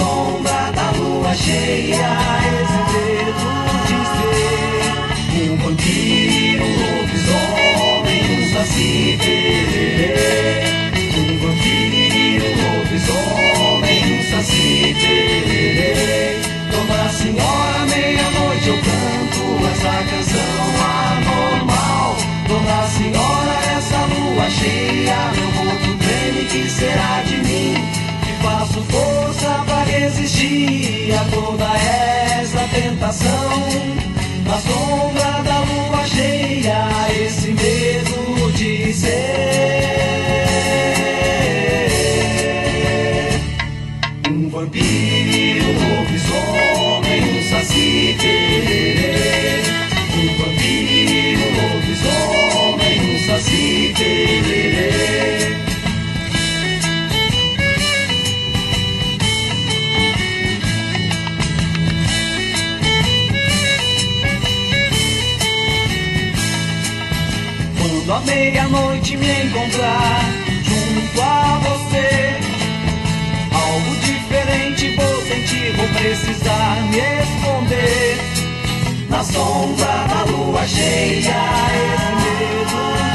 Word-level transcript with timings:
Sombra 0.00 0.72
da 0.74 0.90
lua 0.92 1.34
cheia, 1.34 2.08
esse 2.62 2.80
dedo 2.90 3.44
um 5.52 5.56
vampiro, 5.58 6.64
um 6.64 6.74
lobisomem, 7.02 8.22
um 8.32 8.42
saci. 8.50 9.18
Um 11.18 11.36
vampiro, 11.38 12.46
um 12.46 12.56
lobisomem, 12.78 14.00
um 14.14 14.22
saci. 14.30 14.96
Dona 16.72 17.02
Senhora, 17.10 17.80
meia-noite 17.90 18.68
eu 18.68 18.78
canto 18.78 19.42
essa 19.70 19.94
canção 20.08 20.62
anormal. 21.12 22.16
Dona 22.48 22.80
Senhora, 22.88 23.54
essa 23.76 24.00
lua 24.06 24.48
cheia, 24.48 25.39
Na 34.70 35.09
encontrar 69.50 70.20
junto 70.62 71.20
a 71.20 71.60
você, 71.64 72.38
algo 73.52 73.96
diferente 73.96 74.94
vou 74.94 75.22
sentir, 75.22 75.72
vou 75.76 75.88
precisar 75.88 76.76
me 76.90 76.98
esconder. 76.98 78.18
Na 79.08 79.24
sombra 79.24 80.06
da 80.08 80.22
lua 80.30 80.66
cheia, 80.66 81.34
esse 81.74 82.12
medo 82.22 83.09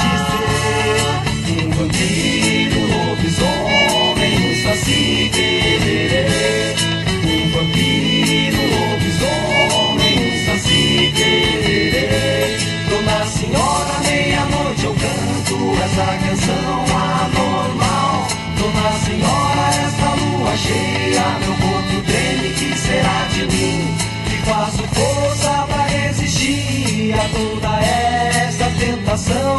canto 15.96 16.02
essa 16.02 16.18
canção 16.18 16.86
anormal. 16.92 18.28
Dona 18.58 18.92
Senhora, 19.00 19.68
essa 19.86 20.10
lua 20.16 20.58
cheia, 20.58 21.40
meu 21.40 21.56
corpo 21.56 22.02
treme, 22.06 22.54
que 22.54 22.78
será 22.78 23.28
de 23.34 23.46
mim? 23.48 23.96
Que 24.30 24.38
faço 24.50 24.84
força 24.94 25.66
pra 25.68 25.84
resistir 25.86 27.14
a 27.14 27.30
toda 27.30 27.80
essa 27.80 28.70
tentação. 28.78 29.58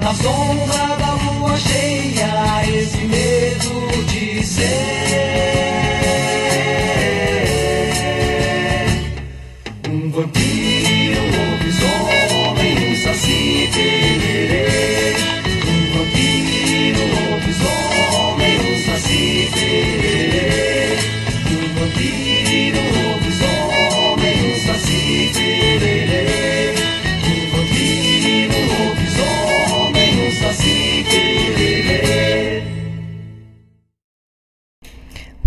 Na 0.00 0.14
sombra 0.14 0.96
da 0.96 1.12
lua 1.14 1.56
cheia, 1.58 2.66
esse 2.66 2.98
medo 2.98 4.04
de 4.06 4.46
ser 4.46 5.03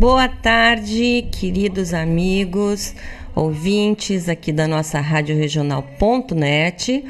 Boa 0.09 0.29
tarde, 0.29 1.27
queridos 1.33 1.93
amigos, 1.93 2.95
ouvintes 3.35 4.29
aqui 4.29 4.53
da 4.53 4.65
nossa 4.65 5.01
Rádio 5.01 5.35
Regional.net, 5.35 7.03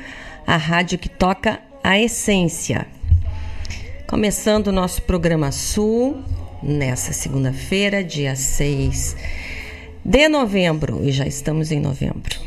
a 0.47 0.57
rádio 0.57 0.97
que 0.97 1.07
toca 1.07 1.59
a 1.83 1.99
essência. 1.99 2.87
Começando 4.07 4.69
o 4.69 4.71
nosso 4.71 5.03
programa 5.03 5.51
Sul, 5.51 6.23
nessa 6.63 7.13
segunda-feira, 7.13 8.03
dia 8.03 8.35
6 8.35 9.15
de 10.03 10.27
novembro, 10.27 11.03
e 11.03 11.11
já 11.11 11.27
estamos 11.27 11.71
em 11.71 11.79
novembro. 11.79 12.39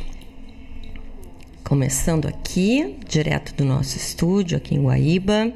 Começando 1.62 2.27
aqui, 2.27 2.97
direto 3.09 3.55
do 3.55 3.65
nosso 3.65 3.97
estúdio, 3.97 4.56
aqui 4.56 4.75
em 4.75 4.82
Guaíba. 4.82 5.53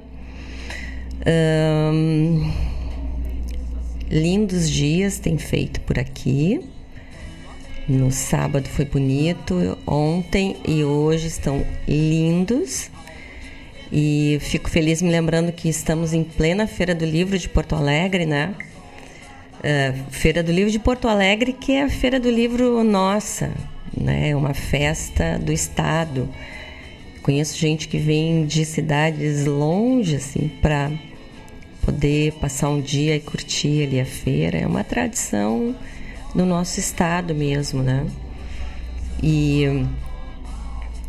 Ahn, 1.27 2.74
lindos 4.11 4.71
dias 4.71 5.19
tem 5.19 5.39
feito 5.39 5.81
por 5.81 5.99
aqui. 5.99 6.61
No 7.87 8.11
sábado 8.11 8.67
foi 8.69 8.87
bonito, 8.87 9.77
ontem 9.87 10.57
e 10.67 10.83
hoje 10.83 11.27
estão 11.27 11.65
lindos. 11.87 12.91
E 13.93 14.39
fico 14.41 14.71
feliz 14.71 15.03
me 15.03 15.11
lembrando 15.11 15.53
que 15.53 15.69
estamos 15.69 16.13
em 16.13 16.25
plena 16.25 16.67
Feira 16.67 16.95
do 16.95 17.05
Livro 17.05 17.39
de 17.39 17.49
Porto 17.49 17.75
Alegre, 17.75 18.25
né? 18.25 18.55
Uh, 19.61 20.11
Feira 20.11 20.43
do 20.43 20.51
Livro 20.51 20.71
de 20.71 20.79
Porto 20.79 21.07
Alegre, 21.07 21.53
que 21.53 21.73
é 21.73 21.83
a 21.83 21.89
Feira 21.89 22.19
do 22.19 22.31
Livro 22.31 22.83
nossa, 22.83 23.53
né? 23.97 24.31
É 24.31 24.37
uma 24.37 24.55
festa 24.55 25.39
do 25.39 25.53
Estado. 25.53 26.29
Conheço 27.23 27.57
gente 27.57 27.87
que 27.87 27.99
vem 27.99 28.47
de 28.47 28.65
cidades 28.65 29.47
longe, 29.47 30.17
assim, 30.17 30.51
para 30.61 30.91
poder 31.85 32.33
passar 32.35 32.71
um 32.71 32.81
dia 32.81 33.17
e 33.17 33.21
curtir 33.21 33.85
ali 33.85 34.01
a 34.01 34.07
feira. 34.07 34.59
É 34.59 34.67
uma 34.67 34.83
tradição 34.83 35.75
do 36.35 36.45
nosso 36.45 36.81
estado 36.81 37.35
mesmo, 37.35 37.83
né? 37.83 38.07
E 39.23 39.87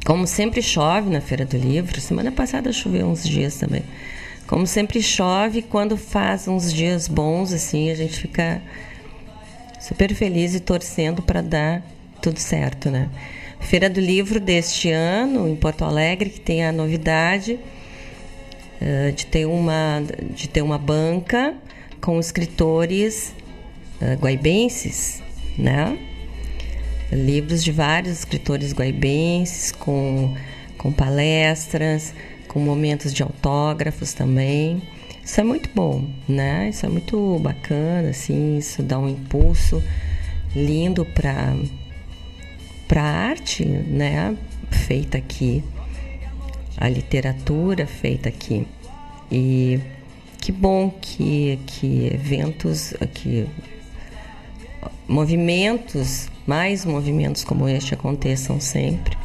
como 0.06 0.28
sempre 0.28 0.62
chove 0.62 1.10
na 1.10 1.20
Feira 1.20 1.46
do 1.46 1.58
Livro, 1.58 2.00
semana 2.00 2.32
passada 2.32 2.72
choveu 2.72 3.08
uns 3.08 3.28
dias 3.28 3.56
também. 3.56 3.84
Como 4.46 4.68
sempre 4.68 5.02
chove, 5.02 5.64
quando 5.64 5.98
faz 5.98 6.48
uns 6.48 6.72
dias 6.72 7.08
bons 7.08 7.52
assim, 7.52 7.90
a 7.90 7.96
gente 7.96 8.20
fica 8.20 8.62
super 9.80 10.14
feliz 10.14 10.54
e 10.54 10.60
torcendo 10.60 11.24
para 11.24 11.42
dar 11.42 11.84
tudo 12.22 12.40
certo, 12.40 12.92
né? 12.92 13.10
Feira 13.60 13.90
do 13.90 14.00
Livro 14.00 14.40
deste 14.40 14.92
ano 14.92 15.48
em 15.48 15.56
Porto 15.56 15.84
Alegre, 15.84 16.30
que 16.30 16.40
tem 16.40 16.64
a 16.64 16.72
novidade 16.72 17.60
uh, 18.82 19.12
de 19.12 19.26
ter 19.26 19.46
uma 19.46 20.02
de 20.34 20.48
ter 20.48 20.62
uma 20.62 20.78
banca 20.78 21.54
com 22.02 22.20
escritores 22.20 23.34
uh, 24.02 24.16
guaibenses, 24.20 25.22
né? 25.58 25.98
Livros 27.12 27.64
de 27.64 27.72
vários 27.72 28.20
escritores 28.20 28.74
guaibenses, 28.74 29.72
com, 29.72 30.36
com 30.78 30.92
palestras, 30.92 32.14
com 32.48 32.60
momentos 32.60 33.14
de 33.14 33.24
autógrafos 33.24 34.14
também. 34.14 34.82
Isso 35.24 35.42
é 35.42 35.44
muito 35.44 35.70
bom, 35.74 36.08
né? 36.28 36.70
Isso 36.70 36.86
é 36.86 36.90
muito 36.90 37.40
bacana, 37.40 38.10
assim, 38.10 38.58
isso 38.58 38.84
dá 38.84 39.00
um 39.00 39.10
impulso 39.10 39.82
lindo 40.56 41.04
para 41.06 41.56
para 42.88 43.02
arte, 43.02 43.66
né? 43.66 44.38
Feita 44.70 45.18
aqui, 45.18 45.64
a 46.78 46.90
literatura 46.90 47.86
feita 47.88 48.30
aqui. 48.30 48.68
E 49.32 49.80
que 50.40 50.52
bom 50.52 50.90
que, 50.90 51.60
que 51.66 52.08
eventos, 52.14 52.94
que 53.14 53.48
movimentos, 55.08 56.30
mais 56.46 56.86
movimentos 56.86 57.44
como 57.44 57.68
este 57.68 57.94
aconteçam 57.94 58.60
sempre. 58.60 59.18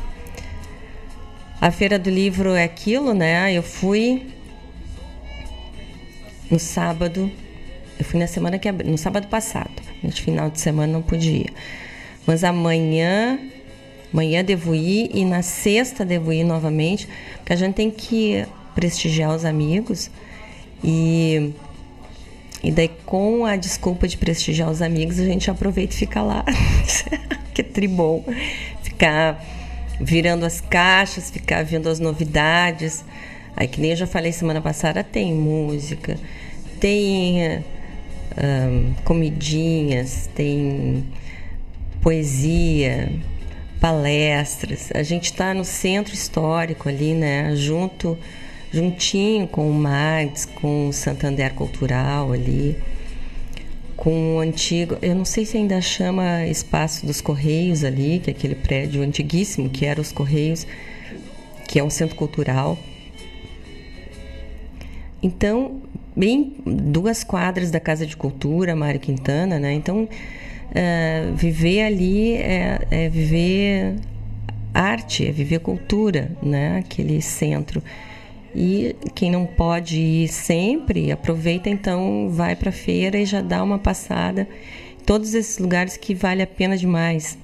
A 1.61 1.71
Feira 1.71 1.99
do 1.99 2.09
Livro 2.09 2.55
é 2.55 2.65
aquilo, 2.65 3.13
né? 3.13 3.53
Eu 3.53 3.63
fui 3.63 4.27
no 6.51 6.59
sábado, 6.59 7.31
eu 7.99 8.05
fui 8.05 8.19
na 8.19 8.27
semana 8.27 8.59
que 8.59 8.73
no 8.73 8.97
sábado 8.97 9.27
passado, 9.29 9.71
neste 10.03 10.23
final 10.23 10.49
de 10.49 10.59
semana 10.59 10.91
não 10.91 11.03
podia. 11.03 11.51
Mas 12.27 12.45
amanhã, 12.45 13.39
amanhã 14.13 14.45
devo 14.45 14.75
ir 14.75 15.11
e 15.15 15.25
na 15.25 15.43
sexta 15.43 16.05
devo 16.05 16.33
ir 16.33 16.45
novamente, 16.45 17.09
porque 17.39 17.53
a 17.53 17.57
gente 17.57 17.75
tem 17.75 17.91
que 17.91 18.45
prestigiar 18.75 19.35
os 19.35 19.45
amigos 19.45 20.11
e 20.83 21.53
e 22.63 22.71
daí, 22.71 22.91
com 23.07 23.47
a 23.47 23.57
desculpa 23.57 24.07
de 24.07 24.19
prestigiar 24.19 24.71
os 24.71 24.83
amigos, 24.83 25.19
a 25.19 25.25
gente 25.25 25.51
aproveita 25.51 25.95
e 25.95 25.97
fica 25.97 26.21
lá. 26.21 26.45
que 27.55 27.63
tribom. 27.63 28.23
Ficar 28.83 29.43
virando 29.99 30.45
as 30.45 30.61
caixas, 30.61 31.31
ficar 31.31 31.65
vendo 31.65 31.89
as 31.89 31.99
novidades. 31.99 33.03
Aí, 33.57 33.67
que 33.67 33.81
nem 33.81 33.93
eu 33.93 33.97
já 33.97 34.07
falei 34.07 34.31
semana 34.31 34.61
passada, 34.61 35.03
tem 35.03 35.33
música, 35.33 36.19
tem 36.79 37.65
um, 38.37 38.95
comidinhas, 39.05 40.29
tem 40.35 41.05
poesia, 42.03 43.11
palestras. 43.81 44.91
A 44.95 45.03
gente 45.03 45.25
está 45.25 45.55
no 45.55 45.65
centro 45.65 46.15
histórico 46.15 46.89
ali, 46.89 47.15
né? 47.15 47.55
Junto 47.57 48.19
juntinho 48.73 49.49
com 49.49 49.69
o 49.69 49.75
Mags, 49.75 50.45
com 50.45 50.89
o 50.89 50.93
Santander 50.93 51.53
Cultural 51.55 52.33
ali, 52.33 52.77
com 53.97 54.37
o 54.37 54.39
antigo, 54.39 54.97
eu 55.03 55.15
não 55.15 55.25
sei 55.27 55.45
se 55.45 55.59
ainda 55.59 55.81
chama 55.81 56.47
Espaço 56.47 57.05
dos 57.05 57.21
Correios 57.21 57.85
ali, 57.85 58.19
que 58.19 58.31
é 58.31 58.33
aquele 58.33 58.55
prédio 58.55 59.03
antiguíssimo 59.03 59.69
que 59.69 59.85
era 59.85 60.01
os 60.01 60.11
Correios, 60.11 60.67
que 61.69 61.79
é 61.79 61.85
um 61.85 61.91
centro 61.91 62.17
cultural. 62.17 62.79
Então, 65.23 65.83
bem 66.17 66.57
duas 66.65 67.23
quadras 67.23 67.71
da 67.71 67.79
Casa 67.79 68.07
de 68.07 68.17
Cultura, 68.17 68.75
Mário 68.75 69.01
Quintana, 69.01 69.59
né? 69.59 69.75
Então, 69.75 70.09
uh, 70.71 71.35
viver 71.35 71.83
ali 71.83 72.35
é, 72.35 72.87
é 72.91 73.09
viver 73.09 73.97
arte, 74.73 75.27
é 75.27 75.33
viver 75.33 75.61
cultura, 75.61 76.37
né? 76.43 76.79
Aquele 76.79 77.21
centro. 77.21 77.83
E 78.55 78.97
quem 79.15 79.31
não 79.31 79.47
pode 79.47 79.99
ir 79.99 80.29
sempre, 80.29 81.13
aproveita 81.13 81.69
então, 81.69 82.29
vai 82.31 82.57
para 82.57 82.71
a 82.71 82.73
feira 82.73 83.19
e 83.19 83.25
já 83.25 83.41
dá 83.41 83.63
uma 83.63 83.79
passada. 83.79 84.49
Todos 85.07 85.35
esses 85.35 85.59
lugares 85.59 85.97
que 85.97 86.15
vale 86.15 86.43
a 86.43 86.47
pena 86.47 86.77
demais. 86.77 87.39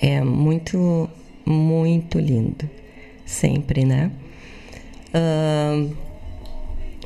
É 0.00 0.20
muito, 0.20 1.08
muito 1.44 2.18
lindo. 2.18 2.68
Sempre, 3.24 3.84
né? 3.84 4.10
Uh, 5.08 5.94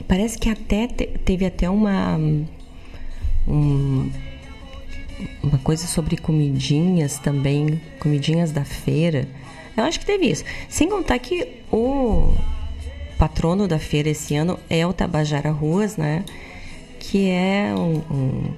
parece 0.06 0.38
que 0.38 0.48
até 0.48 0.86
te, 0.86 1.06
teve 1.24 1.44
até 1.44 1.68
uma. 1.68 2.18
Um, 3.46 4.10
uma 5.42 5.58
coisa 5.58 5.86
sobre 5.86 6.16
comidinhas 6.16 7.18
também, 7.18 7.80
comidinhas 7.98 8.52
da 8.52 8.64
feira 8.64 9.28
eu 9.76 9.84
acho 9.84 9.98
que 10.00 10.06
teve 10.06 10.26
isso. 10.26 10.44
Sem 10.68 10.88
contar 10.88 11.18
que 11.18 11.48
o 11.70 12.34
patrono 13.18 13.66
da 13.66 13.78
feira 13.78 14.10
esse 14.10 14.34
ano 14.34 14.58
é 14.68 14.86
o 14.86 14.92
Tabajara 14.92 15.50
Ruas, 15.50 15.96
né? 15.96 16.24
Que 16.98 17.28
é 17.30 17.74
um, 17.76 18.02
um 18.14 18.54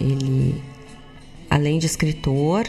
ele 0.00 0.62
além 1.48 1.78
de 1.78 1.86
escritor, 1.86 2.66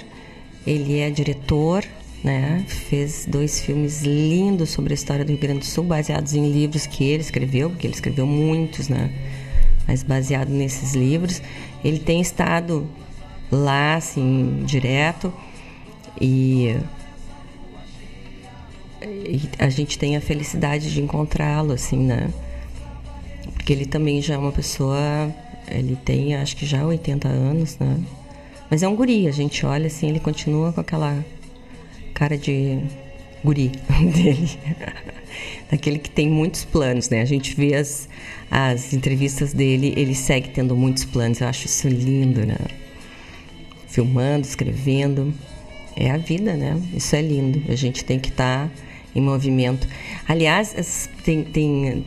ele 0.66 1.00
é 1.00 1.10
diretor, 1.10 1.86
né? 2.24 2.64
Fez 2.68 3.26
dois 3.28 3.62
filmes 3.62 4.02
lindos 4.02 4.70
sobre 4.70 4.94
a 4.94 4.96
história 4.96 5.26
do 5.26 5.30
Rio 5.30 5.40
Grande 5.40 5.60
do 5.60 5.66
Sul, 5.66 5.84
baseados 5.84 6.34
em 6.34 6.52
livros 6.52 6.86
que 6.88 7.04
ele 7.04 7.22
escreveu, 7.22 7.70
porque 7.70 7.88
ele 7.88 7.94
escreveu 7.94 8.26
muitos, 8.26 8.88
né? 8.88 9.12
Mas 9.86 10.04
baseado 10.04 10.50
nesses 10.50 10.94
livros, 10.94 11.42
ele 11.84 12.00
tem 12.00 12.22
estado 12.22 12.88
lá, 13.52 13.96
assim, 13.96 14.64
direto 14.66 15.34
e 16.20 16.76
a 19.60 19.70
gente 19.70 19.98
tem 19.98 20.16
a 20.16 20.22
felicidade 20.22 20.94
de 20.94 21.02
encontrá-lo, 21.02 21.74
assim, 21.74 21.98
né? 21.98 22.30
Porque 23.54 23.74
ele 23.74 23.86
também 23.86 24.22
já 24.22 24.36
é 24.36 24.38
uma 24.38 24.52
pessoa. 24.52 24.98
Ele 25.68 25.96
tem, 25.96 26.36
acho 26.36 26.56
que 26.56 26.66
já 26.66 26.86
80 26.86 27.28
anos, 27.28 27.78
né? 27.78 28.00
Mas 28.70 28.84
é 28.84 28.88
um 28.88 28.96
guri, 28.96 29.28
a 29.28 29.32
gente 29.32 29.66
olha 29.66 29.88
assim, 29.88 30.10
ele 30.10 30.20
continua 30.20 30.74
com 30.74 30.82
aquela 30.82 31.24
cara 32.14 32.38
de 32.38 32.80
guri 33.44 33.72
dele. 34.16 34.50
Daquele 35.70 36.00
que 36.00 36.10
tem 36.10 36.30
muitos 36.30 36.64
planos, 36.64 37.10
né? 37.10 37.22
A 37.22 37.26
gente 37.26 37.56
vê 37.56 37.76
as, 37.76 38.08
as 38.50 38.94
entrevistas 38.94 39.54
dele, 39.54 39.94
ele 39.98 40.16
segue 40.16 40.50
tendo 40.50 40.76
muitos 40.76 41.06
planos. 41.06 41.42
Eu 41.42 41.48
acho 41.48 41.66
isso 41.66 41.88
lindo, 41.88 42.46
né? 42.46 42.58
Filmando, 43.94 44.46
escrevendo. 44.46 45.34
É 45.96 46.12
a 46.12 46.18
vida, 46.18 46.54
né? 46.54 46.82
Isso 46.94 47.16
é 47.16 47.22
lindo. 47.22 47.62
A 47.72 47.76
gente 47.76 48.04
tem 48.04 48.20
que 48.20 48.30
estar. 48.30 48.68
Tá 48.68 48.84
em 49.16 49.22
movimento. 49.22 49.88
Aliás, 50.28 51.10
tem, 51.24 51.44
tem 51.44 52.06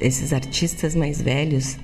esses 0.00 0.32
artistas 0.32 0.94
mais 0.94 1.20
velhos, 1.20 1.78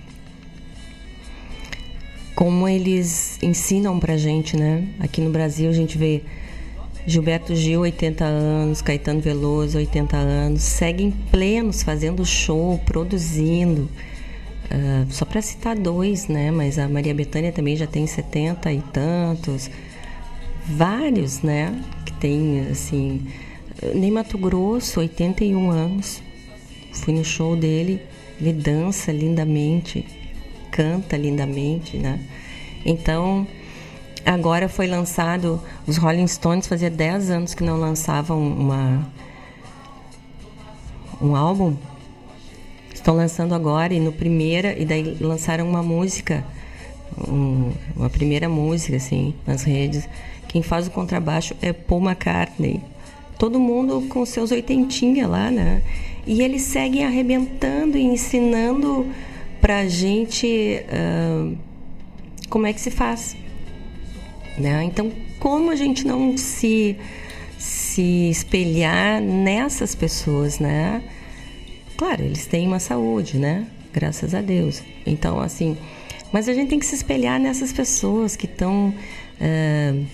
como 2.34 2.68
eles 2.68 3.38
ensinam 3.42 3.98
pra 3.98 4.16
gente, 4.16 4.56
né? 4.56 4.86
Aqui 4.98 5.20
no 5.20 5.30
Brasil 5.30 5.70
a 5.70 5.72
gente 5.72 5.96
vê 5.96 6.22
Gilberto 7.06 7.54
Gil, 7.54 7.80
80 7.80 8.24
anos, 8.24 8.82
Caetano 8.82 9.20
Veloso, 9.20 9.78
80 9.78 10.16
anos, 10.16 10.62
seguem 10.62 11.12
plenos, 11.30 11.82
fazendo 11.82 12.24
show, 12.24 12.78
produzindo. 12.84 13.88
Uh, 14.74 15.12
só 15.12 15.24
para 15.24 15.40
citar 15.40 15.76
dois, 15.76 16.26
né? 16.26 16.50
Mas 16.50 16.78
a 16.78 16.88
Maria 16.88 17.14
Bethânia 17.14 17.52
também 17.52 17.76
já 17.76 17.86
tem 17.86 18.06
70 18.06 18.72
e 18.72 18.82
tantos. 18.92 19.70
Vários, 20.66 21.42
né? 21.42 21.80
Que 22.04 22.12
tem, 22.14 22.66
assim, 22.70 23.24
Ney 23.94 24.10
Mato 24.10 24.36
Grosso, 24.36 24.98
81 24.98 25.70
anos. 25.70 26.20
Fui 26.92 27.14
no 27.14 27.24
show 27.24 27.54
dele. 27.54 28.00
Ele 28.40 28.52
dança 28.52 29.12
lindamente, 29.12 30.04
canta 30.72 31.16
lindamente, 31.16 31.96
né? 31.96 32.18
Então, 32.84 33.46
agora 34.26 34.68
foi 34.68 34.88
lançado 34.88 35.60
os 35.86 35.96
Rolling 35.96 36.26
Stones, 36.26 36.66
fazia 36.66 36.90
10 36.90 37.30
anos 37.30 37.54
que 37.54 37.62
não 37.62 37.76
lançavam 37.78 38.44
uma 38.44 39.06
um 41.20 41.36
álbum. 41.36 41.76
Estão 43.04 43.16
lançando 43.16 43.54
agora 43.54 43.92
e 43.92 44.00
no 44.00 44.12
primeira 44.12 44.74
e 44.80 44.86
daí 44.86 45.14
lançaram 45.20 45.68
uma 45.68 45.82
música, 45.82 46.42
um, 47.28 47.70
uma 47.94 48.08
primeira 48.08 48.48
música 48.48 48.96
assim 48.96 49.34
nas 49.46 49.62
redes. 49.62 50.08
Quem 50.48 50.62
faz 50.62 50.86
o 50.86 50.90
contrabaixo 50.90 51.54
é 51.60 51.70
Paul 51.70 52.02
McCartney 52.02 52.80
todo 53.38 53.60
mundo 53.60 54.06
com 54.08 54.24
seus 54.24 54.50
oitentinha 54.50 55.28
lá, 55.28 55.50
né? 55.50 55.82
E 56.26 56.40
eles 56.40 56.62
seguem 56.62 57.04
arrebentando 57.04 57.98
e 57.98 58.02
ensinando 58.02 59.06
pra 59.60 59.86
gente 59.86 60.80
uh, 60.88 61.54
como 62.48 62.66
é 62.66 62.72
que 62.72 62.80
se 62.80 62.90
faz. 62.90 63.36
Né? 64.56 64.82
Então, 64.82 65.12
como 65.38 65.70
a 65.70 65.76
gente 65.76 66.06
não 66.06 66.38
se, 66.38 66.96
se 67.58 68.30
espelhar 68.30 69.20
nessas 69.20 69.94
pessoas, 69.94 70.58
né? 70.58 71.02
Claro, 71.96 72.22
eles 72.22 72.46
têm 72.46 72.66
uma 72.66 72.80
saúde, 72.80 73.38
né? 73.38 73.66
Graças 73.92 74.34
a 74.34 74.40
Deus. 74.40 74.82
Então, 75.06 75.40
assim, 75.40 75.76
mas 76.32 76.48
a 76.48 76.52
gente 76.52 76.68
tem 76.68 76.78
que 76.80 76.86
se 76.86 76.96
espelhar 76.96 77.38
nessas 77.38 77.72
pessoas 77.72 78.34
que 78.34 78.46
estão 78.46 78.92
uh, 79.40 80.06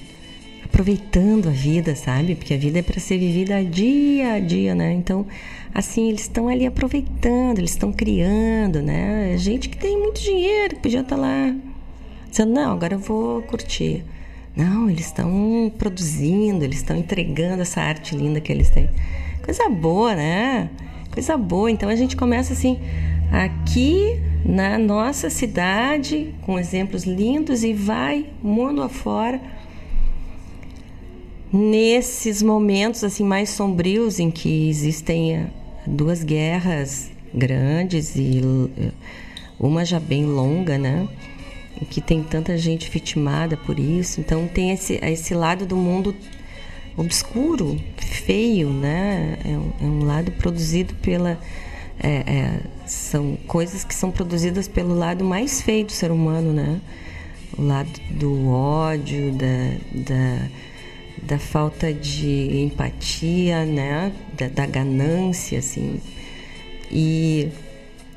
aproveitando 0.63 1.49
a 1.49 1.53
vida, 1.53 1.97
sabe? 1.97 2.35
Porque 2.35 2.53
a 2.53 2.59
vida 2.59 2.81
é 2.81 2.83
para 2.83 3.01
ser 3.01 3.19
vivida 3.19 3.65
dia 3.65 4.35
a 4.35 4.39
dia, 4.39 4.75
né? 4.75 4.93
Então, 4.93 5.27
assim, 5.75 6.11
eles 6.11 6.21
estão 6.23 6.49
ali 6.49 6.67
aproveitando, 6.67 7.59
eles 7.59 7.71
estão 7.71 7.91
criando, 7.91 8.83
né? 8.83 9.35
Gente 9.39 9.71
que 9.71 9.79
tem 9.79 9.99
muito 9.99 10.21
dinheiro, 10.21 10.77
que 10.77 10.83
podia 10.83 11.01
estar 11.01 11.17
tá 11.17 11.23
lá 11.23 11.57
dizendo, 12.31 12.53
não, 12.53 12.73
agora 12.73 12.95
eu 12.95 12.99
vou 12.99 13.41
curtir. 13.43 14.05
Não, 14.55 14.91
eles 14.91 15.07
estão 15.07 15.73
produzindo, 15.79 16.65
eles 16.65 16.79
estão 16.79 16.97
entregando 16.97 17.63
essa 17.63 17.81
arte 17.81 18.15
linda 18.15 18.41
que 18.41 18.53
eles 18.53 18.69
têm. 18.69 18.91
Coisa 19.43 19.69
boa, 19.71 20.15
né? 20.15 20.69
Coisa 21.13 21.37
boa. 21.37 21.71
Então 21.71 21.89
a 21.89 21.97
gente 21.97 22.17
começa 22.17 22.53
assim, 22.53 22.79
aqui 23.31 24.21
na 24.45 24.79
nossa 24.79 25.29
cidade, 25.29 26.35
com 26.43 26.59
exemplos 26.59 27.05
lindos 27.05 27.63
e 27.65 27.73
vai 27.73 28.27
mundo 28.43 28.83
afora 28.83 29.41
nesses 31.53 32.43
momentos 32.43 33.03
assim 33.03 33.25
mais 33.25 33.51
sombrios 33.51 34.21
em 34.21 34.31
que 34.31 34.69
existem 34.69 35.35
eh, 35.35 35.47
duas 35.85 36.23
guerras 36.23 37.11
grandes 37.35 38.15
e 38.15 38.41
eh, 38.79 38.93
uma 39.59 39.85
já 39.85 39.99
bem 39.99 40.25
longa, 40.25 40.79
né? 40.79 41.09
que 41.89 42.01
tem 42.01 42.23
tanta 42.23 42.59
gente 42.59 42.91
vitimada 42.91 43.57
por 43.57 43.79
isso. 43.79 44.21
Então 44.21 44.47
tem 44.47 44.71
esse, 44.71 44.95
esse 45.03 45.35
lado 45.35 45.65
do 45.65 45.77
mundo 45.77 46.15
obscuro, 46.97 47.81
feio, 47.97 48.71
né? 48.71 49.39
É 49.45 49.49
um, 49.49 49.73
é 49.81 49.85
um 49.85 50.05
lado 50.05 50.33
produzido 50.33 50.95
pela. 50.95 51.39
É, 52.03 52.09
é, 52.09 52.61
são 52.87 53.37
coisas 53.47 53.85
que 53.85 53.95
são 53.95 54.11
produzidas 54.11 54.67
pelo 54.67 54.95
lado 54.95 55.25
mais 55.25 55.61
feio 55.61 55.85
do 55.87 55.93
ser 55.93 56.11
humano, 56.11 56.53
né? 56.53 56.81
O 57.57 57.63
lado 57.63 57.91
do 58.11 58.49
ódio, 58.49 59.33
da, 59.33 59.77
da, 59.93 60.49
da 61.23 61.39
falta 61.39 61.93
de 61.93 62.63
empatia, 62.65 63.65
né? 63.65 64.13
Da, 64.37 64.49
da 64.49 64.67
ganância, 64.67 65.59
assim. 65.59 66.01
E 66.91 67.49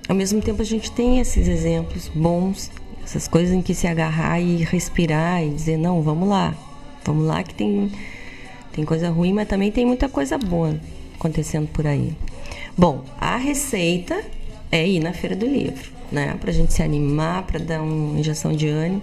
ao 0.07 0.15
mesmo 0.15 0.41
tempo 0.41 0.61
a 0.61 0.65
gente 0.65 0.91
tem 0.91 1.19
esses 1.19 1.47
exemplos 1.47 2.09
bons, 2.13 2.71
essas 3.03 3.27
coisas 3.27 3.53
em 3.53 3.61
que 3.61 3.73
se 3.73 3.87
agarrar 3.87 4.39
e 4.39 4.63
respirar 4.63 5.43
e 5.43 5.49
dizer 5.49 5.77
não, 5.77 6.01
vamos 6.01 6.27
lá, 6.27 6.55
vamos 7.03 7.25
lá 7.25 7.43
que 7.43 7.53
tem 7.53 7.91
tem 8.73 8.83
coisa 8.83 9.09
ruim, 9.09 9.33
mas 9.33 9.47
também 9.47 9.71
tem 9.71 9.85
muita 9.85 10.09
coisa 10.09 10.37
boa 10.37 10.79
acontecendo 11.15 11.67
por 11.67 11.85
aí. 11.87 12.13
Bom, 12.77 13.05
a 13.19 13.37
receita 13.37 14.23
é 14.71 14.87
ir 14.87 14.99
na 14.99 15.13
feira 15.13 15.35
do 15.35 15.45
livro, 15.45 15.91
né? 16.11 16.35
Pra 16.41 16.51
gente 16.51 16.73
se 16.73 16.81
animar, 16.81 17.43
para 17.43 17.59
dar 17.59 17.81
uma 17.81 18.19
injeção 18.19 18.51
de 18.51 18.67
ânimo. 18.67 19.01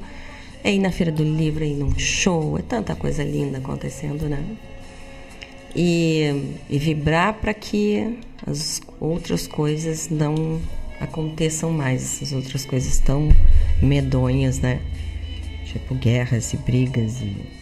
É 0.62 0.72
ir 0.74 0.80
na 0.80 0.90
feira 0.90 1.10
do 1.12 1.22
livro, 1.22 1.64
é 1.64 1.68
ir 1.68 1.76
num 1.76 1.96
show, 1.96 2.58
é 2.58 2.62
tanta 2.62 2.94
coisa 2.94 3.22
linda 3.22 3.58
acontecendo, 3.58 4.28
né? 4.28 4.44
E, 5.74 6.52
e 6.68 6.78
vibrar 6.78 7.34
para 7.34 7.54
que 7.54 8.18
as 8.46 8.82
outras 8.98 9.46
coisas 9.46 10.10
não 10.10 10.60
aconteçam 10.98 11.70
mais, 11.70 12.02
essas 12.02 12.32
outras 12.32 12.64
coisas 12.66 12.98
tão 12.98 13.28
medonhas, 13.80 14.58
né? 14.58 14.80
Tipo 15.64 15.94
guerras 15.94 16.52
e 16.52 16.56
brigas 16.56 17.22
e 17.22 17.59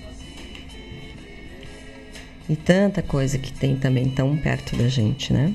e 2.48 2.56
tanta 2.56 3.02
coisa 3.02 3.38
que 3.38 3.52
tem 3.52 3.76
também 3.76 4.08
tão 4.08 4.36
perto 4.36 4.76
da 4.76 4.88
gente, 4.88 5.32
né? 5.32 5.52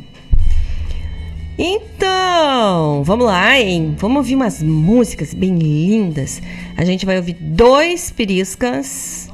Então, 1.58 3.04
vamos 3.04 3.26
lá, 3.28 3.60
hein? 3.60 3.96
Vamos 3.98 4.18
ouvir 4.18 4.36
umas 4.36 4.62
músicas 4.62 5.34
bem 5.34 5.56
lindas. 5.58 6.42
A 6.76 6.84
gente 6.84 7.06
vai 7.06 7.18
ouvir 7.18 7.34
dois 7.34 8.10
Piriscas, 8.10 9.30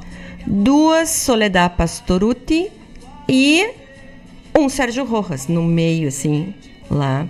duas 0.45 1.09
Soledad 1.09 1.75
Pastoruti 1.75 2.69
e 3.27 3.69
um 4.57 4.67
Sérgio 4.67 5.05
Rojas 5.05 5.47
no 5.47 5.63
meio, 5.63 6.09
assim, 6.09 6.53
lá 6.89 7.27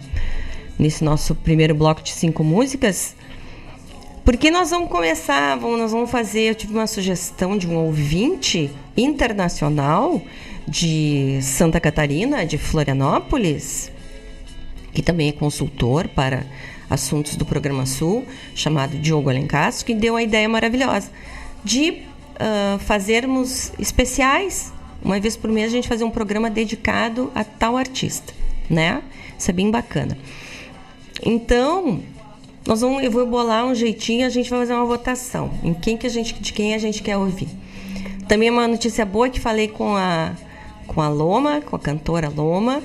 nesse 0.77 1.03
nosso 1.03 1.35
primeiro 1.35 1.75
bloco 1.75 2.01
de 2.01 2.11
cinco 2.11 2.43
músicas. 2.43 3.15
Porque 4.25 4.49
nós 4.49 4.69
vamos 4.69 4.89
começar, 4.89 5.55
vamos, 5.57 5.79
nós 5.79 5.91
vamos 5.91 6.09
fazer. 6.09 6.41
Eu 6.41 6.55
tive 6.55 6.73
uma 6.73 6.87
sugestão 6.87 7.57
de 7.57 7.67
um 7.67 7.75
ouvinte 7.75 8.71
internacional 9.01 10.21
de 10.67 11.39
Santa 11.41 11.79
Catarina, 11.79 12.45
de 12.45 12.57
Florianópolis, 12.57 13.91
que 14.93 15.01
também 15.01 15.29
é 15.29 15.31
consultor 15.31 16.07
para 16.07 16.45
assuntos 16.89 17.35
do 17.35 17.45
Programa 17.45 17.85
Sul, 17.85 18.25
chamado 18.53 18.97
Diogo 18.97 19.29
Alencastro, 19.29 19.85
que 19.85 19.93
deu 19.93 20.15
a 20.15 20.23
ideia 20.23 20.49
maravilhosa 20.49 21.09
de 21.63 21.91
uh, 21.91 22.79
fazermos 22.79 23.71
especiais. 23.79 24.73
Uma 25.01 25.19
vez 25.19 25.37
por 25.37 25.49
mês 25.49 25.67
a 25.67 25.75
gente 25.75 25.87
fazer 25.87 26.03
um 26.03 26.09
programa 26.09 26.49
dedicado 26.49 27.31
a 27.33 27.43
tal 27.43 27.77
artista, 27.77 28.33
né? 28.69 29.01
Isso 29.37 29.49
é 29.49 29.53
bem 29.53 29.71
bacana. 29.71 30.17
Então, 31.23 32.01
nós 32.67 32.81
vamos, 32.81 33.03
eu 33.03 33.11
vou 33.11 33.25
bolar 33.25 33.65
um 33.65 33.73
jeitinho, 33.73 34.25
a 34.25 34.29
gente 34.29 34.49
vai 34.49 34.59
fazer 34.59 34.73
uma 34.73 34.85
votação 34.85 35.51
em 35.63 35.73
quem 35.73 35.97
que 35.97 36.05
a 36.05 36.09
gente, 36.09 36.33
de 36.33 36.51
quem 36.51 36.73
a 36.73 36.77
gente 36.77 37.01
quer 37.01 37.17
ouvir. 37.17 37.47
Também 38.29 38.49
é 38.49 38.51
uma 38.51 38.67
notícia 38.67 39.03
boa 39.07 39.27
que 39.27 39.39
falei 39.39 39.67
com 39.67 39.95
a 39.95 40.33
com 40.85 41.01
a 41.01 41.09
Loma, 41.09 41.61
com 41.61 41.75
a 41.75 41.79
cantora 41.79 42.29
Loma, 42.29 42.81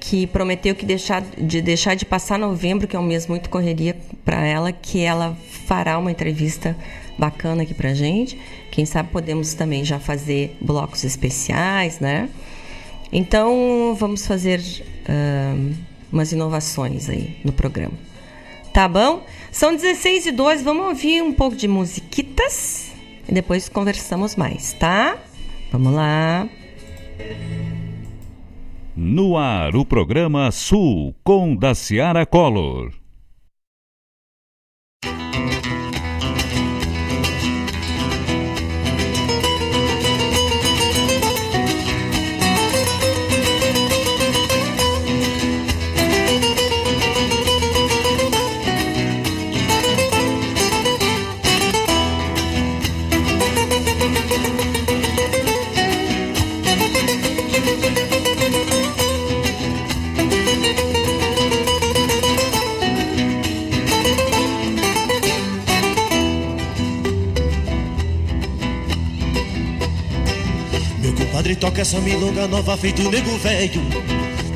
que 0.00 0.26
prometeu 0.26 0.74
que 0.74 0.84
deixar 0.84 1.22
de 1.22 1.62
deixar 1.62 1.94
de 1.94 2.04
passar 2.04 2.36
novembro, 2.36 2.88
que 2.88 2.96
é 2.96 2.98
um 2.98 3.04
mês 3.04 3.28
muito 3.28 3.48
correria 3.48 3.96
para 4.24 4.44
ela, 4.44 4.72
que 4.72 5.00
ela 5.00 5.36
fará 5.66 5.96
uma 5.98 6.10
entrevista 6.10 6.76
bacana 7.16 7.62
aqui 7.62 7.72
pra 7.74 7.94
gente. 7.94 8.36
Quem 8.72 8.84
sabe 8.84 9.08
podemos 9.10 9.54
também 9.54 9.84
já 9.84 10.00
fazer 10.00 10.56
blocos 10.60 11.04
especiais, 11.04 12.00
né? 12.00 12.28
Então 13.12 13.96
vamos 13.96 14.26
fazer 14.26 14.58
uh, 14.58 15.74
umas 16.12 16.32
inovações 16.32 17.08
aí 17.08 17.36
no 17.44 17.52
programa. 17.52 17.94
Tá 18.72 18.88
bom? 18.88 19.24
São 19.52 19.76
16 19.76 20.26
e 20.26 20.32
12, 20.32 20.64
vamos 20.64 20.86
ouvir 20.86 21.22
um 21.22 21.32
pouco 21.32 21.54
de 21.54 21.68
musiquitas 21.68 22.91
e 23.32 23.34
depois 23.34 23.66
conversamos 23.66 24.36
mais, 24.36 24.74
tá? 24.74 25.16
Vamos 25.72 25.94
lá. 25.94 26.46
No 28.94 29.38
ar, 29.38 29.74
o 29.74 29.86
programa 29.86 30.50
Sul 30.52 31.14
com 31.24 31.56
Daciara 31.56 32.26
Collor. 32.26 32.92
Compadre 71.52 71.56
toca 71.56 71.80
essa 71.82 72.00
milonga 72.00 72.46
nova 72.46 72.76
feito 72.76 73.02
nego 73.10 73.36
velho. 73.38 73.82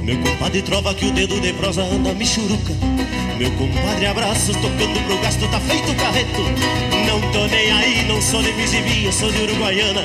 Meu 0.03 0.19
compadre 0.19 0.63
trova 0.63 0.95
que 0.95 1.07
o 1.07 1.11
dedo 1.11 1.41
de 1.41 1.53
prosa 1.53 1.83
anda 1.83 2.15
michuruca. 2.15 2.73
Meu 3.39 3.51
compadre 3.53 4.07
abraços 4.07 4.57
tocando 4.57 5.05
pro 5.07 5.19
gasto 5.19 5.49
tá 5.49 5.61
feito 5.61 5.95
carreto. 5.97 6.43
Não 7.07 7.21
tô 7.33 7.47
nem 7.47 7.71
aí, 7.71 8.05
não 8.07 8.21
sou 8.23 8.43
de 8.43 8.53
Mizibia, 8.53 9.13
sou 9.13 9.31
de 9.31 9.43
Uruguaiana. 9.43 10.03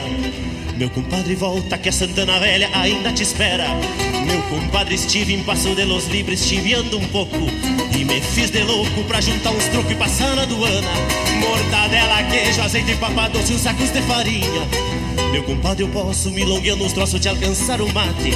Meu 0.77 0.89
compadre 0.89 1.36
volta 1.36 1.77
que 1.77 1.89
a 1.89 1.91
Santana 1.91 2.39
Velha 2.39 2.69
ainda 2.74 3.12
te 3.12 3.24
espera. 3.24 3.67
Meu 4.25 4.41
compadre 4.43 4.95
estive 4.95 5.33
em 5.33 5.43
Passo 5.43 5.75
de 5.75 5.86
los 5.86 6.07
Libres 6.07 6.43
chiviando 6.45 6.98
um 6.98 7.07
pouco 7.07 7.38
E 7.98 8.05
me 8.05 8.21
fiz 8.21 8.50
de 8.50 8.63
louco 8.63 9.03
pra 9.05 9.21
juntar 9.21 9.51
uns 9.51 9.65
trocos 9.65 9.91
e 9.91 9.95
passar 9.95 10.36
na 10.36 10.43
aduana 10.43 10.91
Mortadela, 11.39 12.24
queijo, 12.24 12.62
azeite, 12.62 12.95
papadoce 12.95 13.51
e 13.51 13.55
uns 13.55 13.62
sacos 13.62 13.91
de 13.91 14.01
farinha 14.03 14.67
meu 15.31 15.43
compadre, 15.43 15.83
eu 15.83 15.88
posso 15.88 16.29
milongueando 16.31 16.83
uns 16.83 16.91
troços 16.91 17.19
de 17.19 17.29
alcançar 17.29 17.79
o 17.81 17.93
mate. 17.93 18.31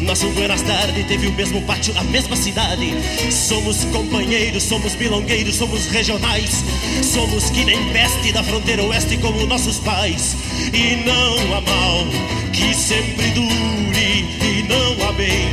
Nosso 0.00 0.28
Buenas 0.28 0.62
Tarde 0.62 1.02
teve 1.04 1.26
o 1.26 1.32
mesmo 1.32 1.60
pátio, 1.62 1.92
a 1.98 2.04
mesma 2.04 2.36
cidade. 2.36 2.94
Somos 3.32 3.84
companheiros, 3.86 4.62
somos 4.62 4.94
milongueiros, 4.94 5.56
somos 5.56 5.86
regionais. 5.86 6.64
Somos 7.02 7.50
que 7.50 7.64
nem 7.64 7.92
peste 7.92 8.32
da 8.32 8.44
fronteira 8.44 8.84
oeste 8.84 9.16
como 9.18 9.44
nossos 9.46 9.80
pais. 9.80 10.36
E 10.72 10.96
não 11.04 11.56
há 11.56 11.60
mal 11.62 12.06
que 12.52 12.72
sempre 12.74 13.30
dure, 13.30 14.24
e 14.40 14.62
não 14.68 15.08
há 15.08 15.12
bem 15.12 15.48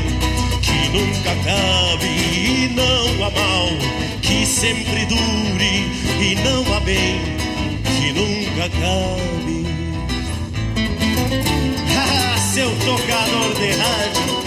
que 0.62 0.90
nunca 0.90 1.32
acabe 1.32 2.33
não 2.74 3.26
há 3.26 3.30
mal 3.30 3.68
que 4.22 4.46
sempre 4.46 5.06
dure 5.06 5.90
e 6.20 6.36
não 6.44 6.76
há 6.76 6.82
bem 6.82 7.22
que 7.84 8.12
nunca 8.14 8.66
acabe. 8.66 9.64
Ah, 12.06 12.36
seu 12.38 12.70
tocador 12.80 13.54
de 13.56 13.72
rádio, 13.72 14.44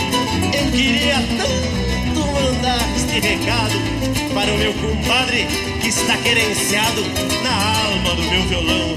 eu 0.52 0.71
queria 0.73 1.14
tanto 1.38 2.21
mandar 2.33 2.97
este 2.97 3.21
recado 3.21 3.78
para 4.35 4.52
o 4.52 4.59
meu 4.59 4.75
compadre 4.75 5.47
que 5.80 5.88
está 5.88 6.18
querenciado 6.18 7.02
na 7.42 7.54
alma 7.87 8.14
do 8.14 8.23
meu 8.23 8.42
violão. 8.42 8.97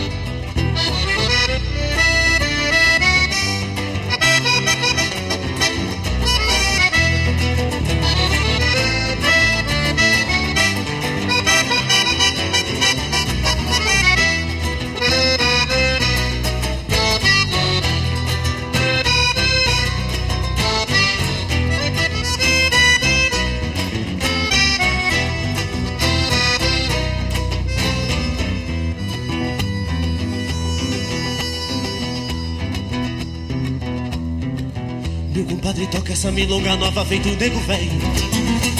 compadre 35.61 35.85
toca 35.87 36.13
essa 36.13 36.31
milonga 36.31 36.75
nova 36.75 37.05
feito 37.05 37.29
nego 37.39 37.59
velho. 37.59 37.91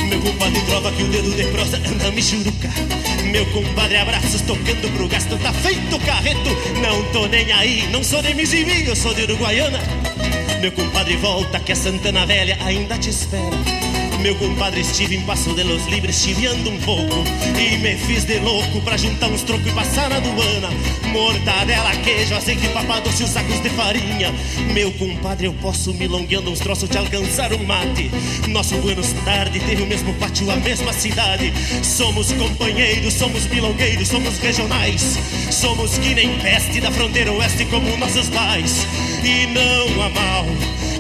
Meu 0.09 0.19
compadre 0.19 0.59
trova 0.61 0.91
que 0.91 1.03
o 1.03 1.07
dedo 1.09 1.31
de 1.35 1.43
prosa 1.51 1.77
anda 1.77 2.11
me 2.11 2.23
churuca. 2.23 2.69
Meu 3.31 3.45
compadre 3.51 3.97
abraços 3.97 4.41
tocando 4.41 4.91
pro 4.95 5.07
gasto, 5.07 5.37
tá 5.37 5.53
feito 5.53 5.99
carreto. 5.99 6.49
Não 6.81 7.03
tô 7.11 7.27
nem 7.27 7.51
aí, 7.51 7.87
não 7.91 8.03
sou 8.03 8.23
de 8.23 8.33
Mizimi, 8.33 8.87
eu 8.87 8.95
sou 8.95 9.13
de 9.13 9.21
Uruguaiana. 9.21 9.79
Meu 10.59 10.71
compadre 10.71 11.17
volta 11.17 11.59
que 11.59 11.71
a 11.71 11.75
Santana 11.75 12.25
Velha 12.25 12.57
ainda 12.65 12.97
te 12.97 13.11
espera. 13.11 13.80
Meu 14.21 14.35
compadre 14.35 14.81
estive 14.81 15.15
em 15.15 15.21
Passo 15.21 15.51
de 15.55 15.63
los 15.63 15.87
Libres 15.87 16.21
chiviando 16.21 16.69
um 16.69 16.77
pouco 16.81 17.23
E 17.59 17.77
me 17.77 17.97
fiz 17.97 18.23
de 18.23 18.37
louco 18.37 18.79
pra 18.81 18.95
juntar 18.95 19.27
uns 19.29 19.41
trocos 19.41 19.65
e 19.65 19.71
passar 19.71 20.09
na 20.09 20.17
aduana. 20.17 20.69
Mortadela, 21.11 21.91
queijo, 21.97 22.35
azeite 22.35 22.67
papado 22.69 23.09
e 23.09 23.23
os 23.23 23.29
sacos 23.29 23.59
de 23.61 23.69
farinha. 23.71 24.31
Meu 24.73 24.91
compadre, 24.93 25.47
eu 25.47 25.53
posso 25.53 25.93
milongueando 25.93 26.51
uns 26.51 26.59
troços 26.59 26.87
de 26.87 26.97
alcançar 26.97 27.51
um 27.53 27.63
mate. 27.63 28.11
Nosso 28.47 28.75
Buenos 28.77 29.11
Tarde 29.25 29.59
teve 29.59 29.81
o 29.81 29.87
mesmo 29.87 30.13
pátio, 30.15 30.49
a 30.51 30.55
mesma 30.55 30.93
cidade. 30.93 31.51
Somos 31.83 32.31
companheiros, 32.31 33.13
somos 33.15 33.47
milongueiros, 33.47 34.07
somos 34.07 34.37
regionais. 34.37 35.17
Somos 35.49 35.97
que 35.97 36.13
nem 36.13 36.37
peste 36.39 36.79
da 36.79 36.91
fronteira 36.91 37.31
oeste 37.31 37.65
como 37.65 37.97
nossos 37.97 38.29
pais. 38.29 38.85
E 39.23 39.47
não 39.47 40.03
há 40.03 40.09
mal 40.09 40.90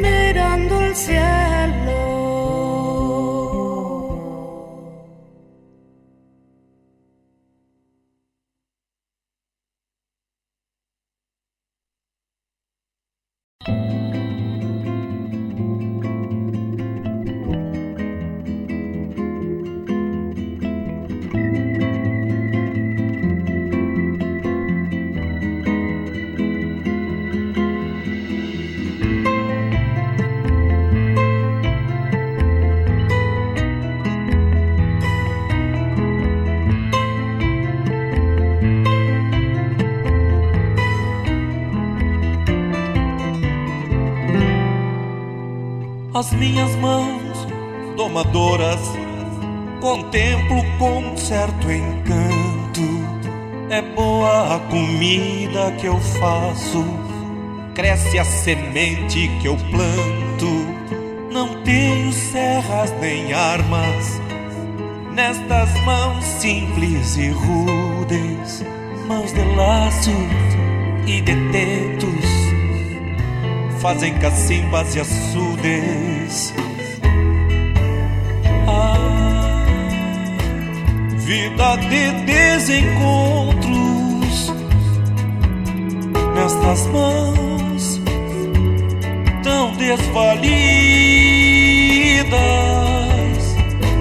mirando 0.00 0.78
al 0.78 0.96
cielo. 0.96 2.31
As 46.22 46.30
minhas 46.34 46.76
mãos 46.76 47.48
domadoras 47.96 48.78
contemplo 49.80 50.62
com 50.78 51.16
certo 51.16 51.68
encanto. 51.68 52.80
É 53.68 53.82
boa 53.82 54.54
a 54.54 54.60
comida 54.70 55.72
que 55.80 55.86
eu 55.86 55.98
faço, 55.98 56.84
cresce 57.74 58.20
a 58.20 58.24
semente 58.24 59.32
que 59.40 59.48
eu 59.48 59.56
planto. 59.56 61.32
Não 61.32 61.60
tenho 61.64 62.12
serras 62.12 62.92
nem 63.00 63.32
armas 63.32 64.20
nestas 65.12 65.74
mãos 65.80 66.24
simples 66.24 67.16
e 67.16 67.30
rudes, 67.30 68.64
mãos 69.08 69.32
de 69.32 69.42
laço 69.56 70.12
e 71.04 71.20
de 71.20 71.34
tetos, 71.50 72.30
fazem 73.80 74.16
cacimbas 74.20 74.94
e 74.94 75.00
Ah, 78.66 79.64
vida 81.18 81.76
de 81.76 82.10
desencontros 82.24 83.62
nestas 86.34 86.86
mãos 86.88 88.00
tão 89.44 89.72
desvalidas. 89.76 90.42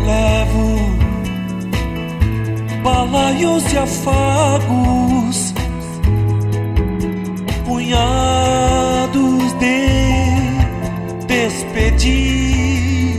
Levo 0.04 0.82
balaios 2.82 3.72
e 3.72 3.78
afagos, 3.78 5.54
punhados 7.66 8.41
despedidas. 11.52 13.12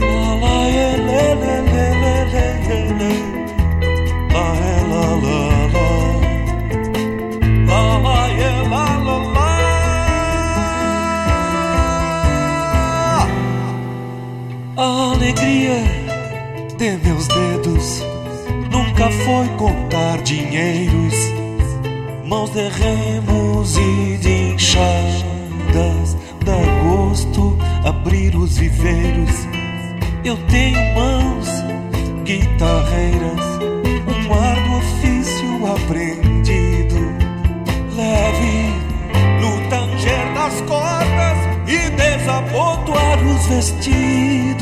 La 0.00 0.24
la 0.42 0.56
le 0.76 0.90
le 1.10 1.24
le 1.42 1.86
le 2.02 2.16
le 2.32 2.46
le 2.66 2.80
le. 2.98 3.12
La 4.34 4.46
ye, 4.60 4.74
la 4.90 5.04
la 5.24 5.40
la. 5.74 5.88
La 7.68 7.82
la 8.04 8.18
la 8.72 8.84
la 9.06 9.16
la. 9.34 9.50
A 14.76 14.86
alegria 15.12 15.80
de 16.78 16.88
meus 17.04 17.26
dedos 17.28 17.88
nunca 18.72 19.06
foi 19.24 19.46
contar 19.56 20.16
dinheiros, 20.22 21.18
mãos 22.24 22.50
de 22.50 22.68
remos 22.68 23.29
Eu 30.24 30.36
tenho 30.48 30.94
mãos 30.94 31.48
guitarreiras, 32.24 33.40
um 34.08 34.32
árduo 34.32 34.78
ofício 34.78 35.66
aprendido, 35.66 36.94
leve 37.94 38.72
no 39.38 39.68
tanger 39.68 40.32
das 40.34 40.60
cordas 40.62 41.38
e 41.66 41.90
desabotoar 41.90 43.18
os 43.26 43.46
vestidos. 43.48 44.59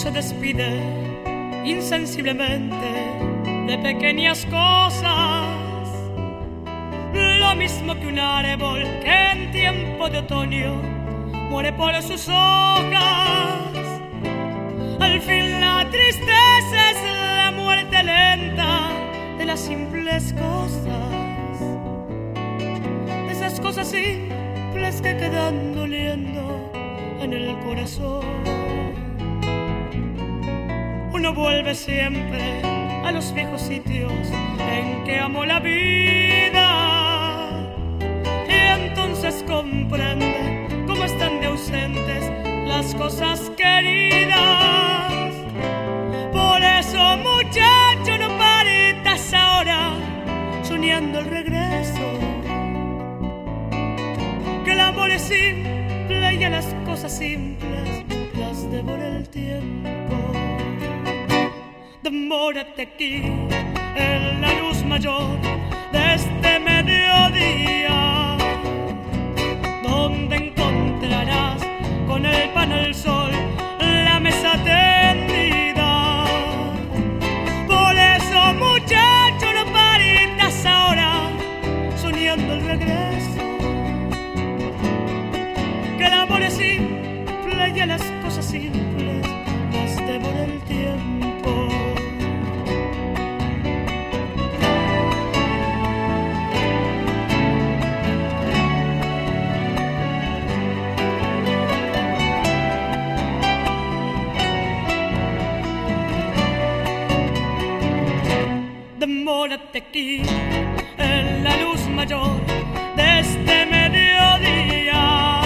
Se 0.00 0.10
despide 0.10 0.80
insensiblemente 1.62 2.90
de 3.66 3.76
pequeñas 3.82 4.46
cosas. 4.46 5.44
Lo 7.12 7.54
mismo 7.54 7.94
que 8.00 8.06
un 8.06 8.18
árbol 8.18 8.82
que 9.02 9.30
en 9.32 9.50
tiempo 9.52 10.08
de 10.08 10.20
otoño 10.20 10.72
muere 11.50 11.74
por 11.74 11.94
sus 12.02 12.30
hojas. 12.30 13.74
Al 15.00 15.20
fin 15.20 15.60
la 15.60 15.86
tristeza 15.90 16.90
es 16.92 16.96
la 17.36 17.52
muerte 17.54 18.02
lenta 18.02 18.88
de 19.36 19.44
las 19.44 19.60
simples 19.60 20.32
cosas. 20.32 21.60
De 23.26 23.32
esas 23.32 23.60
cosas 23.60 23.86
simples 23.90 25.02
que 25.02 25.14
quedan 25.18 25.74
doliendo 25.74 26.72
en 27.20 27.34
el 27.34 27.58
corazón. 27.58 28.69
Uno 31.20 31.34
vuelve 31.34 31.74
siempre 31.74 32.62
a 33.04 33.12
los 33.12 33.34
viejos 33.34 33.60
sitios 33.60 34.10
en 34.58 35.04
que 35.04 35.18
amó 35.18 35.44
la 35.44 35.60
vida. 35.60 36.66
Y 38.48 38.84
entonces 38.86 39.44
comprende 39.46 40.66
cómo 40.86 41.04
están 41.04 41.42
de 41.42 41.48
ausentes 41.48 42.24
las 42.66 42.94
cosas 42.94 43.52
queridas. 43.54 45.34
Por 46.32 46.62
eso, 46.62 47.18
muchacho, 47.18 48.16
no 48.18 48.38
paritas 48.38 49.34
ahora 49.34 49.92
soñando 50.62 51.18
el 51.18 51.26
regreso. 51.26 52.18
Que 54.64 54.72
el 54.72 54.80
amor 54.80 55.10
es 55.10 55.20
simple 55.20 56.34
y 56.34 56.44
a 56.44 56.48
las 56.48 56.74
cosas 56.86 57.14
simples 57.14 58.06
las 58.38 58.70
devora 58.70 59.06
el 59.18 59.28
tiempo 59.28 59.99
demórate 62.02 62.82
aquí 62.82 63.22
en 63.96 64.40
la 64.40 64.52
luz 64.60 64.82
mayor 64.84 65.38
de 65.92 66.14
este 66.14 66.58
mediodía, 66.58 68.36
donde 69.82 70.36
encontrarás 70.36 71.60
con 72.06 72.24
el 72.24 72.48
pan 72.50 72.72
al 72.72 72.94
sol 72.94 73.39
detective 109.72 110.26
en 110.98 111.44
la 111.44 111.56
luz 111.58 111.80
mayor 111.88 112.40
de 112.96 113.20
este 113.20 113.66
mediodía, 113.66 115.42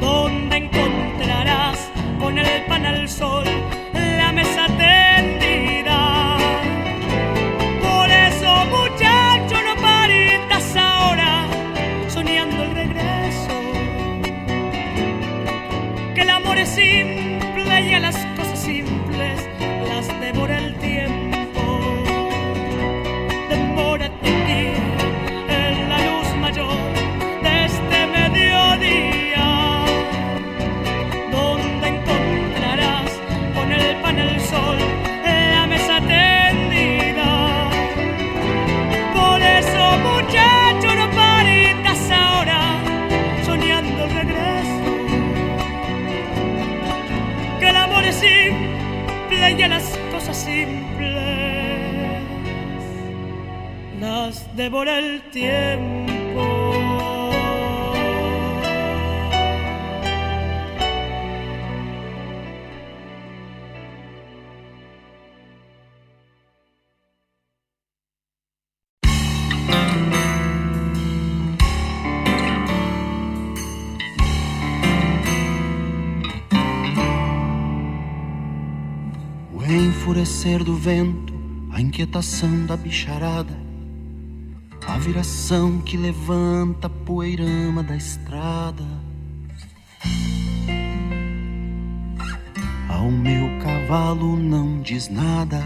donde 0.00 0.56
encontrarás 0.56 1.78
con 2.18 2.38
el 2.38 2.64
pan 2.66 2.86
al 2.86 3.08
sol. 3.08 3.61
Devora 54.62 54.96
el 54.96 55.20
tiempo. 55.32 56.12
O 79.52 79.64
enfurecer 79.64 80.62
do 80.62 80.76
vento, 80.76 81.34
a 81.72 81.80
inquietação 81.80 82.64
da 82.64 82.76
bicharada, 82.76 83.61
viração 85.02 85.80
que 85.80 85.96
levanta 85.96 86.86
a 86.86 86.90
poeirama 86.90 87.82
da 87.82 87.96
estrada. 87.96 88.84
Ao 92.88 93.10
meu 93.10 93.58
cavalo 93.58 94.36
não 94.36 94.80
diz 94.80 95.08
nada. 95.08 95.60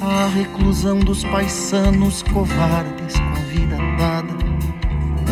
A 0.00 0.28
reclusão 0.28 1.00
dos 1.00 1.24
paisanos 1.24 2.22
covardes 2.22 3.14
com 3.16 3.32
a 3.32 3.44
vida 3.50 3.76
dada. 3.98 4.36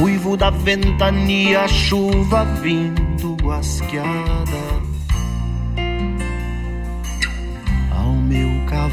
Uivo 0.03 0.37
da 0.37 0.51
ventania, 0.51 1.69
chuva 1.69 2.45
vindo 2.61 3.37
guasqueada. 3.41 4.64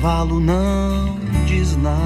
Cavalo 0.02 0.40
não 0.40 1.16
diz 1.46 1.78
nada. 1.78 2.02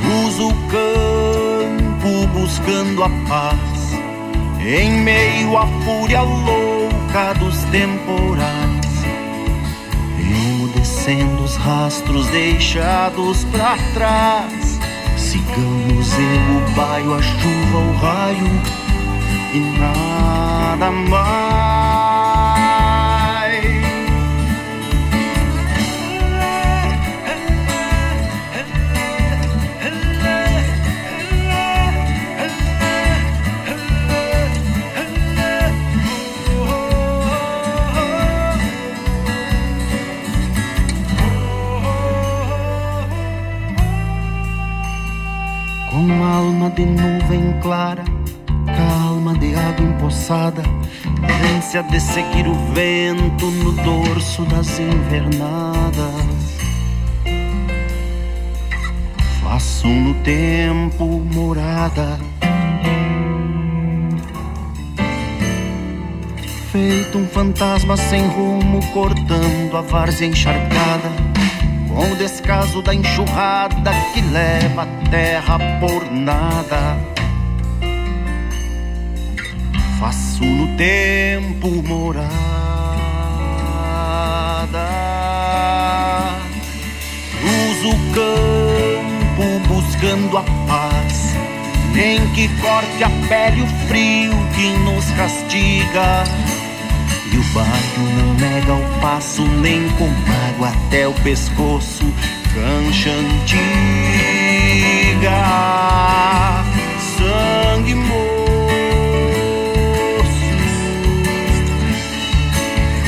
Cruzo 0.00 0.48
o 0.48 0.54
campo 0.70 2.26
buscando 2.38 3.02
a 3.02 3.10
paz, 3.28 3.92
em 4.64 5.02
meio 5.02 5.58
à 5.58 5.66
fúria 5.66 6.22
louca 6.22 7.34
dos 7.40 7.58
temporais 7.64 8.78
emudecendo 10.20 11.42
os 11.42 11.56
rastros 11.56 12.28
deixados 12.28 13.44
pra 13.46 13.76
trás. 13.92 14.78
Sigamos 15.16 16.12
eu, 16.12 16.56
o 16.56 16.70
baio, 16.76 17.14
a 17.14 17.22
chuva, 17.22 17.78
o 17.78 17.96
raio 17.96 18.62
e 19.54 19.58
nada 19.78 20.90
mais. 20.90 21.87
De 46.74 46.84
nuvem 46.84 47.58
clara, 47.60 48.04
calma 48.76 49.36
de 49.38 49.54
água 49.54 49.84
empoçada, 49.84 50.62
ânsia 51.56 51.82
de 51.82 51.98
seguir 51.98 52.46
o 52.46 52.54
vento 52.72 53.46
no 53.46 53.72
dorso 53.72 54.42
das 54.44 54.78
invernadas. 54.78 56.58
Faço 59.42 59.88
no 59.88 60.14
tempo 60.22 61.04
morada. 61.32 62.18
Feito 66.70 67.18
um 67.18 67.26
fantasma 67.26 67.96
sem 67.96 68.26
rumo, 68.28 68.80
cortando 68.92 69.76
a 69.76 69.80
várzea 69.80 70.28
encharcada 70.28 71.10
com 71.88 72.12
o 72.12 72.16
descaso 72.16 72.80
da 72.82 72.94
enxurrada 72.94 73.77
que 74.12 74.20
leva 74.20 74.82
a 74.82 75.10
terra 75.10 75.58
por 75.80 76.10
nada. 76.10 76.98
Faço 79.98 80.44
no 80.44 80.76
tempo 80.76 81.68
morada, 81.82 82.28
cruzo 87.40 87.90
o 87.90 87.98
campo 88.14 89.58
buscando 89.66 90.38
a 90.38 90.42
paz, 90.68 91.34
nem 91.92 92.24
que 92.28 92.48
corte 92.60 93.02
a 93.02 93.10
pele 93.28 93.62
o 93.62 93.66
frio 93.88 94.32
que 94.54 94.70
nos 94.84 95.04
castiga. 95.16 96.24
E 97.32 97.36
o 97.36 97.42
bairro 97.52 98.06
não 98.16 98.34
nega 98.34 98.74
o 98.74 99.00
passo, 99.00 99.42
nem 99.42 99.88
com 99.90 100.08
água 100.48 100.68
até 100.68 101.08
o 101.08 101.12
pescoço, 101.14 102.04
cancha 102.58 103.10
antiga, 103.10 103.54
sangue 107.16 107.94
moço. 107.94 108.18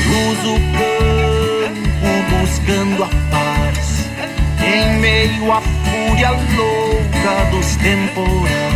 Cruzo 0.03 0.55
o 0.55 0.59
campo 0.77 2.11
buscando 2.39 3.03
a 3.03 3.09
paz, 3.29 4.07
em 4.63 4.99
meio 4.99 5.51
à 5.51 5.59
fúria 5.61 6.31
louca 6.31 7.45
dos 7.51 7.75
temporais 7.77 8.71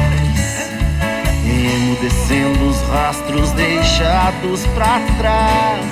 emudecendo 1.47 2.67
os 2.67 2.81
rastros 2.89 3.51
deixados 3.51 4.65
pra 4.67 4.99
trás. 5.17 5.85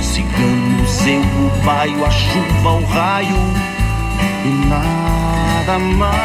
Sigamos 0.00 1.06
eu, 1.06 1.20
o 1.20 1.50
baio, 1.64 2.04
a 2.04 2.10
chuva, 2.10 2.72
o 2.72 2.84
raio 2.84 3.36
e 4.44 4.48
nada 4.68 5.78
mais. 5.78 6.22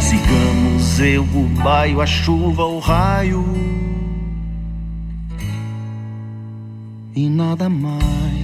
Sigamos 0.00 1.00
eu, 1.00 1.22
o 1.22 1.48
baio, 1.62 2.00
a 2.00 2.06
chuva, 2.06 2.64
o 2.64 2.78
raio 2.78 3.44
e 7.14 7.28
nada 7.28 7.68
mais. 7.68 8.43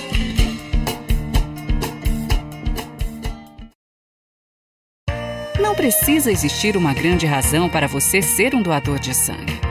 Precisa 5.81 6.31
existir 6.31 6.77
uma 6.77 6.93
grande 6.93 7.25
razão 7.25 7.67
para 7.67 7.87
você 7.87 8.21
ser 8.21 8.53
um 8.53 8.61
doador 8.61 8.99
de 8.99 9.15
sangue. 9.15 9.70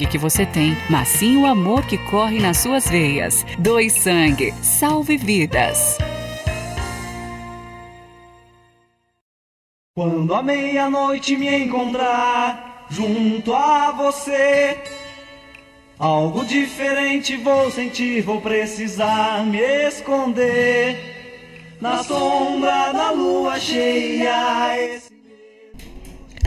sangue 0.01 0.07
que 0.07 0.17
você 0.17 0.45
tem, 0.45 0.77
mas 0.89 1.07
sim 1.09 1.37
o 1.37 1.45
amor 1.45 1.85
que 1.85 1.97
corre 1.97 2.39
nas 2.39 2.57
suas 2.57 2.89
veias. 2.89 3.45
Doe 3.59 3.89
sangue, 3.89 4.53
salve 4.61 5.17
vidas. 5.17 5.97
Quando 9.95 10.33
a 10.33 10.41
meia-noite 10.41 11.35
me 11.35 11.63
encontrar 11.63 12.87
junto 12.89 13.53
a 13.53 13.91
você, 13.91 14.77
algo 15.99 16.45
diferente 16.45 17.35
vou 17.37 17.69
sentir, 17.69 18.21
vou 18.21 18.41
precisar 18.41 19.45
me 19.45 19.59
esconder. 19.59 20.97
Na 21.79 22.03
sombra 22.03 22.91
da 22.93 23.11
lua 23.11 23.59
cheia. 23.59 24.77
Esse... 24.77 25.11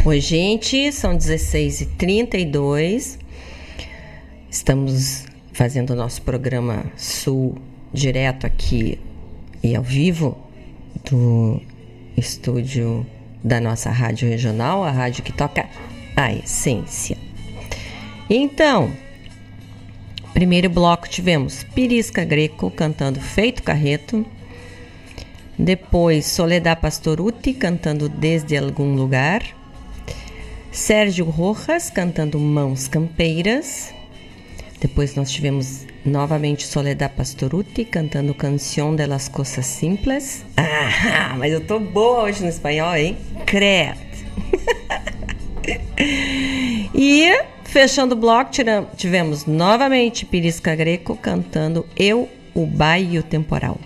Oi, 0.04 0.20
gente, 0.20 0.92
são 0.92 1.16
16h32. 1.16 3.23
Estamos 4.54 5.26
fazendo 5.52 5.90
o 5.90 5.96
nosso 5.96 6.22
programa 6.22 6.84
Sul 6.96 7.56
direto 7.92 8.46
aqui 8.46 9.00
e 9.60 9.74
ao 9.74 9.82
vivo 9.82 10.38
do 11.10 11.60
estúdio 12.16 13.04
da 13.42 13.60
nossa 13.60 13.90
rádio 13.90 14.28
regional, 14.28 14.84
a 14.84 14.92
rádio 14.92 15.24
que 15.24 15.32
toca 15.32 15.68
a 16.14 16.32
essência. 16.32 17.18
Então, 18.30 18.92
primeiro 20.32 20.70
bloco 20.70 21.08
tivemos 21.08 21.64
Pirisca 21.74 22.24
Greco 22.24 22.70
cantando 22.70 23.20
Feito 23.20 23.60
Carreto. 23.60 24.24
Depois, 25.58 26.26
Soledad 26.26 26.78
Pastoruti 26.78 27.54
cantando 27.54 28.08
Desde 28.08 28.56
Algum 28.56 28.94
Lugar. 28.94 29.42
Sérgio 30.70 31.24
Rojas 31.24 31.90
cantando 31.90 32.38
Mãos 32.38 32.86
Campeiras. 32.86 33.93
Depois 34.84 35.14
nós 35.14 35.30
tivemos 35.30 35.86
novamente 36.04 36.66
Soledad 36.66 37.10
Pastoruti 37.10 37.86
cantando 37.86 38.34
Canção 38.34 38.94
de 38.94 39.06
las 39.06 39.28
Cosas 39.28 39.64
Simples. 39.64 40.44
Ah, 40.58 41.34
mas 41.38 41.52
eu 41.54 41.60
tô 41.62 41.80
boa 41.80 42.24
hoje 42.24 42.42
no 42.42 42.50
espanhol, 42.50 42.94
hein? 42.94 43.16
Credo. 43.46 43.98
e 46.94 47.42
fechando 47.64 48.14
o 48.14 48.18
bloco, 48.18 48.50
tivemos 48.94 49.46
novamente 49.46 50.26
Pirisca 50.26 50.74
Greco 50.74 51.16
cantando 51.16 51.86
Eu, 51.96 52.28
o 52.54 52.66
Baio 52.66 53.22
Temporal. 53.22 53.78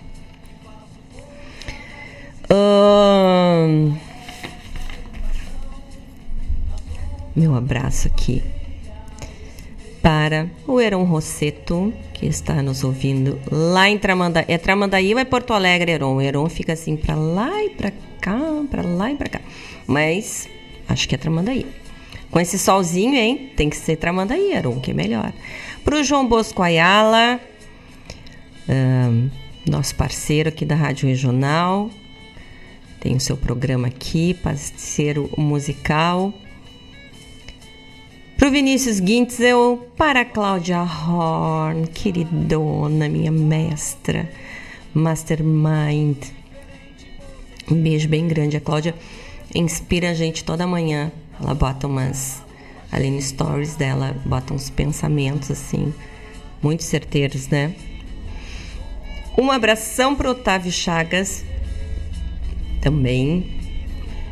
meu 7.37 7.55
abraço 7.55 8.09
aqui 8.09 8.43
para 10.09 10.49
o 10.67 10.81
Heron 10.81 11.05
Rosseto, 11.05 11.93
que 12.15 12.25
está 12.25 12.63
nos 12.63 12.83
ouvindo 12.83 13.39
lá 13.53 13.91
em 13.91 13.99
Tramandaí. 13.99 14.47
É 14.49 14.57
Tramandaí 14.57 15.13
ou 15.13 15.21
é 15.21 15.25
Porto 15.27 15.53
Alegre, 15.53 15.93
Heron? 15.93 16.17
O 16.17 16.21
Heron 16.23 16.49
fica 16.49 16.73
assim 16.73 16.97
para 16.97 17.15
lá 17.15 17.63
e 17.63 17.69
para 17.69 17.93
cá, 18.19 18.41
para 18.71 18.81
lá 18.81 19.13
e 19.13 19.17
para 19.17 19.29
cá. 19.29 19.41
Mas 19.87 20.49
acho 20.89 21.07
que 21.07 21.15
é 21.15 21.19
Tramandaí. 21.19 21.67
Com 22.31 22.41
esse 22.41 22.59
solzinho, 22.59 23.17
hein? 23.17 23.53
Tem 23.55 23.69
que 23.69 23.77
ser 23.77 23.97
Tramandaí, 23.97 24.51
Heron, 24.55 24.81
que 24.81 24.93
é 24.93 24.95
melhor. 24.95 25.31
Para 25.85 25.97
o 25.97 26.03
João 26.03 26.27
Bosco 26.27 26.63
Ayala, 26.63 27.39
um, 28.67 29.29
nosso 29.71 29.95
parceiro 29.95 30.49
aqui 30.49 30.65
da 30.65 30.75
Rádio 30.75 31.07
Regional, 31.07 31.91
tem 32.99 33.15
o 33.15 33.21
seu 33.21 33.37
programa 33.37 33.89
aqui, 33.89 34.33
parceiro 34.33 35.29
musical. 35.37 36.33
Pro 38.39 38.53
Vinícius 38.53 38.99
Gintzel, 38.99 39.91
para 39.97 40.25
Cláudia 40.25 40.81
Horn, 40.81 41.89
queridona, 41.89 43.09
minha 43.09 43.33
mestra, 43.33 44.31
mastermind. 44.95 46.19
Um 47.69 47.83
beijo 47.83 48.09
bem 48.09 48.29
grande. 48.29 48.57
A 48.57 48.61
Cláudia 48.61 48.95
inspira 49.53 50.11
a 50.11 50.15
gente 50.15 50.45
toda 50.45 50.69
manhã. 50.69 51.11
Ela 51.43 51.53
bota 51.53 51.89
umas. 51.89 52.41
Ali 52.93 53.11
no 53.11 53.21
stories 53.21 53.75
dela, 53.75 54.15
bota 54.25 54.55
uns 54.55 54.71
pensamentos 54.71 55.51
assim, 55.51 55.93
muito 56.63 56.85
certeiros, 56.85 57.49
né? 57.49 57.75
Um 59.37 59.51
abração 59.51 60.15
pro 60.15 60.31
Otávio 60.31 60.71
Chagas, 60.71 61.45
também 62.81 63.58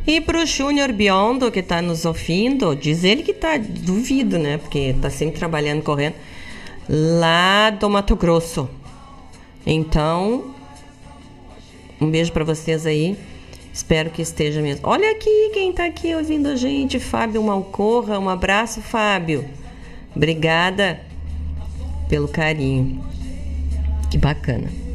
e 0.06 0.20
pro 0.20 0.46
Júnior 0.46 0.92
Biondo, 0.92 1.50
que 1.50 1.62
tá 1.62 1.82
nos 1.82 2.04
ouvindo, 2.04 2.76
diz 2.76 3.02
ele 3.02 3.22
que 3.22 3.32
tá, 3.32 3.56
duvido, 3.58 4.38
né? 4.38 4.58
Porque 4.58 4.94
tá 5.00 5.10
sempre 5.10 5.38
trabalhando, 5.38 5.82
correndo, 5.82 6.14
lá 6.88 7.70
do 7.70 7.90
Mato 7.90 8.14
Grosso. 8.14 8.68
Então, 9.66 10.54
um 12.00 12.08
beijo 12.08 12.30
para 12.32 12.44
vocês 12.44 12.86
aí. 12.86 13.16
Espero 13.72 14.10
que 14.10 14.22
esteja 14.22 14.62
mesmo. 14.62 14.88
Olha 14.88 15.10
aqui 15.10 15.50
quem 15.52 15.72
tá 15.72 15.84
aqui 15.84 16.14
ouvindo 16.14 16.48
a 16.48 16.56
gente, 16.56 16.98
Fábio 17.00 17.42
Malcorra. 17.42 18.18
Um 18.18 18.28
abraço, 18.28 18.80
Fábio. 18.80 19.44
Obrigada 20.14 21.00
pelo 22.08 22.28
carinho. 22.28 23.04
Que 24.10 24.16
bacana. 24.16 24.85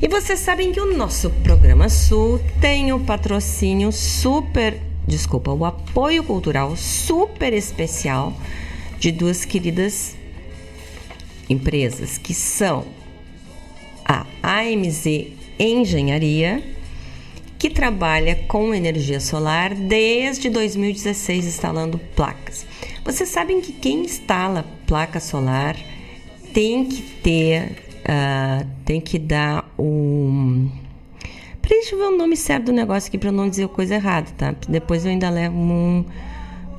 E 0.00 0.08
vocês 0.08 0.40
sabem 0.40 0.72
que 0.72 0.80
o 0.80 0.94
nosso 0.94 1.30
programa 1.42 1.88
Sul 1.88 2.38
tem 2.60 2.92
o 2.92 3.00
patrocínio 3.00 3.90
super, 3.90 4.78
desculpa, 5.06 5.50
o 5.50 5.64
apoio 5.64 6.22
cultural 6.22 6.76
super 6.76 7.54
especial 7.54 8.36
de 8.98 9.10
duas 9.10 9.46
queridas 9.46 10.14
empresas 11.48 12.18
que 12.18 12.34
são 12.34 12.84
a 14.04 14.26
AMZ 14.42 15.28
Engenharia, 15.58 16.62
que 17.58 17.70
trabalha 17.70 18.36
com 18.48 18.74
energia 18.74 19.18
solar 19.18 19.74
desde 19.74 20.50
2016 20.50 21.46
instalando 21.46 21.98
placas. 22.14 22.66
Vocês 23.02 23.30
sabem 23.30 23.62
que 23.62 23.72
quem 23.72 24.04
instala 24.04 24.62
placa 24.86 25.20
solar 25.20 25.74
tem 26.52 26.84
que 26.84 27.00
ter 27.00 27.86
Uh, 28.06 28.64
tem 28.84 29.00
que 29.00 29.18
dar 29.18 29.65
um. 29.78 30.70
Deixa 31.68 31.94
eu 31.94 31.98
ver 31.98 32.04
o 32.04 32.16
nome 32.16 32.36
certo 32.36 32.66
do 32.66 32.72
negócio 32.72 33.08
aqui 33.08 33.18
para 33.18 33.32
não 33.32 33.48
dizer 33.48 33.68
coisa 33.68 33.96
errada, 33.96 34.30
tá? 34.36 34.54
Depois 34.68 35.04
eu 35.04 35.10
ainda 35.10 35.28
levo 35.28 35.56
um, 35.56 36.04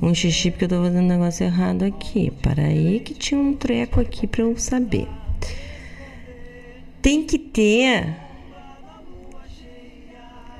um 0.00 0.14
xixi 0.14 0.50
porque 0.50 0.64
eu 0.64 0.68
tô 0.68 0.82
fazendo 0.82 1.04
um 1.04 1.08
negócio 1.08 1.44
errado 1.44 1.84
aqui. 1.84 2.30
Para 2.42 2.62
aí 2.62 3.00
que 3.00 3.14
tinha 3.14 3.38
um 3.38 3.54
treco 3.54 4.00
aqui 4.00 4.26
para 4.26 4.42
eu 4.42 4.56
saber. 4.56 5.06
Tem 7.02 7.22
que 7.24 7.38
ter. 7.38 8.16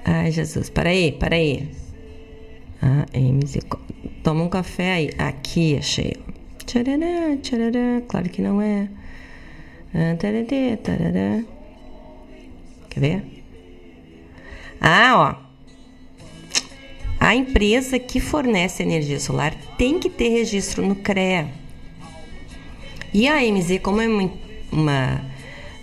Ai, 0.04 0.30
Jesus, 0.30 0.70
para 0.70 0.90
aí, 0.90 1.12
para 1.12 1.36
aí. 1.36 1.68
Ah, 2.80 3.06
MZ. 3.12 3.58
Toma 4.22 4.44
um 4.44 4.48
café 4.48 4.92
aí. 4.92 5.10
Aqui, 5.18 5.76
achei. 5.76 6.16
Tcharará, 6.66 7.36
tcharará. 7.42 8.02
Claro 8.06 8.28
que 8.28 8.42
não 8.42 8.60
é. 8.60 8.88
Quer 12.88 13.00
ver? 13.00 13.24
Ah, 14.80 15.36
ó. 15.42 15.48
A 17.20 17.34
empresa 17.34 17.98
que 17.98 18.20
fornece 18.20 18.82
energia 18.82 19.18
solar 19.18 19.54
tem 19.76 19.98
que 19.98 20.08
ter 20.08 20.28
registro 20.28 20.86
no 20.86 20.94
CREA. 20.94 21.48
E 23.12 23.26
a 23.26 23.40
MZ, 23.40 23.80
como 23.82 24.00
é 24.00 24.06
uma, 24.06 24.30
uma 24.70 25.24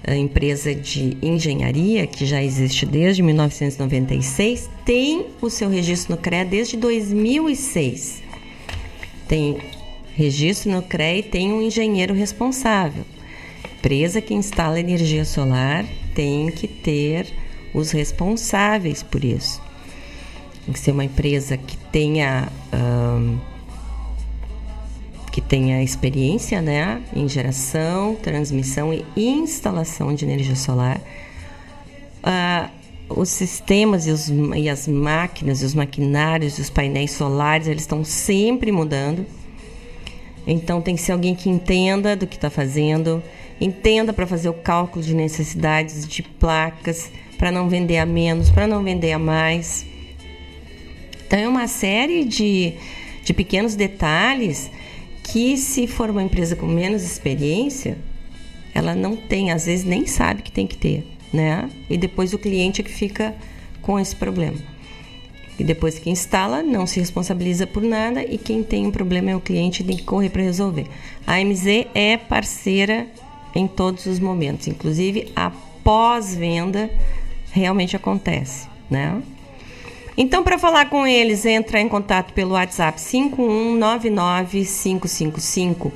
eh, 0.04 0.16
empresa 0.16 0.74
de 0.74 1.18
engenharia 1.22 2.08
que 2.08 2.26
já 2.26 2.42
existe 2.42 2.86
desde 2.86 3.22
1996, 3.22 4.70
tem 4.86 5.26
o 5.42 5.50
seu 5.50 5.70
registro 5.70 6.16
no 6.16 6.22
CREA 6.22 6.46
desde 6.46 6.78
2006. 6.78 8.24
Tem 9.28 9.58
registro 10.16 10.72
no 10.72 10.82
CREA 10.82 11.18
e 11.18 11.24
tem 11.24 11.52
um 11.52 11.62
engenheiro 11.62 12.14
responsável. 12.14 13.04
Empresa 13.78 14.22
que 14.22 14.34
instala 14.34 14.80
energia 14.80 15.26
solar 15.26 15.86
tem 16.16 16.50
que 16.50 16.68
ter 16.68 17.28
os 17.74 17.92
responsáveis 17.92 19.04
por 19.04 19.24
isso. 19.24 19.62
Tem 20.66 20.74
que 20.74 20.80
ser 20.80 20.92
uma 20.92 21.04
empresa 21.04 21.58
que 21.58 21.78
tenha 21.78 22.50
um, 22.74 23.38
que 25.32 25.42
tenha 25.42 25.84
experiência, 25.84 26.62
né, 26.62 27.04
em 27.14 27.28
geração, 27.28 28.16
transmissão 28.16 28.94
e 28.94 29.28
instalação 29.28 30.16
de 30.16 30.24
energia 30.24 30.56
solar. 30.56 31.02
Uh, 32.24 32.70
os 33.10 33.30
sistemas 33.30 34.08
e, 34.08 34.12
os, 34.12 34.30
e 34.56 34.70
as 34.70 34.88
máquinas, 34.88 35.62
os 35.62 35.76
maquinários, 35.76 36.58
os 36.58 36.70
painéis 36.70 37.12
solares, 37.12 37.68
eles 37.68 37.84
estão 37.84 38.04
sempre 38.04 38.72
mudando. 38.72 39.26
Então 40.48 40.82
tem 40.82 40.96
que 40.96 41.02
ser 41.02 41.12
alguém 41.12 41.36
que 41.36 41.50
entenda 41.50 42.16
do 42.16 42.26
que 42.26 42.36
está 42.36 42.50
fazendo, 42.50 43.22
entenda 43.60 44.12
para 44.12 44.28
fazer 44.28 44.50
o 44.50 44.54
cálculo 44.54 45.04
de 45.04 45.14
necessidades 45.14 46.08
de 46.08 46.22
placas, 46.22 47.12
para 47.38 47.52
não 47.52 47.70
vender 47.70 47.98
a 47.98 48.06
menos, 48.06 48.50
para 48.50 48.68
não 48.68 48.84
vender 48.84 49.12
a 49.12 49.20
mais. 49.20 49.86
Então 51.26 51.40
é 51.40 51.48
uma 51.48 51.68
série 51.68 52.24
de, 52.24 52.74
de 53.24 53.34
pequenos 53.34 53.76
detalhes 53.76 54.70
que 55.24 55.58
se 55.58 55.88
for 55.88 56.10
uma 56.10 56.24
empresa 56.24 56.56
com 56.56 56.68
menos 56.68 57.04
experiência, 57.04 57.98
ela 58.74 58.94
não 58.94 59.16
tem, 59.16 59.52
às 59.52 59.66
vezes 59.66 59.86
nem 59.86 60.06
sabe 60.06 60.42
que 60.42 60.52
tem 60.52 60.68
que 60.68 60.78
ter, 60.78 61.06
né? 61.34 61.70
E 61.90 61.98
depois 61.98 62.34
o 62.34 62.38
cliente 62.38 62.82
é 62.82 62.84
que 62.84 62.92
fica 62.92 63.36
com 63.82 64.00
esse 64.00 64.16
problema. 64.16 64.58
E 65.58 65.64
depois 65.64 65.98
que 65.98 66.10
instala, 66.10 66.62
não 66.62 66.86
se 66.86 67.00
responsabiliza 67.00 67.66
por 67.66 67.82
nada 67.82 68.24
e 68.24 68.38
quem 68.38 68.62
tem 68.62 68.86
um 68.86 68.92
problema 68.92 69.32
é 69.32 69.36
o 69.36 69.40
cliente 69.40 69.82
e 69.82 69.86
tem 69.86 69.96
que 69.96 70.04
correr 70.04 70.30
para 70.30 70.42
resolver. 70.42 70.86
A 71.26 71.40
MZ 71.40 71.88
é 71.94 72.18
parceira 72.18 73.08
em 73.56 73.68
todos 73.68 74.06
os 74.06 74.20
momentos, 74.20 74.68
inclusive 74.68 75.32
a 75.36 75.52
pós-venda 75.84 76.92
realmente 77.52 77.96
acontece, 77.96 78.68
né? 78.90 79.22
Então, 80.18 80.44
para 80.44 80.58
falar 80.58 80.90
com 80.90 81.06
eles, 81.06 81.46
entra 81.46 81.80
em 81.80 81.90
contato 81.90 82.34
pelo 82.34 82.54
WhatsApp 82.54 83.00
5199555 83.00 85.92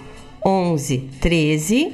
1113 0.46 1.94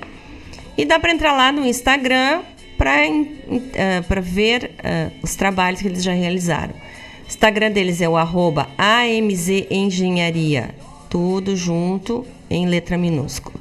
e 0.77 0.85
dá 0.85 0.99
para 0.99 1.11
entrar 1.11 1.33
lá 1.33 1.51
no 1.51 1.65
Instagram 1.65 2.41
para 2.77 3.07
uh, 3.07 3.27
eh, 3.73 4.21
ver 4.21 4.75
uh, 4.79 5.11
os 5.23 5.35
trabalhos 5.35 5.81
que 5.81 5.87
eles 5.87 6.03
já 6.03 6.13
realizaram. 6.13 6.73
O 6.73 7.27
Instagram 7.27 7.71
deles 7.71 8.01
é 8.01 8.09
o 8.09 8.17
arroba 8.17 8.67
AMZ 8.77 9.65
Engenharia, 9.71 10.75
tudo 11.09 11.55
junto 11.55 12.25
em 12.49 12.67
letra 12.67 12.97
minúscula, 12.97 13.55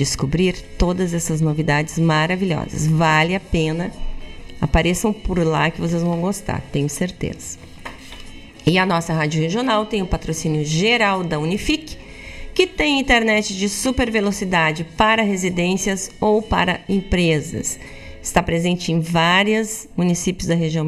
descobrir 0.00 0.54
todas 0.78 1.12
essas 1.12 1.42
novidades 1.42 1.98
maravilhosas. 1.98 2.86
Vale 2.86 3.34
a 3.34 3.40
pena. 3.40 3.92
Apareçam 4.58 5.12
por 5.12 5.38
lá 5.38 5.70
que 5.70 5.78
vocês 5.78 6.02
vão 6.02 6.18
gostar, 6.22 6.62
tenho 6.72 6.88
certeza. 6.88 7.58
E 8.66 8.78
a 8.78 8.86
nossa 8.86 9.12
rádio 9.12 9.42
regional 9.42 9.84
tem 9.84 10.00
o 10.00 10.06
patrocínio 10.06 10.64
geral 10.64 11.22
da 11.22 11.38
Unifique, 11.38 11.98
que 12.54 12.66
tem 12.66 12.98
internet 12.98 13.54
de 13.54 13.68
super 13.68 14.10
velocidade 14.10 14.84
para 14.96 15.22
residências 15.22 16.10
ou 16.18 16.40
para 16.40 16.80
empresas. 16.88 17.78
Está 18.22 18.42
presente 18.42 18.92
em 18.92 19.00
vários 19.00 19.86
municípios 19.94 20.46
da 20.46 20.54
região 20.54 20.86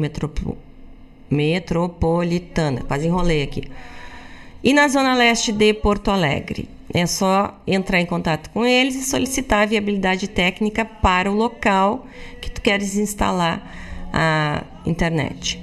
metropolitana. 1.29 2.81
Quase 2.81 3.07
enrolei 3.07 3.43
aqui. 3.43 3.63
E 4.63 4.73
na 4.73 4.87
zona 4.87 5.13
leste 5.13 5.51
de 5.51 5.71
Porto 5.73 6.09
Alegre. 6.09 6.67
É 6.93 7.05
só 7.07 7.59
entrar 7.65 7.99
em 7.99 8.05
contato 8.05 8.51
com 8.51 8.63
eles 8.63 8.95
e 8.95 9.03
solicitar 9.03 9.63
a 9.63 9.65
viabilidade 9.65 10.27
técnica 10.27 10.85
para 10.85 11.31
o 11.31 11.35
local 11.35 12.05
que 12.39 12.51
tu 12.51 12.61
queres 12.61 12.95
instalar 12.95 13.67
a 14.13 14.63
internet. 14.85 15.59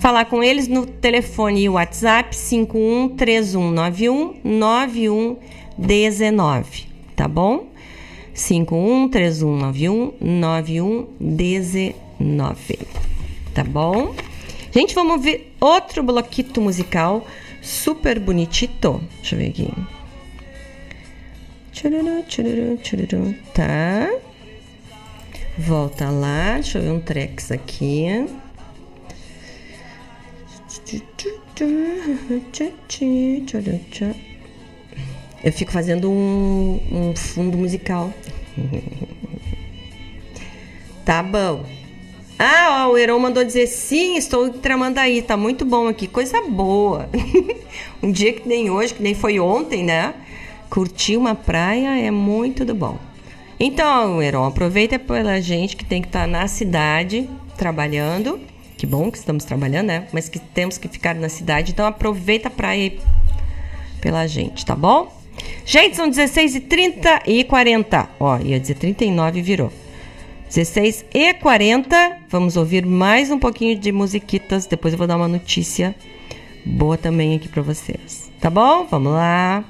Falar 0.00 0.26
com 0.26 0.42
eles 0.42 0.68
no 0.68 0.84
telefone 0.84 1.62
e 1.62 1.68
WhatsApp 1.68 2.36
513191 2.36 4.34
9119, 4.44 6.88
tá 7.16 7.26
bom? 7.26 7.68
513191 8.34 10.12
9119, 10.20 12.78
tá 13.54 13.64
bom? 13.64 14.14
Gente, 14.72 14.94
vamos 14.94 15.22
ver 15.22 15.54
outro 15.58 16.02
bloquito 16.02 16.60
musical 16.60 17.26
super 17.62 18.20
bonitito. 18.20 19.00
Deixa 19.22 19.36
eu 19.36 19.38
ver 19.38 19.48
aqui. 19.48 19.72
Tchururu, 21.74 22.22
tchururu, 22.28 22.76
tchururu. 22.76 23.34
Tá. 23.52 24.08
Volta 25.58 26.08
lá. 26.08 26.54
Deixa 26.54 26.78
eu 26.78 26.82
ver 26.82 26.90
um 26.90 27.00
trex 27.00 27.50
aqui. 27.50 28.06
Eu 35.42 35.52
fico 35.52 35.72
fazendo 35.72 36.08
um, 36.08 36.80
um 36.92 37.16
fundo 37.16 37.58
musical. 37.58 38.14
tá 41.04 41.24
bom. 41.24 41.66
Ah, 42.38 42.86
ó, 42.86 42.92
o 42.92 42.98
Heron 42.98 43.18
mandou 43.18 43.44
dizer 43.44 43.66
sim, 43.66 44.16
estou 44.16 44.48
tramando 44.50 45.00
aí, 45.00 45.22
tá 45.22 45.36
muito 45.36 45.64
bom 45.64 45.88
aqui, 45.88 46.06
coisa 46.06 46.40
boa. 46.42 47.08
um 48.00 48.12
dia 48.12 48.32
que 48.32 48.48
nem 48.48 48.70
hoje, 48.70 48.94
que 48.94 49.02
nem 49.02 49.14
foi 49.14 49.40
ontem, 49.40 49.82
né? 49.82 50.14
Curtir 50.74 51.16
uma 51.16 51.36
praia 51.36 52.04
é 52.04 52.10
muito 52.10 52.64
do 52.64 52.74
bom. 52.74 52.98
Então, 53.60 54.20
Heron, 54.20 54.44
aproveita 54.44 54.98
pela 54.98 55.40
gente 55.40 55.76
que 55.76 55.84
tem 55.84 56.02
que 56.02 56.08
estar 56.08 56.22
tá 56.22 56.26
na 56.26 56.48
cidade 56.48 57.30
trabalhando. 57.56 58.40
Que 58.76 58.84
bom 58.84 59.08
que 59.08 59.16
estamos 59.16 59.44
trabalhando, 59.44 59.86
né? 59.86 60.08
Mas 60.12 60.28
que 60.28 60.40
temos 60.40 60.76
que 60.76 60.88
ficar 60.88 61.14
na 61.14 61.28
cidade. 61.28 61.70
Então, 61.70 61.86
aproveita 61.86 62.48
a 62.48 62.50
praia 62.50 62.92
pela 64.00 64.26
gente, 64.26 64.66
tá 64.66 64.74
bom? 64.74 65.16
Gente, 65.64 65.94
são 65.94 66.08
16 66.08 66.56
e 66.56 66.60
30 66.62 67.22
e 67.24 67.44
40. 67.44 68.08
Ó, 68.18 68.38
ia 68.40 68.58
dizer 68.58 68.74
39 68.74 69.38
e 69.38 69.42
virou. 69.42 69.72
16 70.48 71.04
e 71.14 71.34
40. 71.34 72.18
Vamos 72.28 72.56
ouvir 72.56 72.84
mais 72.84 73.30
um 73.30 73.38
pouquinho 73.38 73.78
de 73.78 73.92
musiquitas. 73.92 74.66
Depois 74.66 74.92
eu 74.92 74.98
vou 74.98 75.06
dar 75.06 75.14
uma 75.14 75.28
notícia 75.28 75.94
boa 76.66 76.98
também 76.98 77.36
aqui 77.36 77.46
para 77.46 77.62
vocês. 77.62 78.28
Tá 78.40 78.50
bom? 78.50 78.88
Vamos 78.90 79.12
lá. 79.12 79.64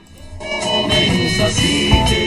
Homens 0.45 1.41
assim. 1.41 2.24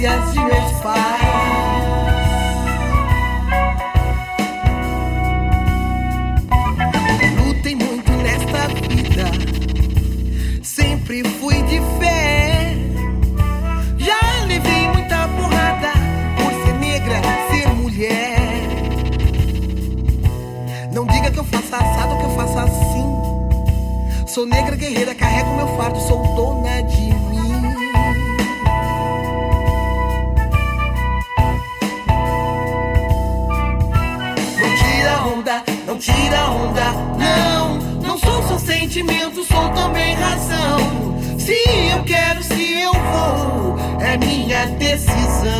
De 0.00 0.06
meus 0.06 0.72
pais. 0.80 0.96
Lutei 7.44 7.74
muito 7.74 8.10
nesta 8.12 8.68
vida, 8.88 9.26
sempre 10.62 11.22
fui 11.22 11.62
de 11.64 11.82
fé. 11.98 12.74
Já 13.98 14.44
levei 14.46 14.88
muita 14.88 15.28
porrada 15.28 15.92
por 16.38 16.50
ser 16.64 16.72
negra, 16.78 17.20
ser 17.50 17.68
mulher. 17.74 18.40
Não 20.94 21.04
diga 21.04 21.30
que 21.30 21.40
eu 21.40 21.44
faço 21.44 21.74
assado 21.74 22.16
que 22.16 22.24
eu 22.24 22.30
faço 22.36 22.58
assim. 22.58 24.26
Sou 24.26 24.46
negra 24.46 24.76
guerreira, 24.76 25.14
carrego 25.14 25.56
meu 25.56 25.76
fardo, 25.76 26.00
sou 26.00 26.22
dona 26.34 26.80
de 26.84 27.09
não 35.90 35.98
tira 35.98 36.50
onda, 36.50 36.92
não. 37.18 37.74
Não 38.00 38.16
sou 38.16 38.42
só 38.44 38.58
sentimento, 38.58 39.44
sou 39.44 39.68
também 39.70 40.14
razão. 40.14 40.78
Se 41.36 41.52
eu 41.90 42.04
quero, 42.04 42.40
se 42.44 42.80
eu 42.80 42.92
vou, 42.92 43.76
é 44.00 44.16
minha 44.16 44.66
decisão. 44.66 45.50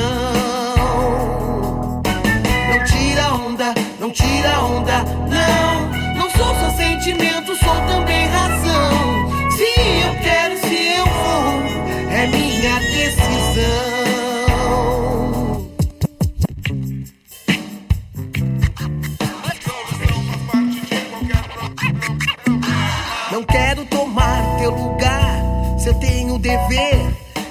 Não 2.71 2.85
tira 2.85 3.35
onda, 3.35 3.75
não 3.99 4.11
tira 4.13 4.61
onda, 4.61 5.03
não. 5.29 6.15
Não 6.15 6.31
sou 6.31 6.55
só 6.55 6.71
sentimento, 6.77 7.57
sou 7.57 7.75
também 7.89 8.29
razão. 8.29 9.51
Se 9.51 9.65
eu 9.65 10.15
quero, 10.23 10.57
se 10.59 10.93
eu 10.97 11.07
vou, 11.07 12.13
é 12.13 12.27
minha 12.29 12.79
decisão. 12.79 13.40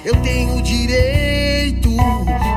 Eu 0.04 0.16
tenho 0.22 0.60
direito. 0.62 1.90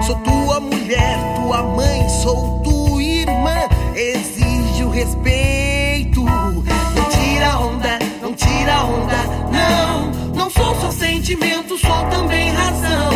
Sou 0.05 0.15
tua 0.17 0.59
mulher, 0.59 1.17
tua 1.35 1.63
mãe, 1.63 2.07
sou 2.09 2.61
tua 2.63 3.03
irmã. 3.03 3.55
Exige 3.95 4.83
o 4.83 4.89
respeito. 4.89 6.23
Não 6.23 7.09
tira 7.09 7.59
onda, 7.59 7.99
não 8.21 8.33
tira 8.33 8.83
onda, 8.83 9.17
não. 9.51 10.11
Não 10.33 10.49
sou 10.49 10.75
só 10.79 10.91
sentimento, 10.91 11.77
sou 11.77 12.05
também 12.09 12.49
razão. 12.51 13.11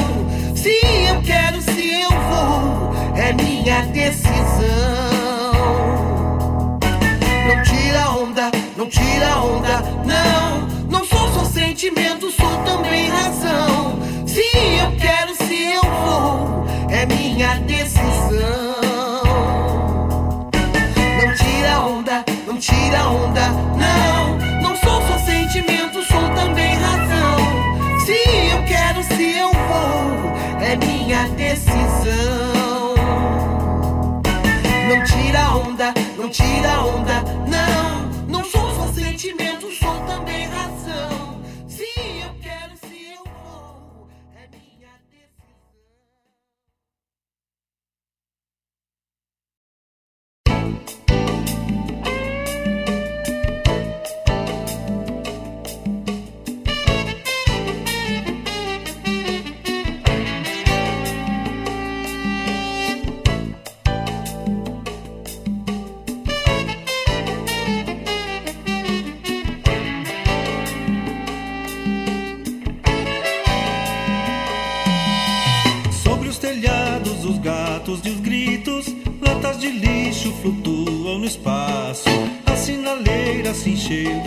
Se 0.55 0.69
eu 1.09 1.21
quero, 1.23 1.61
se 1.61 2.01
eu 2.01 2.09
vou, 2.09 2.93
é 3.15 3.33
minha 3.33 3.81
decisão. 3.87 4.37
Não 7.47 7.63
tira 7.63 8.09
onda, 8.11 8.51
não 8.77 8.87
tira 8.87 9.37
onda, 9.39 9.81
não. 10.05 10.67
Não 10.89 11.05
sou 11.05 11.29
só 11.33 11.45
sentimento, 11.45 12.26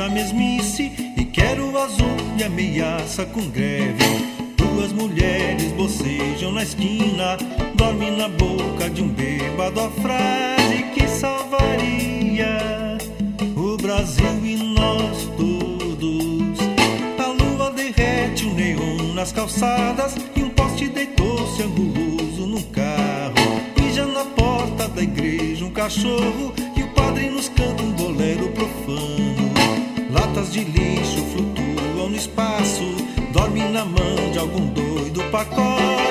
da 0.00 0.08
mesmice 0.08 0.90
e 1.14 1.26
quero 1.26 1.76
azul 1.76 2.16
e 2.38 2.42
ameaça 2.42 3.26
com 3.26 3.46
greve. 3.50 4.24
Duas 4.56 4.94
mulheres 4.94 5.70
bocejam 5.72 6.52
na 6.52 6.62
esquina, 6.62 7.36
dorme 7.74 8.10
na 8.10 8.26
boca 8.30 8.88
de 8.88 9.02
um 9.02 9.08
bêbado 9.08 9.78
a 9.78 9.90
frase 9.90 10.84
que 10.94 11.06
salvaria 11.06 12.96
o 13.54 13.76
Brasil 13.76 14.24
e 14.42 14.56
nós 14.56 15.28
todos. 15.36 16.58
A 17.18 17.26
lua 17.26 17.70
derrete 17.70 18.46
o 18.46 18.54
neon 18.54 19.12
nas 19.12 19.32
calçadas 19.32 20.16
e 20.34 20.42
um 20.42 20.48
poste 20.48 20.88
deitou-se 20.88 21.62
anguloso 21.62 22.46
num 22.46 22.62
carro. 22.72 23.60
Mija 23.78 24.06
na 24.06 24.24
porta 24.24 24.88
da 24.88 25.02
igreja 25.02 25.62
um 25.62 25.70
cachorro 25.70 26.54
e 26.74 26.82
o 26.84 26.88
padre 26.94 27.28
nos 27.28 27.50
canta 27.50 27.89
pacote 35.30 36.09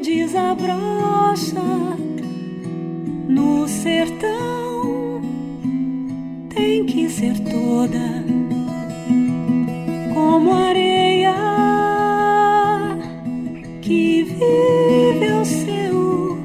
desabrocha 0.00 1.62
no 3.28 3.66
sertão 3.66 5.20
tem 6.48 6.86
que 6.86 7.08
ser 7.08 7.38
toda 7.40 8.24
como 10.14 10.52
areia 10.52 11.34
que 13.82 14.22
vive 14.22 15.32
ao 15.32 15.44
seu 15.44 16.38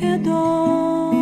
redor, 0.00 1.14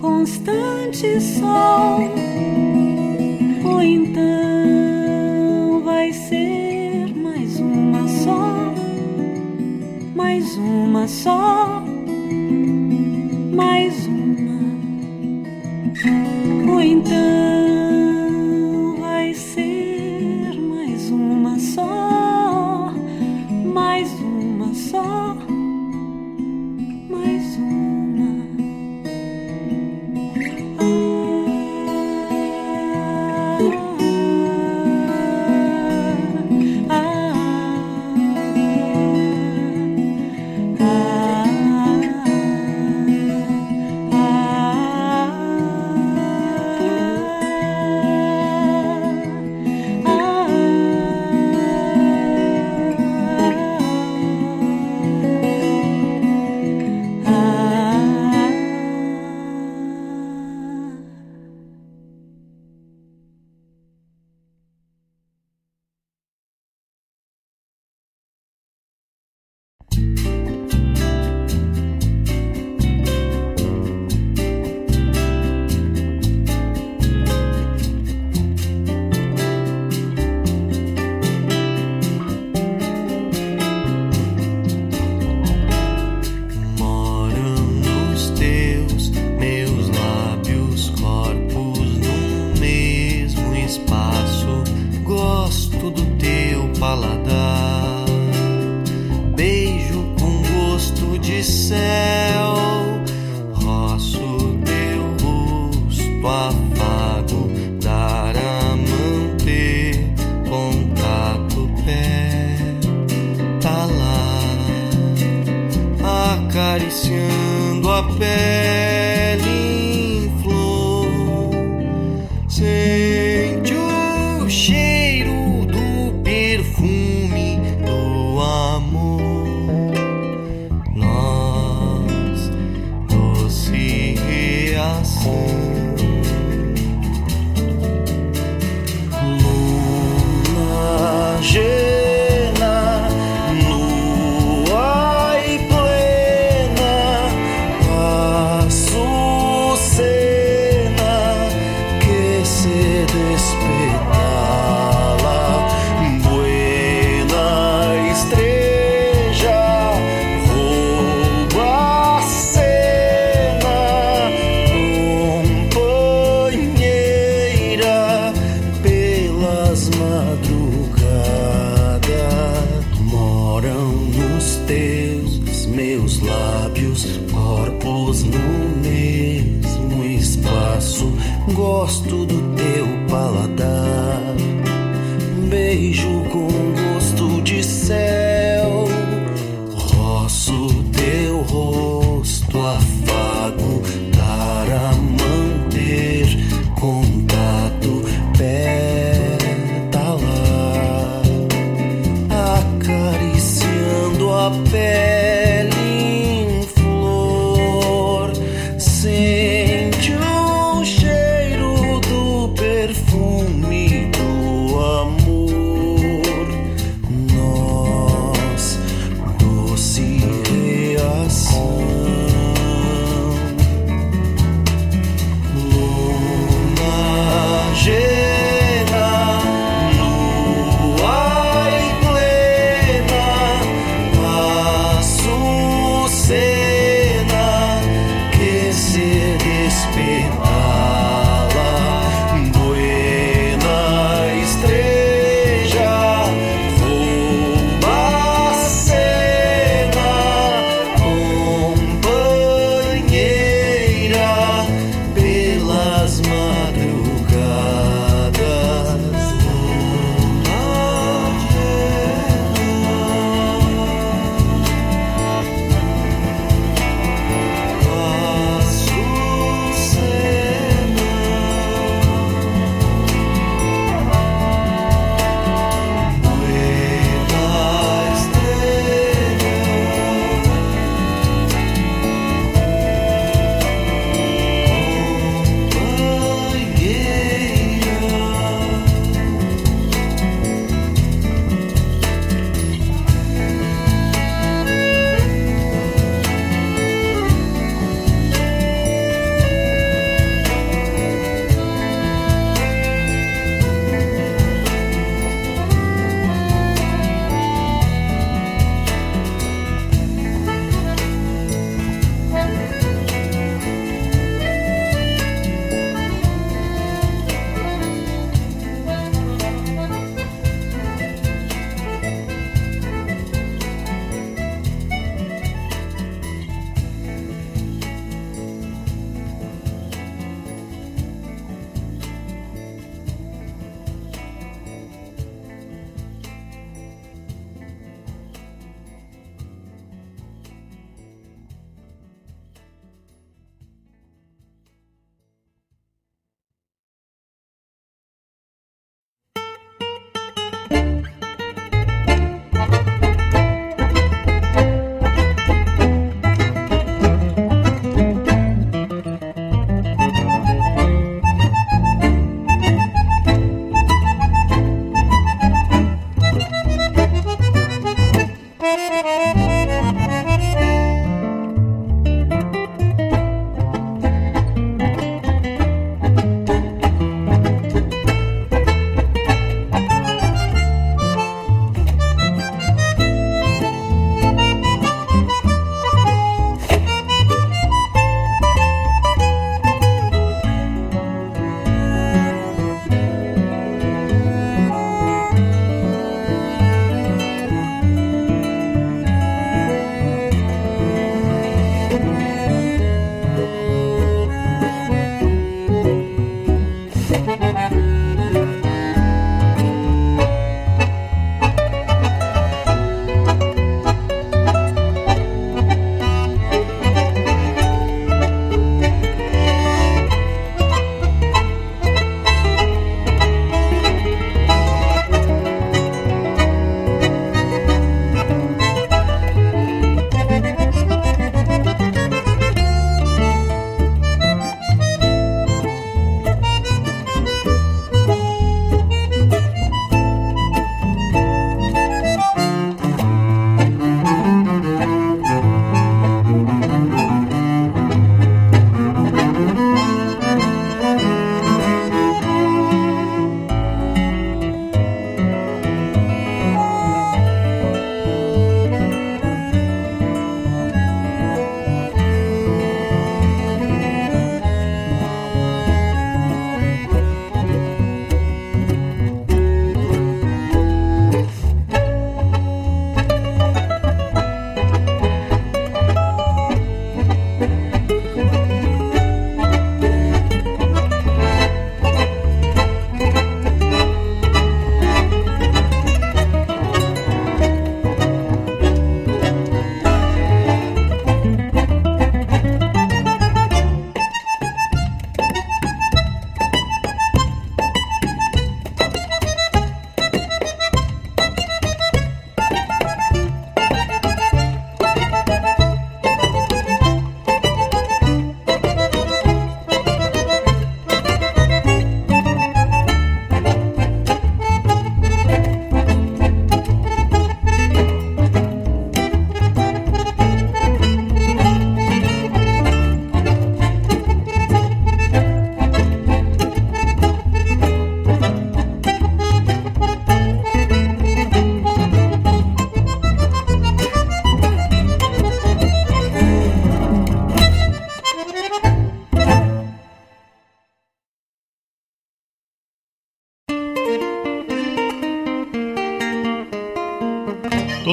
constante 0.00 1.20
sol. 1.20 2.19
uma 10.56 11.06
só, 11.08 11.82
mais 13.54 13.89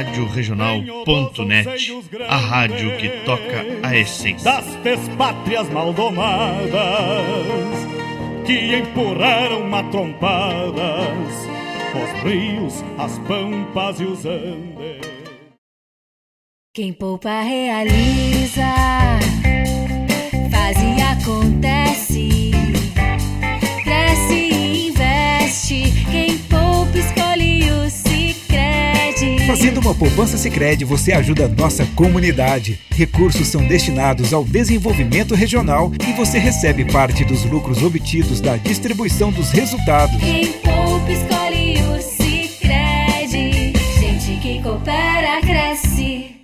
Rádio 0.00 0.24
Regional.net, 0.28 1.92
a 2.26 2.36
rádio 2.38 2.96
que 2.96 3.10
toca 3.26 3.66
a 3.82 3.94
essência. 3.94 4.50
das 4.50 5.08
pátrias 5.18 5.68
maldomadas 5.68 6.72
que 8.46 8.76
empurraram 8.76 9.68
matrompadas 9.68 11.34
os 11.92 12.22
rios, 12.22 12.82
as 12.96 13.18
pampas 13.28 14.00
e 14.00 14.04
os 14.04 14.24
andes. 14.24 15.00
Quem 16.72 16.94
poupa 16.94 17.42
realiza, 17.42 18.72
faz 20.50 20.78
e 20.78 21.02
acontece, 21.02 22.39
Fazendo 29.60 29.80
uma 29.80 29.94
poupança 29.94 30.38
Sicredi, 30.38 30.86
você 30.86 31.12
ajuda 31.12 31.44
a 31.44 31.48
nossa 31.48 31.84
comunidade. 31.94 32.80
Recursos 32.88 33.46
são 33.46 33.62
destinados 33.68 34.32
ao 34.32 34.42
desenvolvimento 34.42 35.34
regional 35.34 35.92
e 36.08 36.14
você 36.14 36.38
recebe 36.38 36.90
parte 36.90 37.26
dos 37.26 37.44
lucros 37.44 37.82
obtidos 37.82 38.40
da 38.40 38.56
distribuição 38.56 39.30
dos 39.30 39.50
resultados. 39.50 40.16
Quem 40.16 40.50
poupa 40.52 41.12
escolhe 41.12 41.74
o 41.82 42.00
Sicredi. 42.00 43.74
Gente 44.00 44.40
que 44.40 44.62
coopera 44.62 45.42
cresce. 45.42 46.36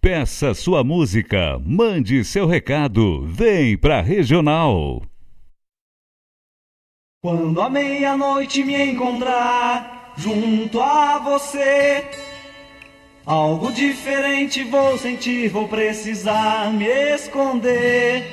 Peça 0.00 0.54
sua 0.54 0.82
música, 0.82 1.56
mande 1.64 2.24
seu 2.24 2.48
recado, 2.48 3.28
vem 3.28 3.78
pra 3.78 4.00
Regional. 4.00 5.02
Quando 7.22 7.60
a 7.60 7.70
meia-noite 7.70 8.64
me 8.64 8.90
encontrar 8.90 9.97
junto 10.18 10.80
a 10.80 11.18
você, 11.20 12.04
algo 13.24 13.72
diferente 13.72 14.64
vou 14.64 14.98
sentir, 14.98 15.48
vou 15.48 15.68
precisar 15.68 16.72
me 16.72 16.86
esconder. 17.14 18.24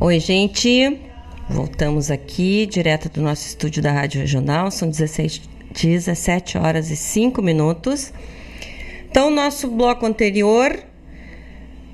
Oi, 0.00 0.20
gente. 0.20 1.00
Voltamos 1.50 2.10
aqui, 2.10 2.66
direto 2.66 3.08
do 3.08 3.20
nosso 3.20 3.46
estúdio 3.46 3.82
da 3.82 3.92
Rádio 3.92 4.20
Regional. 4.20 4.70
São 4.70 4.88
16, 4.88 5.42
17 5.72 6.56
horas 6.56 6.90
e 6.90 6.96
5 6.96 7.42
minutos. 7.42 8.12
Então, 9.10 9.28
nosso 9.28 9.68
bloco 9.68 10.06
anterior 10.06 10.78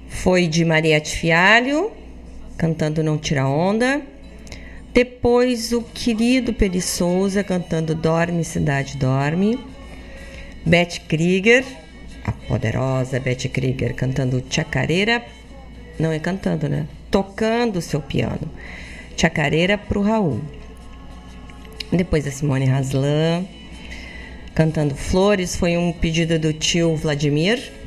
foi 0.08 0.46
de 0.46 0.64
Mariette 0.64 1.16
Fialho, 1.16 1.90
cantando 2.56 3.02
Não 3.02 3.16
Tira 3.16 3.46
Onda. 3.46 4.02
Depois, 4.92 5.72
o 5.72 5.82
querido 5.82 6.52
Peri 6.52 6.80
Souza, 6.80 7.44
cantando 7.44 7.94
Dorme, 7.94 8.44
Cidade 8.44 8.96
Dorme. 8.96 9.58
Beth 10.66 11.00
Krieger, 11.08 11.64
a 12.24 12.32
poderosa 12.32 13.18
Beth 13.18 13.48
Krieger, 13.52 13.94
cantando 13.94 14.42
Chacareira. 14.50 15.24
Não 15.98 16.10
é 16.10 16.18
cantando, 16.18 16.68
né? 16.68 16.86
Tocando 17.10 17.80
seu 17.80 18.00
piano. 18.00 18.50
Chacareira 19.16 19.78
pro 19.78 20.02
Raul. 20.02 20.40
Depois 21.92 22.26
a 22.26 22.30
Simone 22.30 22.68
Haslan, 22.68 23.46
cantando 24.54 24.94
Flores, 24.94 25.56
foi 25.56 25.76
um 25.76 25.92
pedido 25.92 26.38
do 26.38 26.52
tio 26.52 26.94
Vladimir. 26.96 27.79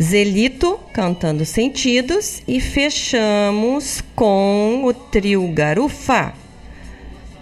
Zelito 0.00 0.78
cantando 0.92 1.44
Sentidos 1.44 2.40
e 2.46 2.60
fechamos 2.60 4.00
com 4.14 4.82
o 4.84 4.94
trio 4.94 5.48
Garufa 5.48 6.32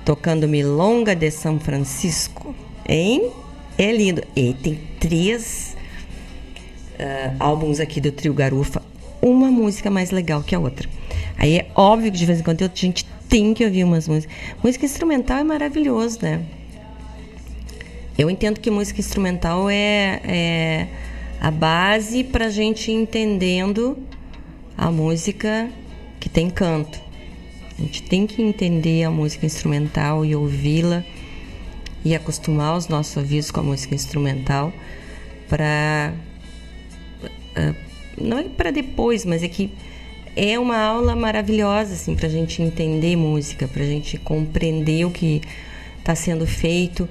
tocando 0.07 0.49
Milonga 0.49 1.15
de 1.15 1.31
São 1.31 1.59
Francisco, 1.61 2.55
hein? 2.89 3.31
É 3.77 3.93
lindo. 3.93 4.23
E 4.35 4.55
tem 4.55 4.81
três 4.99 5.77
uh, 6.95 7.37
álbuns 7.39 7.79
aqui 7.79 8.01
do 8.01 8.11
trio 8.11 8.33
Garufa, 8.33 8.81
uma 9.21 9.51
música 9.51 9.91
mais 9.91 10.11
legal 10.11 10.43
que 10.43 10.55
a 10.55 10.59
outra. 10.59 10.89
Aí 11.37 11.59
é 11.59 11.67
óbvio 11.75 12.11
que 12.11 12.19
de 12.19 12.25
vez 12.25 12.41
em 12.41 12.43
quando 12.43 12.63
a 12.63 12.71
gente 12.73 13.05
tem 13.29 13.53
que 13.53 13.65
ouvir 13.65 13.85
umas 13.85 14.09
músicas. 14.09 14.35
Música 14.63 14.87
instrumental 14.87 15.39
é 15.39 15.45
maravilhoso, 15.45 16.21
né? 16.23 16.41
Eu 18.17 18.31
entendo 18.31 18.61
que 18.61 18.71
música 18.71 19.01
instrumental 19.01 19.69
é, 19.69 20.21
é 20.25 20.89
a 21.41 21.51
base 21.51 22.25
para 22.25 22.47
a 22.47 22.51
gente 22.51 22.91
entendendo 22.91 23.99
a 24.77 24.91
música 24.91 25.71
que 26.19 26.29
tem 26.29 26.51
canto. 26.51 27.01
A 27.79 27.83
gente 27.83 28.03
tem 28.03 28.27
que 28.27 28.43
entender 28.43 29.05
a 29.05 29.11
música 29.11 29.45
instrumental 29.45 30.25
e 30.25 30.35
ouvi-la 30.35 31.05
e 32.05 32.15
acostumar 32.15 32.77
os 32.77 32.89
nossos 32.89 33.17
ouvidos 33.17 33.51
com 33.51 33.61
a 33.61 33.63
música 33.63 33.95
instrumental 33.95 34.73
para 35.49 36.15
não 38.21 38.39
é 38.39 38.45
para 38.45 38.71
depois, 38.71 39.25
mas 39.25 39.43
é 39.43 39.49
que 39.49 39.71
é 40.35 40.59
uma 40.59 40.79
aula 40.79 41.17
maravilhosa 41.17 41.95
assim 41.95 42.15
para 42.15 42.27
a 42.27 42.31
gente 42.31 42.63
entender 42.63 43.17
música, 43.17 43.67
para 43.67 43.83
a 43.83 43.87
gente 43.87 44.19
compreender 44.19 45.05
o 45.05 45.11
que 45.11 45.41
está 45.99 46.15
sendo 46.15 46.47
feito 46.47 47.09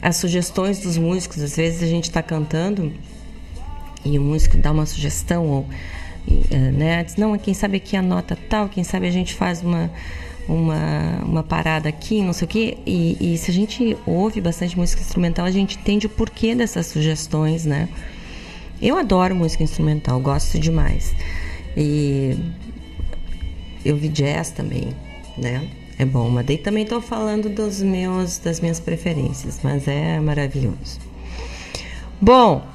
as 0.00 0.16
sugestões 0.16 0.78
dos 0.78 0.96
músicos. 0.96 1.42
Às 1.42 1.56
vezes 1.56 1.82
a 1.82 1.86
gente 1.86 2.04
está 2.04 2.22
cantando 2.22 2.92
e 4.12 4.18
o 4.18 4.22
músico 4.22 4.56
dá 4.56 4.72
uma 4.72 4.86
sugestão, 4.86 5.46
ou, 5.46 5.66
né? 6.72 7.04
Diz, 7.04 7.16
não, 7.16 7.36
quem 7.38 7.54
sabe 7.54 7.76
aqui 7.78 7.96
a 7.96 8.02
nota 8.02 8.36
tal, 8.48 8.68
quem 8.68 8.84
sabe 8.84 9.06
a 9.06 9.10
gente 9.10 9.34
faz 9.34 9.62
uma, 9.62 9.90
uma, 10.48 11.22
uma 11.24 11.42
parada 11.42 11.88
aqui, 11.88 12.22
não 12.22 12.32
sei 12.32 12.44
o 12.46 12.48
quê. 12.48 12.78
E, 12.86 13.34
e 13.34 13.38
se 13.38 13.50
a 13.50 13.54
gente 13.54 13.96
ouve 14.06 14.40
bastante 14.40 14.76
música 14.78 15.02
instrumental, 15.02 15.44
a 15.44 15.50
gente 15.50 15.76
entende 15.76 16.06
o 16.06 16.10
porquê 16.10 16.54
dessas 16.54 16.86
sugestões, 16.86 17.64
né? 17.64 17.88
Eu 18.80 18.96
adoro 18.96 19.34
música 19.34 19.62
instrumental, 19.62 20.20
gosto 20.20 20.58
demais. 20.58 21.14
E 21.76 22.36
eu 23.84 23.96
vi 23.96 24.08
jazz 24.08 24.50
também, 24.50 24.88
né? 25.36 25.66
É 25.98 26.04
bom, 26.04 26.28
mas 26.28 26.44
daí 26.44 26.58
também 26.58 26.82
estou 26.82 27.00
falando 27.00 27.48
dos 27.48 27.80
meus, 27.80 28.38
das 28.38 28.60
minhas 28.60 28.78
preferências, 28.78 29.60
mas 29.62 29.88
é 29.88 30.20
maravilhoso. 30.20 31.00
Bom, 32.20 32.66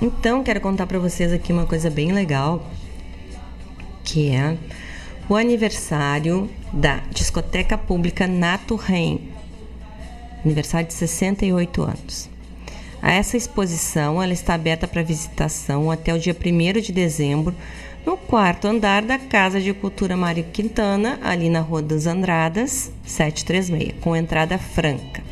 então 0.00 0.42
quero 0.42 0.60
contar 0.60 0.86
para 0.86 0.98
vocês 0.98 1.32
aqui 1.32 1.52
uma 1.52 1.66
coisa 1.66 1.90
bem 1.90 2.12
legal, 2.12 2.66
que 4.02 4.30
é 4.30 4.56
o 5.28 5.36
aniversário 5.36 6.50
da 6.72 7.02
Discoteca 7.10 7.76
Pública 7.76 8.26
Nato 8.26 8.76
Rein, 8.76 9.30
aniversário 10.44 10.88
de 10.88 10.94
68 10.94 11.82
anos. 11.82 12.30
Essa 13.02 13.36
exposição 13.36 14.22
ela 14.22 14.32
está 14.32 14.54
aberta 14.54 14.86
para 14.86 15.02
visitação 15.02 15.90
até 15.90 16.12
o 16.12 16.18
dia 16.18 16.36
1 16.36 16.80
de 16.80 16.92
dezembro 16.92 17.54
no 18.04 18.16
quarto 18.16 18.66
andar 18.66 19.02
da 19.02 19.18
Casa 19.18 19.60
de 19.60 19.72
Cultura 19.72 20.16
Mário 20.16 20.44
Quintana, 20.44 21.18
ali 21.22 21.48
na 21.48 21.60
Rua 21.60 21.82
dos 21.82 22.06
Andradas, 22.06 22.90
736, 23.04 23.94
com 24.00 24.16
entrada 24.16 24.58
franca. 24.58 25.22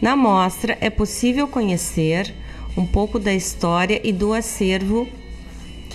Na 0.00 0.16
mostra 0.16 0.76
é 0.80 0.90
possível 0.90 1.46
conhecer 1.46 2.34
um 2.76 2.86
pouco 2.86 3.18
da 3.18 3.32
história 3.32 4.00
e 4.04 4.12
do 4.12 4.32
acervo 4.32 5.08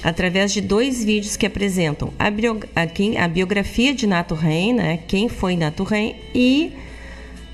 através 0.03 0.52
de 0.52 0.62
dois 0.62 1.03
vídeos 1.03 1.38
que 1.38 1.45
apresentam 1.45 2.12
a, 2.18 2.28
a, 2.28 3.28
biografia 3.28 3.94
de 3.94 4.08
Nato 4.08 4.34
Ren, 4.34 4.74
né, 4.74 4.99
quem 5.08 5.30
foi 5.30 5.56
Nato 5.56 5.84
Ren, 5.84 6.16
e 6.34 6.74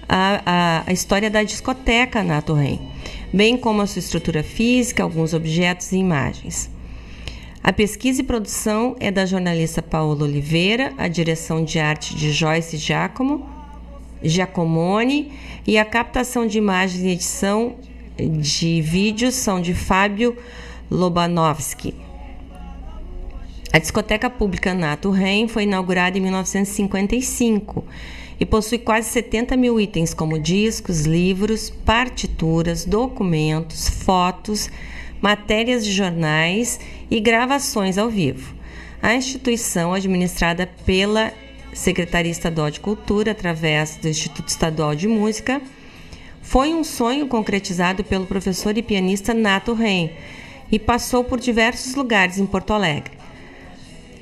a, 0.08 0.42
a, 0.46 0.84
a 0.88 0.94
história 0.94 1.30
da 1.30 1.44
discoteca 1.44 2.24
Nato 2.24 2.54
Ren, 2.54 2.80
bem 3.34 3.58
como 3.58 3.82
a 3.82 3.88
sua 3.88 4.00
estrutura 4.00 4.44
física, 4.44 5.04
alguns 5.04 5.34
objetos 5.34 5.92
e 5.92 5.98
imagens. 5.98 6.70
A 7.62 7.74
pesquisa 7.74 8.22
e 8.22 8.24
produção 8.24 8.96
é 8.98 9.12
da 9.12 9.26
jornalista 9.26 9.82
Paola 9.82 10.24
Oliveira, 10.24 10.94
a 10.98 11.10
direção 11.10 11.66
de 11.66 11.80
arte 11.80 12.16
de 12.16 12.32
Joyce 12.32 12.78
Giacomo, 12.78 13.46
Giacomoni 14.24 15.34
e 15.66 15.78
a 15.78 15.84
captação 15.84 16.48
de 16.48 16.58
imagens 16.58 17.04
e 17.04 17.10
edição 17.10 17.76
de 18.18 18.82
vídeos 18.82 19.36
são 19.36 19.62
de 19.62 19.74
Fábio 19.74 20.38
Lobanovski. 20.90 21.94
A 23.72 23.80
discoteca 23.80 24.30
pública 24.30 24.74
Nato 24.74 25.12
Ren 25.12 25.48
foi 25.48 25.64
inaugurada 25.64 26.18
em 26.18 26.22
1955 26.22 27.84
e 28.40 28.46
possui 28.46 28.78
quase 28.78 29.10
70 29.10 29.58
mil 29.58 29.80
itens, 29.80 30.14
como 30.14 30.40
discos, 30.40 31.06
livros, 31.06 31.70
partituras, 31.70 32.86
documentos, 32.86 33.90
fotos, 33.90 34.70
matérias 35.22 35.84
de 35.84 35.92
jornais 35.92 36.80
e 37.10 37.20
gravações 37.20 37.98
ao 37.98 38.10
vivo. 38.10 38.56
A 39.02 39.14
instituição, 39.14 39.94
administrada 39.94 40.68
pela 40.86 41.34
Secretaria 41.74 42.32
Estadual 42.32 42.72
de 42.72 42.80
Cultura, 42.80 43.32
através 43.32 43.98
do 43.98 44.08
Instituto 44.08 44.50
Estadual 44.50 44.96
de 44.96 45.08
Música, 45.08 45.62
foi 46.48 46.74
um 46.74 46.82
sonho 46.82 47.28
concretizado 47.28 48.06
pelo 48.06 48.26
professor 48.26 48.78
e 48.78 48.82
pianista 48.82 49.34
Nato 49.34 49.74
Ren 49.74 50.12
e 50.72 50.80
passou 50.80 51.22
por 51.22 51.42
diversos 51.42 51.94
lugares 51.94 52.38
em 52.38 52.46
Porto 52.46 52.72
Alegre. 52.72 53.12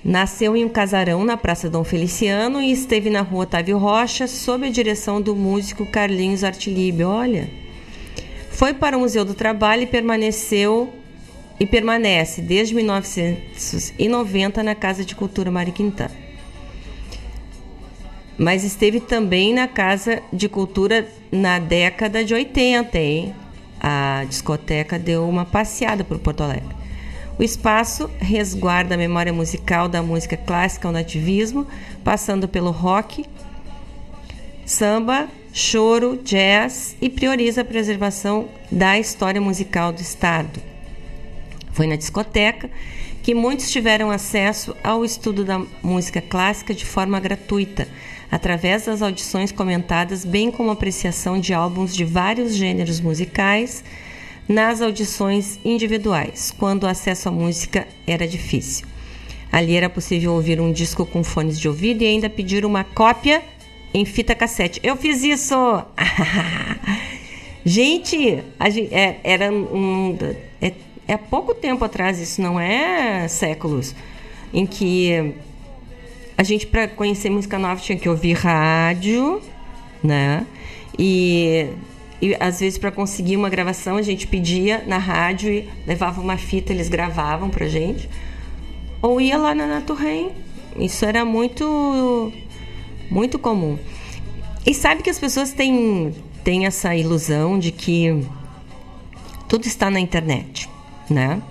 Nasceu 0.04 0.58
em 0.58 0.66
um 0.66 0.70
casarão 0.70 1.24
na 1.24 1.38
Praça 1.38 1.70
Dom 1.70 1.84
Feliciano 1.84 2.60
e 2.60 2.72
esteve 2.72 3.12
na 3.12 3.22
rua 3.22 3.44
Otávio 3.44 3.78
Rocha 3.78 4.26
sob 4.26 4.66
a 4.66 4.72
direção 4.72 5.22
do 5.22 5.36
músico 5.36 5.86
Carlinhos 5.86 6.44
Artilib. 6.44 7.04
Olha, 7.04 7.48
foi 8.50 8.74
para 8.74 8.98
o 8.98 9.02
Museu 9.02 9.24
do 9.24 9.36
Trabalho 9.36 9.84
e 9.84 9.88
permaneceu 9.88 10.92
e 11.60 11.66
permanece 11.68 12.42
desde 12.42 12.74
1990 12.74 14.64
na 14.64 14.74
Casa 14.74 15.06
de 15.06 15.14
Cultura 15.14 15.52
Mariquintã 15.52 16.10
mas 18.38 18.64
esteve 18.64 19.00
também 19.00 19.54
na 19.54 19.68
Casa 19.68 20.22
de 20.32 20.50
Cultura 20.50 21.08
na 21.32 21.60
década 21.60 22.24
de 22.24 22.34
80, 22.34 22.98
hein? 22.98 23.36
A 23.80 24.26
discoteca 24.28 25.00
deu 25.00 25.28
uma 25.28 25.46
passeada 25.46 26.04
por 26.04 26.20
Porto 26.20 26.42
Alegre. 26.42 26.76
O 27.38 27.44
espaço 27.44 28.10
resguarda 28.20 28.96
a 28.96 28.98
memória 28.98 29.34
musical 29.34 29.88
da 29.88 30.02
música 30.02 30.38
clássica 30.38 30.88
ao 30.88 30.94
nativismo, 30.94 31.68
passando 32.04 32.48
pelo 32.48 32.72
rock, 32.72 33.26
samba, 34.66 35.28
choro, 35.54 36.18
jazz 36.24 36.96
e 37.02 37.10
prioriza 37.10 37.62
a 37.62 37.66
preservação 37.66 38.48
da 38.72 38.98
história 38.98 39.42
musical 39.42 39.92
do 39.92 40.02
estado. 40.02 40.62
Foi 41.72 41.88
na 41.88 41.98
discoteca 41.98 42.70
que 43.22 43.34
muitos 43.34 43.70
tiveram 43.70 44.12
acesso 44.12 44.76
ao 44.84 45.04
estudo 45.04 45.44
da 45.44 45.62
música 45.84 46.22
clássica 46.22 46.74
de 46.74 46.86
forma 46.86 47.20
gratuita 47.20 47.88
através 48.32 48.86
das 48.86 49.02
audições 49.02 49.52
comentadas, 49.52 50.26
bem 50.26 50.52
como 50.52 50.72
apreciação 50.72 51.40
de 51.40 51.54
álbuns 51.54 51.96
de 51.96 52.04
vários 52.04 52.56
gêneros 52.56 53.00
musicais 53.00 53.84
nas 54.48 54.82
audições 54.82 55.60
individuais, 55.64 56.54
quando 56.58 56.84
o 56.84 56.88
acesso 56.88 57.30
à 57.30 57.32
música 57.32 57.88
era 58.06 58.28
difícil. 58.28 58.88
Ali 59.52 59.76
era 59.76 59.90
possível 59.90 60.34
ouvir 60.34 60.60
um 60.60 60.72
disco 60.72 61.06
com 61.06 61.24
fones 61.24 61.60
de 61.60 61.68
ouvido 61.68 62.04
e 62.04 62.08
ainda 62.08 62.30
pedir 62.30 62.66
uma 62.66 62.84
cópia 62.84 63.42
em 63.94 64.04
fita 64.04 64.36
cassete. 64.36 64.80
Eu 64.84 64.98
fiz 64.98 65.24
isso! 65.24 65.56
gente, 67.64 68.44
gente 68.70 68.94
é, 68.94 69.20
era 69.24 69.52
um. 69.52 70.18
É, 70.62 70.74
é 71.08 71.18
pouco 71.18 71.54
tempo 71.54 71.86
atrás, 71.86 72.20
isso 72.20 72.42
não 72.42 72.60
é 72.60 73.28
séculos, 73.28 73.96
em 74.54 74.66
que 74.66 75.34
a 76.38 76.44
gente, 76.44 76.68
para 76.68 76.88
conhecer 76.88 77.30
música 77.30 77.58
nova, 77.58 77.80
tinha 77.80 77.98
que 77.98 78.10
ouvir 78.10 78.34
rádio, 78.34 79.42
né? 80.04 80.46
E, 81.00 81.70
e 82.22 82.36
às 82.40 82.60
vezes, 82.60 82.78
para 82.78 82.92
conseguir 82.92 83.38
uma 83.38 83.50
gravação, 83.50 83.98
a 83.98 84.02
gente 84.02 84.28
pedia 84.28 84.84
na 84.86 84.98
rádio 84.98 85.52
e 85.52 85.70
levava 85.88 86.20
uma 86.20 86.38
fita, 86.38 86.74
eles 86.74 86.90
gravavam 86.90 87.50
pra 87.50 87.68
gente. 87.68 88.10
Ou 89.02 89.22
ia 89.22 89.38
lá 89.38 89.56
na 89.56 89.66
Naturrem. 89.66 90.32
Isso 90.78 91.06
era 91.06 91.24
muito, 91.24 92.34
muito 93.10 93.40
comum. 93.40 93.78
E 94.66 94.74
sabe 94.74 95.04
que 95.04 95.10
as 95.10 95.20
pessoas 95.20 95.54
têm, 95.54 96.14
têm 96.44 96.66
essa 96.66 96.94
ilusão 96.96 97.58
de 97.58 97.72
que 97.72 98.26
tudo 99.48 99.68
está 99.68 99.90
na 99.90 100.00
internet, 100.00 100.70
né? 101.10 101.42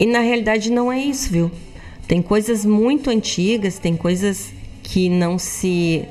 E 0.00 0.06
na 0.06 0.20
realidade 0.20 0.70
não 0.70 0.90
é 0.90 0.98
isso, 0.98 1.30
viu? 1.30 1.50
Tem 2.06 2.20
coisas 2.20 2.64
muito 2.64 3.08
antigas, 3.10 3.78
tem 3.78 3.96
coisas 3.96 4.52
que 4.82 5.08
não 5.08 5.38
se 5.38 6.06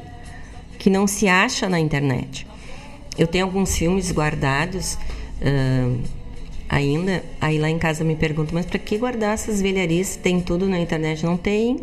que 0.79 0.89
não 0.89 1.07
se 1.07 1.27
acha 1.27 1.69
na 1.69 1.79
internet. 1.79 2.45
Eu 3.17 3.27
tenho 3.27 3.45
alguns 3.45 3.77
filmes 3.77 4.11
guardados 4.11 4.95
uh, 4.95 5.99
ainda. 6.67 7.23
Aí 7.39 7.57
lá 7.57 7.69
em 7.69 7.77
casa 7.77 8.03
me 8.03 8.15
perguntam, 8.15 8.55
mas 8.55 8.65
para 8.65 8.79
que 8.79 8.97
guardar 8.97 9.33
essas 9.33 9.61
velharias? 9.61 10.15
Tem 10.15 10.41
tudo 10.41 10.67
na 10.67 10.79
internet? 10.79 11.23
Não 11.23 11.37
tem. 11.37 11.79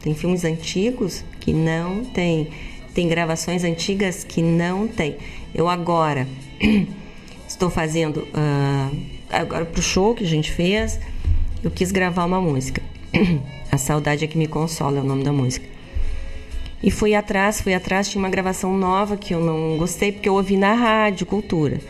Tem 0.00 0.14
filmes 0.14 0.44
antigos 0.44 1.24
que 1.40 1.52
não 1.52 2.04
tem. 2.04 2.50
Tem 2.94 3.08
gravações 3.08 3.64
antigas 3.64 4.22
que 4.22 4.42
não 4.42 4.86
tem. 4.86 5.16
Eu 5.52 5.68
agora 5.68 6.28
estou 7.48 7.70
fazendo 7.70 8.18
uh, 8.18 8.96
agora 9.30 9.64
para 9.64 9.80
o 9.80 9.82
show 9.82 10.14
que 10.14 10.22
a 10.22 10.28
gente 10.28 10.52
fez. 10.52 11.00
Eu 11.64 11.70
quis 11.70 11.90
gravar 11.90 12.26
uma 12.26 12.40
música. 12.40 12.82
A 13.70 13.78
Saudade 13.78 14.24
é 14.24 14.28
que 14.28 14.38
me 14.38 14.46
consola 14.46 14.98
é 14.98 15.00
o 15.00 15.04
nome 15.04 15.24
da 15.24 15.32
música. 15.32 15.66
E 16.82 16.90
fui 16.90 17.14
atrás, 17.14 17.60
fui 17.60 17.72
atrás, 17.72 18.08
tinha 18.08 18.22
uma 18.22 18.28
gravação 18.28 18.76
nova 18.76 19.16
que 19.16 19.34
eu 19.34 19.40
não 19.40 19.76
gostei, 19.78 20.12
porque 20.12 20.28
eu 20.28 20.34
ouvi 20.34 20.56
na 20.56 20.74
rádio, 20.74 21.26
cultura. 21.26 21.80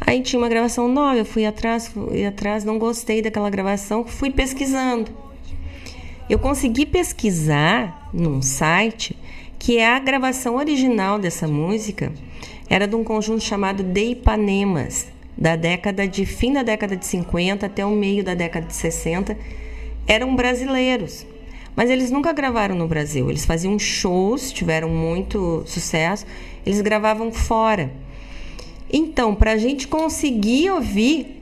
Aí 0.00 0.22
tinha 0.22 0.40
uma 0.40 0.48
gravação 0.48 0.88
nova, 0.88 1.18
eu 1.18 1.24
fui 1.24 1.44
atrás, 1.44 1.88
fui 1.88 2.24
atrás, 2.24 2.64
não 2.64 2.78
gostei 2.78 3.20
daquela 3.20 3.50
gravação, 3.50 4.06
fui 4.06 4.30
pesquisando. 4.30 5.10
Eu 6.30 6.38
consegui 6.38 6.86
pesquisar 6.86 8.08
num 8.12 8.40
site 8.40 9.18
que 9.58 9.76
é 9.78 9.88
a 9.88 9.98
gravação 9.98 10.56
original 10.56 11.18
dessa 11.18 11.48
música 11.48 12.12
era 12.70 12.86
de 12.86 12.94
um 12.94 13.02
conjunto 13.02 13.42
chamado 13.42 13.82
De 13.82 14.12
Ipanemas, 14.12 15.08
da 15.36 15.56
década 15.56 16.06
de 16.06 16.24
fim 16.24 16.52
da 16.52 16.62
década 16.62 16.96
de 16.96 17.04
50 17.04 17.66
até 17.66 17.84
o 17.84 17.90
meio 17.90 18.22
da 18.22 18.34
década 18.34 18.66
de 18.66 18.74
60 18.74 19.36
eram 20.08 20.34
brasileiros. 20.34 21.24
Mas 21.76 21.90
eles 21.90 22.10
nunca 22.10 22.32
gravaram 22.32 22.74
no 22.74 22.88
Brasil. 22.88 23.30
Eles 23.30 23.44
faziam 23.44 23.78
shows, 23.78 24.50
tiveram 24.50 24.88
muito 24.88 25.62
sucesso, 25.66 26.26
eles 26.66 26.80
gravavam 26.80 27.30
fora. 27.30 27.92
Então, 28.92 29.34
para 29.34 29.52
a 29.52 29.56
gente 29.58 29.86
conseguir 29.86 30.70
ouvir 30.70 31.40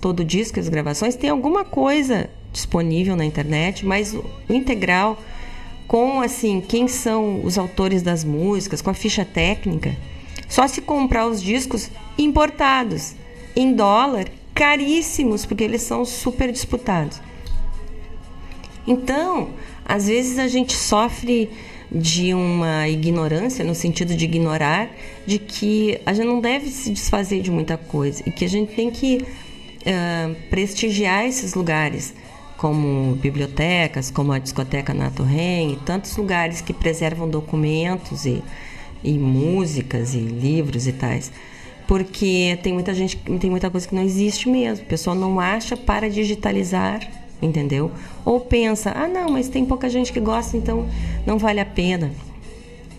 todo 0.00 0.20
o 0.20 0.24
disco, 0.24 0.60
as 0.60 0.68
gravações, 0.68 1.16
tem 1.16 1.30
alguma 1.30 1.64
coisa 1.64 2.28
disponível 2.52 3.16
na 3.16 3.24
internet, 3.24 3.86
mas 3.86 4.14
o 4.14 4.24
integral 4.50 5.18
com 5.86 6.20
assim 6.20 6.60
quem 6.60 6.86
são 6.86 7.42
os 7.42 7.56
autores 7.56 8.02
das 8.02 8.22
músicas, 8.24 8.82
com 8.82 8.90
a 8.90 8.94
ficha 8.94 9.24
técnica, 9.24 9.96
só 10.46 10.68
se 10.68 10.82
comprar 10.82 11.26
os 11.26 11.42
discos 11.42 11.90
importados 12.18 13.14
em 13.56 13.72
dólar, 13.72 14.26
caríssimos, 14.54 15.46
porque 15.46 15.64
eles 15.64 15.82
são 15.82 16.04
super 16.04 16.52
disputados. 16.52 17.20
Então, 18.88 19.50
às 19.84 20.08
vezes 20.08 20.38
a 20.38 20.48
gente 20.48 20.72
sofre 20.72 21.50
de 21.92 22.32
uma 22.32 22.88
ignorância, 22.88 23.62
no 23.62 23.74
sentido 23.74 24.16
de 24.16 24.24
ignorar, 24.24 24.90
de 25.26 25.38
que 25.38 26.00
a 26.06 26.14
gente 26.14 26.26
não 26.26 26.40
deve 26.40 26.70
se 26.70 26.90
desfazer 26.90 27.42
de 27.42 27.50
muita 27.50 27.76
coisa 27.76 28.22
e 28.26 28.30
que 28.30 28.46
a 28.46 28.48
gente 28.48 28.74
tem 28.74 28.90
que 28.90 29.18
uh, 29.18 30.34
prestigiar 30.48 31.26
esses 31.26 31.52
lugares, 31.52 32.14
como 32.56 33.14
bibliotecas, 33.16 34.10
como 34.10 34.32
a 34.32 34.38
discoteca 34.38 34.94
Nato 34.94 35.22
Ren, 35.22 35.72
e 35.72 35.76
tantos 35.84 36.16
lugares 36.16 36.62
que 36.62 36.72
preservam 36.72 37.28
documentos 37.28 38.24
e, 38.24 38.42
e 39.04 39.18
músicas 39.18 40.14
e 40.14 40.18
livros 40.18 40.86
e 40.86 40.92
tais. 40.92 41.30
Porque 41.86 42.58
tem 42.62 42.72
muita 42.72 42.94
gente, 42.94 43.18
tem 43.18 43.50
muita 43.50 43.68
coisa 43.70 43.86
que 43.86 43.94
não 43.94 44.02
existe 44.02 44.48
mesmo. 44.48 44.84
O 44.84 44.88
pessoal 44.88 45.14
não 45.14 45.38
acha 45.38 45.76
para 45.76 46.08
digitalizar 46.08 47.17
entendeu? 47.40 47.90
Ou 48.24 48.40
pensa, 48.40 48.92
ah, 48.94 49.08
não, 49.08 49.30
mas 49.30 49.48
tem 49.48 49.64
pouca 49.64 49.88
gente 49.88 50.12
que 50.12 50.20
gosta, 50.20 50.56
então 50.56 50.88
não 51.26 51.38
vale 51.38 51.60
a 51.60 51.64
pena. 51.64 52.10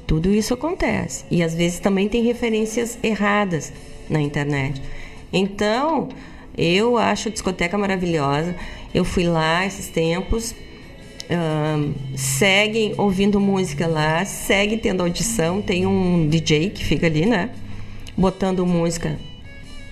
Tudo 0.07 0.33
isso 0.33 0.53
acontece. 0.53 1.25
E 1.29 1.43
às 1.43 1.53
vezes 1.53 1.79
também 1.79 2.09
tem 2.09 2.23
referências 2.23 2.97
erradas 3.03 3.71
na 4.09 4.19
internet. 4.19 4.81
Então, 5.31 6.09
eu 6.57 6.97
acho 6.97 7.29
discoteca 7.29 7.77
maravilhosa. 7.77 8.55
Eu 8.93 9.05
fui 9.05 9.23
lá 9.25 9.65
esses 9.65 9.87
tempos. 9.87 10.55
Um, 11.29 11.93
seguem 12.17 12.95
ouvindo 12.97 13.39
música 13.39 13.85
lá, 13.85 14.25
segue 14.25 14.77
tendo 14.77 15.03
audição. 15.03 15.61
Tem 15.61 15.85
um 15.85 16.27
DJ 16.27 16.71
que 16.71 16.83
fica 16.83 17.05
ali, 17.05 17.27
né? 17.27 17.51
Botando 18.17 18.65
música 18.65 19.19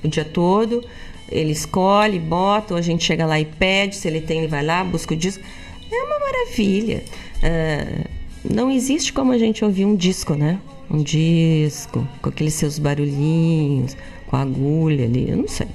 o 0.03 0.07
dia 0.07 0.25
todo 0.25 0.83
ele 1.29 1.51
escolhe, 1.51 2.19
bota, 2.19 2.73
ou 2.73 2.77
a 2.77 2.81
gente 2.81 3.03
chega 3.03 3.25
lá 3.25 3.39
e 3.39 3.45
pede, 3.45 3.95
se 3.95 4.07
ele 4.07 4.21
tem, 4.21 4.39
ele 4.39 4.47
vai 4.47 4.63
lá, 4.63 4.83
busca 4.83 5.13
o 5.13 5.17
disco. 5.17 5.43
É 5.91 6.03
uma 6.03 6.19
maravilha. 6.19 7.03
Uh, 7.37 8.09
não 8.43 8.71
existe 8.71 9.11
como 9.11 9.31
a 9.31 9.37
gente 9.37 9.63
ouvir 9.63 9.85
um 9.85 9.95
disco, 9.95 10.35
né? 10.35 10.59
Um 10.89 11.01
disco, 11.01 12.07
com 12.21 12.29
aqueles 12.29 12.53
seus 12.53 12.79
barulhinhos, 12.79 13.97
com 14.27 14.35
a 14.35 14.41
agulha 14.41 15.05
ali, 15.05 15.29
eu 15.29 15.37
não 15.37 15.47
sei. 15.47 15.67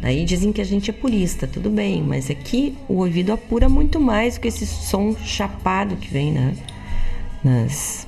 Daí 0.00 0.24
dizem 0.24 0.52
que 0.52 0.60
a 0.60 0.64
gente 0.64 0.90
é 0.90 0.92
purista, 0.92 1.46
tudo 1.46 1.70
bem, 1.70 2.02
mas 2.02 2.30
aqui 2.30 2.76
o 2.88 2.98
ouvido 2.98 3.32
apura 3.32 3.68
muito 3.68 3.98
mais 3.98 4.36
que 4.36 4.48
esse 4.48 4.66
som 4.66 5.16
chapado 5.24 5.96
que 5.96 6.08
vem 6.08 6.32
né? 6.32 6.54
nas, 7.42 8.06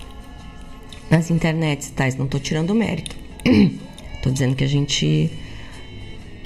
nas 1.11 1.31
internets 1.31 1.91
tais. 1.91 2.17
Não 2.17 2.27
tô 2.27 2.39
tirando 2.39 2.71
o 2.71 2.75
mérito. 2.75 3.17
tô 4.23 4.31
dizendo 4.31 4.55
que 4.55 4.65
a 4.65 4.69
gente. 4.69 5.31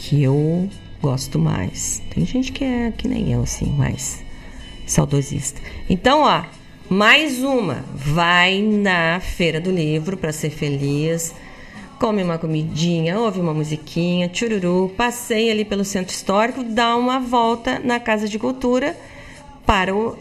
Que 0.02 0.20
eu 0.22 0.68
gosto 1.00 1.38
mais. 1.38 2.02
Tem 2.10 2.26
gente 2.26 2.50
que 2.50 2.64
é 2.64 2.92
que 2.96 3.06
nem 3.06 3.32
eu, 3.32 3.42
assim, 3.42 3.66
mais 3.72 4.24
saudosista. 4.84 5.60
Então, 5.88 6.22
ó, 6.22 6.42
mais 6.90 7.42
uma. 7.42 7.84
Vai 7.94 8.60
na 8.60 9.20
Feira 9.20 9.60
do 9.60 9.70
Livro 9.70 10.16
para 10.16 10.32
ser 10.32 10.50
feliz. 10.50 11.32
Come 12.00 12.20
uma 12.20 12.36
comidinha, 12.36 13.18
ouve 13.18 13.38
uma 13.38 13.54
musiquinha, 13.54 14.28
chururu, 14.32 14.92
passeia 14.96 15.52
ali 15.52 15.64
pelo 15.64 15.84
centro 15.84 16.12
histórico, 16.12 16.64
dá 16.64 16.96
uma 16.96 17.20
volta 17.20 17.78
na 17.78 18.00
Casa 18.00 18.28
de 18.28 18.40
Cultura 18.40 18.96
para 19.64 19.94
o, 19.94 20.18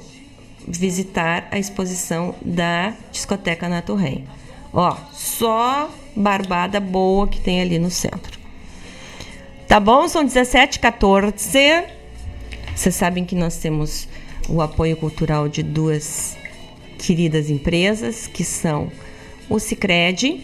visitar 0.67 1.47
a 1.49 1.57
exposição 1.57 2.35
da 2.39 2.93
discoteca 3.11 3.67
Nato 3.67 3.95
Rei. 3.95 4.25
Ó, 4.71 4.95
só 5.11 5.89
barbada 6.15 6.79
boa 6.79 7.27
que 7.27 7.41
tem 7.41 7.61
ali 7.61 7.79
no 7.79 7.89
centro. 7.89 8.40
Tá 9.71 9.79
bom? 9.79 10.05
São 10.09 10.25
17, 10.25 10.81
14. 10.81 11.85
Vocês 12.75 12.93
sabem 12.93 13.23
que 13.23 13.33
nós 13.33 13.55
temos 13.55 14.05
o 14.49 14.61
apoio 14.61 14.97
cultural 14.97 15.47
de 15.47 15.63
duas 15.63 16.35
queridas 16.97 17.49
empresas, 17.49 18.27
que 18.27 18.43
são 18.43 18.91
o 19.49 19.59
Cicred 19.59 20.43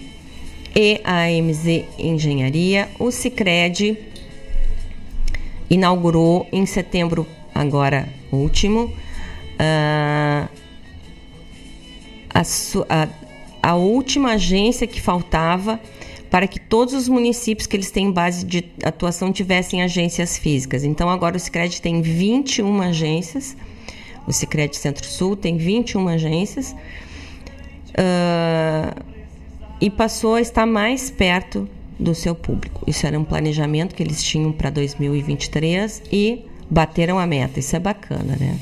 e 0.73 1.01
a 1.03 1.25
AMZ 1.25 1.83
Engenharia. 1.99 2.87
O 2.97 3.11
Cicred 3.11 3.97
inaugurou 5.69 6.47
em 6.49 6.65
setembro, 6.65 7.27
agora 7.53 8.07
último, 8.31 8.85
uh, 8.85 10.47
a, 12.33 12.41
a, 12.87 13.09
a 13.61 13.75
última 13.75 14.35
agência 14.35 14.87
que 14.87 15.01
faltava 15.01 15.81
para 16.29 16.47
que 16.47 16.59
todos 16.59 16.93
os 16.93 17.07
municípios 17.07 17.67
que 17.67 17.75
eles 17.75 17.91
têm 17.91 18.11
base 18.11 18.45
de 18.45 18.65
atuação 18.83 19.31
tivessem 19.31 19.81
agências 19.81 20.37
físicas. 20.37 20.83
Então 20.83 21.09
agora 21.09 21.37
o 21.37 21.39
Sicredi 21.39 21.81
tem 21.81 22.01
21 22.01 22.81
agências, 22.81 23.55
o 24.27 24.33
Sicredi 24.33 24.75
Centro-Sul 24.75 25.35
tem 25.35 25.57
21 25.57 26.07
agências 26.09 26.75
uh, 27.91 29.03
e 29.79 29.89
passou 29.89 30.35
a 30.35 30.41
estar 30.41 30.65
mais 30.65 31.09
perto 31.09 31.67
do 31.99 32.13
seu 32.13 32.35
público. 32.35 32.83
Isso 32.85 33.07
era 33.07 33.17
um 33.17 33.23
planejamento 33.23 33.95
que 33.95 34.03
eles 34.03 34.21
tinham 34.21 34.51
para 34.51 34.69
2023 34.69 36.03
e 36.11 36.45
bateram 36.69 37.17
a 37.17 37.25
meta. 37.25 37.59
Isso 37.59 37.75
é 37.75 37.79
bacana, 37.79 38.35
né? 38.39 38.57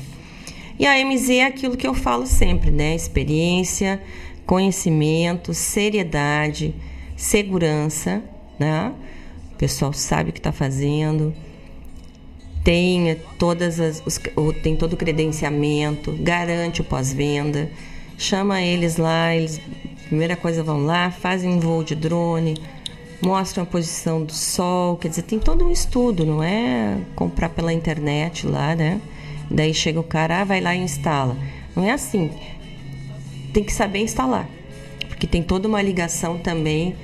E 0.78 0.86
a 0.86 1.04
MZ 1.04 1.30
é 1.30 1.44
aquilo 1.44 1.76
que 1.76 1.86
eu 1.86 1.94
falo 1.94 2.26
sempre, 2.26 2.70
né? 2.70 2.94
Experiência, 2.94 4.00
conhecimento, 4.44 5.52
seriedade, 5.52 6.74
segurança, 7.16 8.22
né? 8.58 8.92
O 9.52 9.56
pessoal 9.56 9.92
sabe 9.92 10.30
o 10.30 10.32
que 10.32 10.38
está 10.38 10.52
fazendo, 10.52 11.34
tem 12.62 13.16
todas 13.38 13.78
as, 13.78 14.02
os, 14.04 14.20
tem 14.62 14.76
todo 14.76 14.94
o 14.94 14.96
credenciamento, 14.96 16.12
garante 16.20 16.80
o 16.80 16.84
pós-venda, 16.84 17.70
chama 18.18 18.60
eles 18.60 18.96
lá, 18.96 19.34
eles 19.34 19.60
primeira 20.08 20.36
coisa 20.36 20.62
vão 20.62 20.84
lá, 20.84 21.10
fazem 21.10 21.50
um 21.50 21.60
voo 21.60 21.82
de 21.82 21.94
drone, 21.94 22.56
mostram 23.22 23.64
a 23.64 23.66
posição 23.66 24.24
do 24.24 24.32
sol, 24.32 24.96
quer 24.96 25.08
dizer, 25.08 25.22
tem 25.22 25.38
todo 25.38 25.64
um 25.64 25.70
estudo, 25.70 26.24
não 26.26 26.42
é 26.42 26.98
comprar 27.14 27.48
pela 27.50 27.72
internet 27.72 28.46
lá, 28.46 28.74
né? 28.74 29.00
Daí 29.50 29.72
chega 29.72 30.00
o 30.00 30.04
cara, 30.04 30.40
ah, 30.40 30.44
vai 30.44 30.60
lá 30.60 30.74
e 30.74 30.80
instala. 30.80 31.36
Não 31.74 31.84
é 31.84 31.92
assim. 31.92 32.30
Tem 33.52 33.62
que 33.62 33.72
saber 33.72 34.00
instalar, 34.00 34.48
porque 35.16 35.26
tem 35.26 35.42
toda 35.42 35.66
uma 35.66 35.80
ligação 35.80 36.36
também 36.36 36.94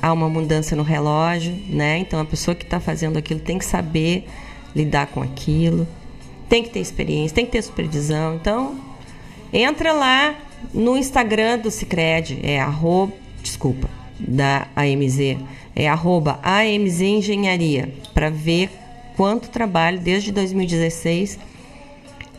há 0.00 0.12
uma 0.12 0.28
mudança 0.28 0.76
no 0.76 0.84
relógio, 0.84 1.52
né? 1.68 1.98
Então 1.98 2.20
a 2.20 2.24
pessoa 2.24 2.54
que 2.54 2.62
está 2.62 2.78
fazendo 2.78 3.16
aquilo 3.16 3.40
tem 3.40 3.58
que 3.58 3.64
saber 3.64 4.24
lidar 4.74 5.08
com 5.08 5.20
aquilo, 5.20 5.86
tem 6.48 6.62
que 6.62 6.70
ter 6.70 6.78
experiência, 6.78 7.34
tem 7.34 7.44
que 7.44 7.50
ter 7.50 7.62
supervisão. 7.62 8.36
Então 8.36 8.78
entra 9.52 9.92
lá 9.92 10.36
no 10.72 10.96
Instagram 10.96 11.58
do 11.58 11.72
Cicred, 11.72 12.38
é 12.44 12.60
arroba, 12.60 13.12
desculpa, 13.42 13.90
da 14.16 14.68
AMZ, 14.76 15.38
é 15.74 15.88
arroba 15.88 16.38
AMZ 16.44 17.00
Engenharia, 17.00 17.92
para 18.14 18.30
ver 18.30 18.70
quanto 19.16 19.50
trabalho 19.50 19.98
desde 19.98 20.30
2016 20.30 21.36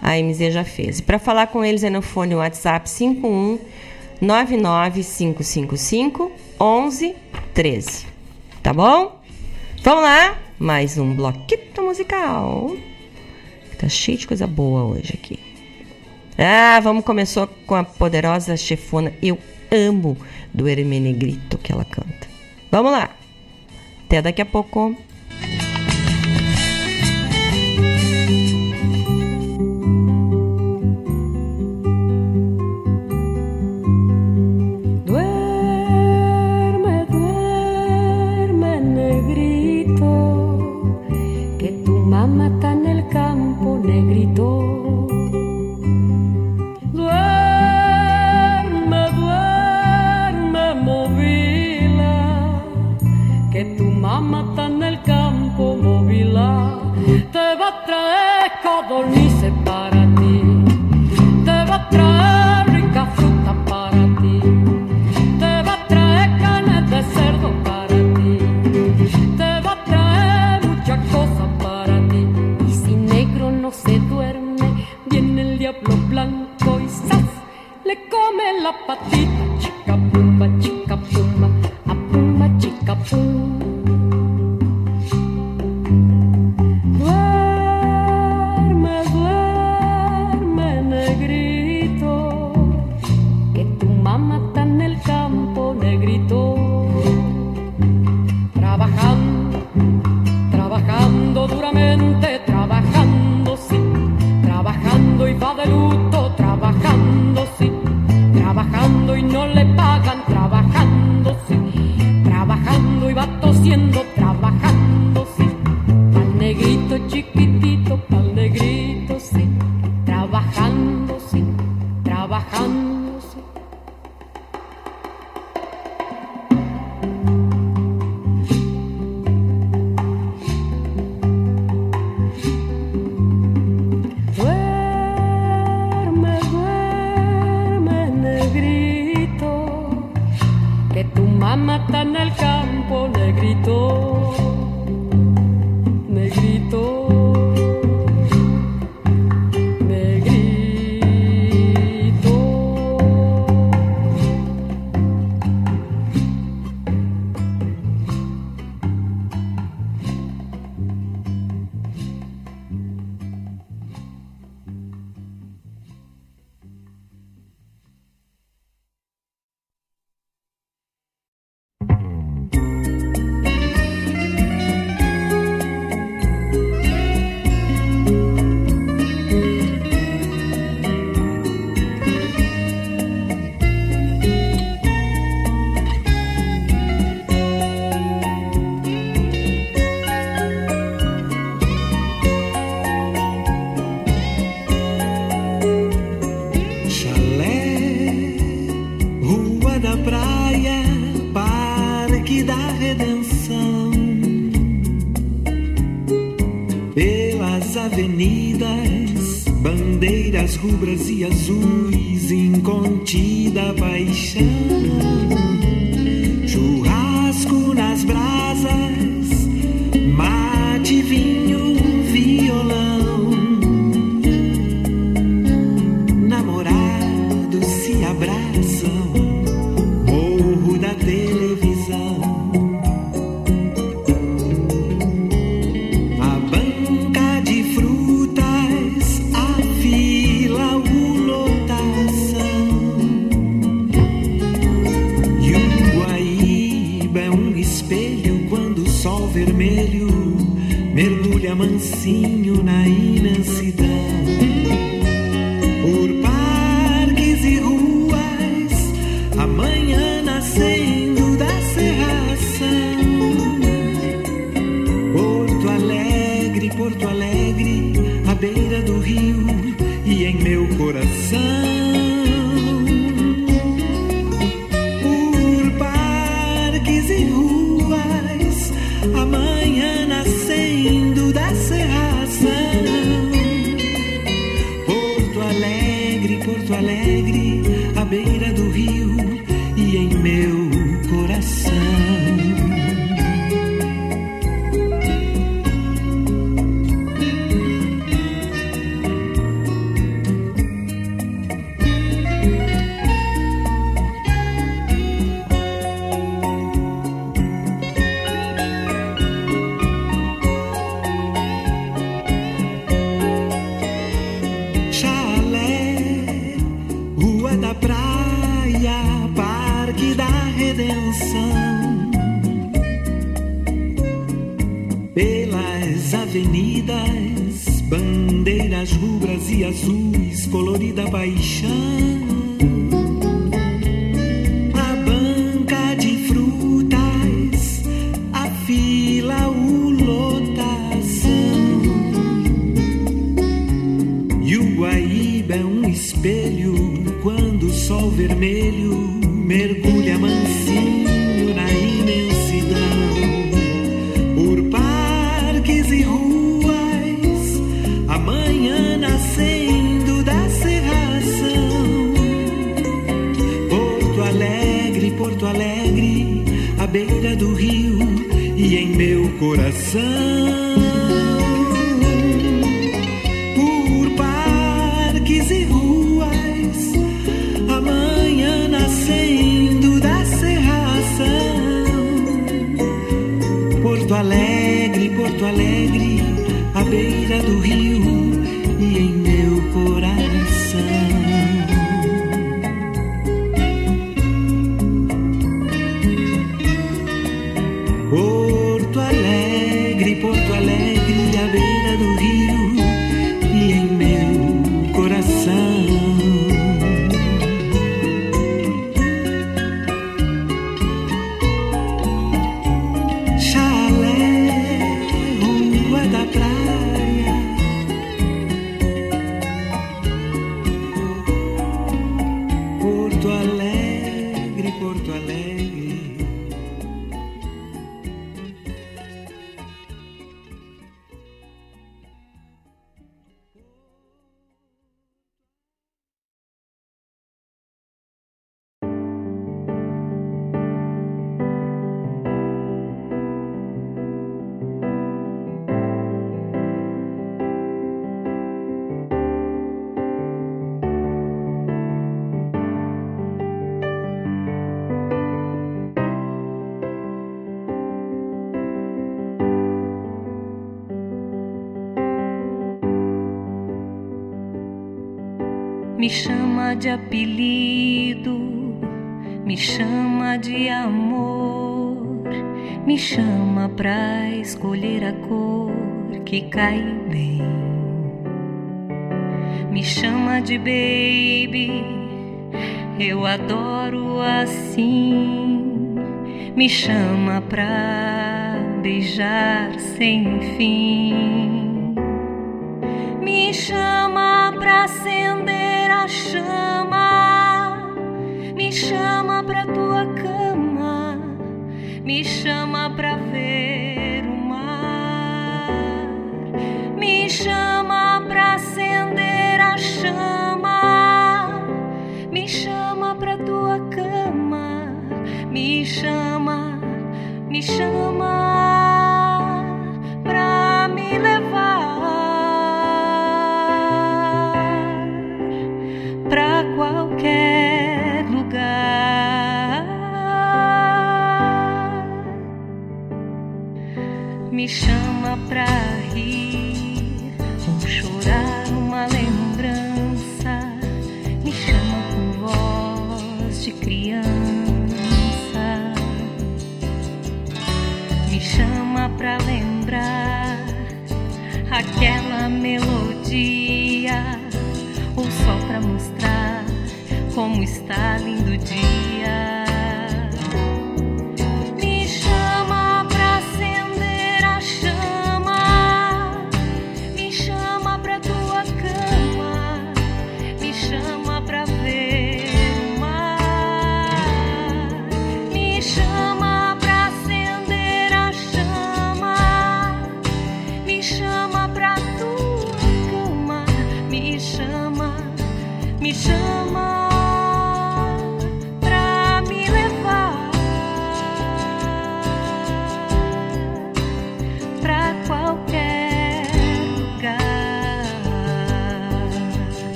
a 0.00 0.12
AMZ 0.12 0.38
já 0.52 0.62
fez. 0.62 1.00
E 1.00 1.02
para 1.02 1.18
falar 1.18 1.48
com 1.48 1.64
eles 1.64 1.82
é 1.82 1.90
no 1.90 2.00
fone 2.00 2.36
WhatsApp 2.36 2.88
51 2.88 3.58
99555 4.20 6.32
1113. 6.60 8.06
Tá 8.62 8.72
bom? 8.72 9.20
Vamos 9.82 10.02
lá, 10.02 10.38
mais 10.58 10.98
um 10.98 11.14
bloquito 11.14 11.82
musical. 11.82 12.76
Tá 13.78 13.88
cheio 13.88 14.18
de 14.18 14.26
coisa 14.26 14.46
boa 14.46 14.84
hoje 14.84 15.14
aqui. 15.14 15.38
Ah, 16.36 16.80
vamos 16.80 17.04
começar 17.04 17.46
com 17.66 17.74
a 17.74 17.84
poderosa 17.84 18.56
chefona 18.56 19.12
Eu 19.22 19.38
Amo 19.70 20.16
do 20.52 20.68
Hermenegrito 20.68 21.56
que 21.58 21.72
ela 21.72 21.84
canta. 21.84 22.28
Vamos 22.70 22.92
lá. 22.92 23.10
Até 24.04 24.20
daqui 24.20 24.42
a 24.42 24.46
pouco. 24.46 24.96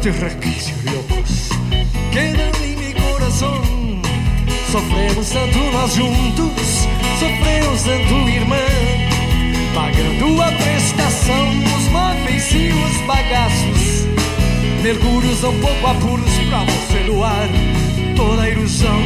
este 0.00 0.10
requillo 0.12 0.96
locos 0.96 1.50
quedan 2.10 2.50
em 2.64 2.76
meu 2.76 3.02
coração 3.02 3.62
Sofremos 4.72 5.28
tanto 5.28 5.58
nós 5.72 5.94
juntos, 5.94 6.88
sofremos 7.18 7.82
tanto 7.82 8.28
irmã, 8.28 8.56
pagando 9.74 10.40
a 10.40 10.52
prestação, 10.52 11.48
os 11.76 11.88
móveis 11.88 12.52
e 12.52 12.68
os 12.68 13.06
bagaços. 13.06 14.06
Mergulhos 14.80 15.42
um 15.42 15.60
pouco 15.60 15.86
apuros 15.88 16.32
pra 16.48 16.64
você 16.64 17.02
do 17.02 17.24
ar, 17.24 17.48
toda 18.14 18.42
a 18.42 18.48
ilusão. 18.48 19.02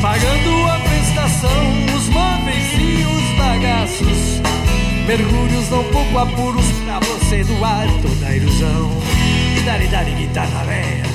Pagando 0.00 0.70
a 0.70 0.78
prestação, 0.88 1.96
os 1.96 2.08
móveis 2.10 2.72
e 2.78 3.04
os 3.04 3.38
bagaços. 3.38 4.40
Mergulhos 5.08 5.72
um 5.72 5.84
pouco 5.92 6.18
apuros 6.18 6.66
pra 6.84 7.00
você 7.00 7.42
doar 7.42 7.88
toda 8.02 8.26
a 8.28 8.36
ilusão. 8.36 9.15
dari 9.66 9.88
da 9.88 10.02
digita 10.04 10.46
nere 10.46 11.05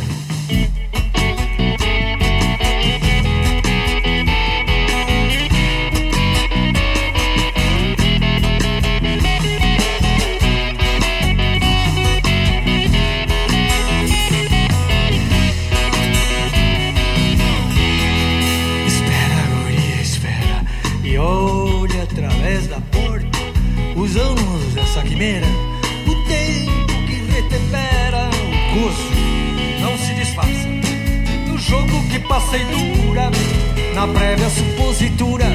na 34.02 34.07
prévia 34.07 34.49
supositura 34.49 35.45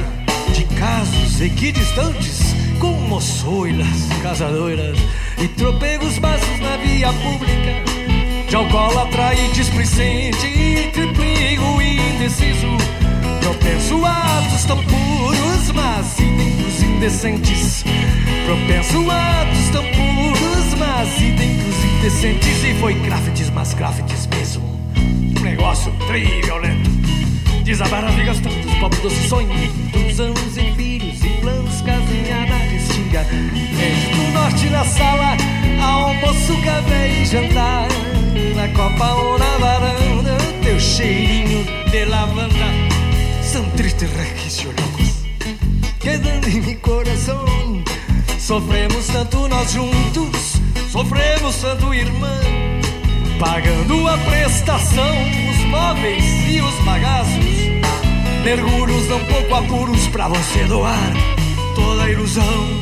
de 0.54 0.64
casos 0.76 1.40
equidistantes, 1.40 2.54
com 2.78 2.92
moçoilas, 2.92 3.88
casadoiras 4.22 4.96
e 5.36 5.48
tropegos 5.48 6.16
passos 6.20 6.60
na 6.60 6.76
via 6.76 7.12
pública. 7.12 8.46
De 8.48 8.54
alcoólatra 8.54 9.34
e 9.34 9.48
displicente, 9.48 10.46
e 10.46 10.90
tripligo 10.92 11.82
e 11.82 11.98
indeciso. 12.14 12.68
Propenso 13.40 14.04
a 14.04 14.38
atos 14.38 14.64
tão 14.64 14.78
puros, 14.84 15.70
mas 15.72 16.16
idênticos 16.20 16.82
indecentes. 16.84 17.84
Propenso 18.44 19.10
a 19.10 19.42
atos 19.42 19.70
tão 19.72 19.82
puros, 19.82 20.74
mas 20.78 21.20
idênticos 21.20 21.84
indecentes. 21.84 22.62
E 22.62 22.74
foi 22.74 22.94
craftes, 23.00 23.50
mas 23.50 23.74
craftes 23.74 24.28
mesmo. 24.28 24.62
Um 25.36 25.42
negócio 25.42 25.92
triviolento. 26.06 26.95
Desabar 27.66 28.04
as 28.04 28.14
vigas 28.14 28.38
tantos, 28.38 28.72
pobres 28.76 29.02
doce 29.02 29.28
sonho 29.28 29.48
dos 29.90 30.20
anos 30.20 30.56
em 30.56 30.72
filhos 30.76 31.24
e 31.24 31.28
planos, 31.40 31.82
casinha 31.82 32.46
na 32.46 32.58
restinga. 32.58 33.26
Desde 33.76 34.14
do 34.14 34.32
norte 34.32 34.66
na 34.68 34.84
sala, 34.84 35.36
almoço, 35.82 36.56
café 36.62 37.08
e 37.08 37.26
jantar. 37.26 37.88
Na 38.54 38.68
copa 38.68 39.14
ou 39.14 39.36
na 39.36 39.58
varanda, 39.58 40.36
teu 40.62 40.78
cheirinho 40.78 41.66
de 41.90 42.04
lavanda. 42.04 42.54
São 43.42 43.68
tristes 43.70 44.12
requisitos 44.12 44.72
loucos, 44.80 45.24
quedando 45.98 46.48
em 46.48 46.60
meu 46.60 46.76
coração. 46.76 47.82
Sofremos 48.38 49.08
tanto 49.08 49.48
nós 49.48 49.72
juntos, 49.72 50.60
sofremos 50.92 51.56
tanto 51.56 51.92
irmã. 51.92 52.40
Pagando 53.40 54.06
a 54.06 54.16
prestação, 54.18 55.16
os 55.50 55.64
móveis 55.64 56.24
e 56.48 56.60
os 56.60 56.74
bagaços. 56.84 57.55
Mergulhos 58.46 59.08
não 59.08 59.18
pouco 59.24 59.54
apuros 59.56 60.06
pra 60.06 60.28
você 60.28 60.62
doar 60.66 61.12
toda 61.74 62.04
a 62.04 62.12
ilusão. 62.12 62.80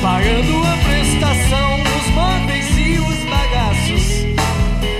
Pagando 0.00 0.62
a 0.64 0.76
prestação, 0.76 1.74
os 1.98 2.14
móveis 2.14 2.78
e 2.78 3.00
os 3.00 3.28
bagaços. 3.28 4.24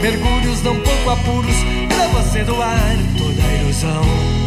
Mergulhos 0.03 0.61
não 0.65 0.75
pouco 0.81 1.09
apuros 1.09 1.55
pra 1.87 2.09
você 2.21 2.43
doar 2.43 2.97
toda 3.17 3.45
a 3.45 3.55
ilusão. 3.61 4.42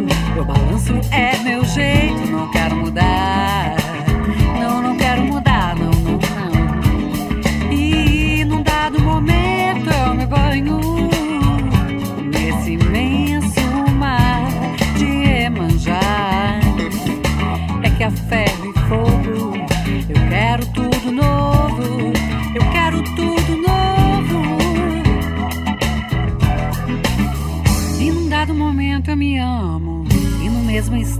Meu 0.00 0.44
balanço 0.44 0.92
é 1.10 1.36
meu 1.42 1.64
jeito, 1.64 2.30
não 2.30 2.50
quero 2.50 2.76
mudar. 2.76 3.41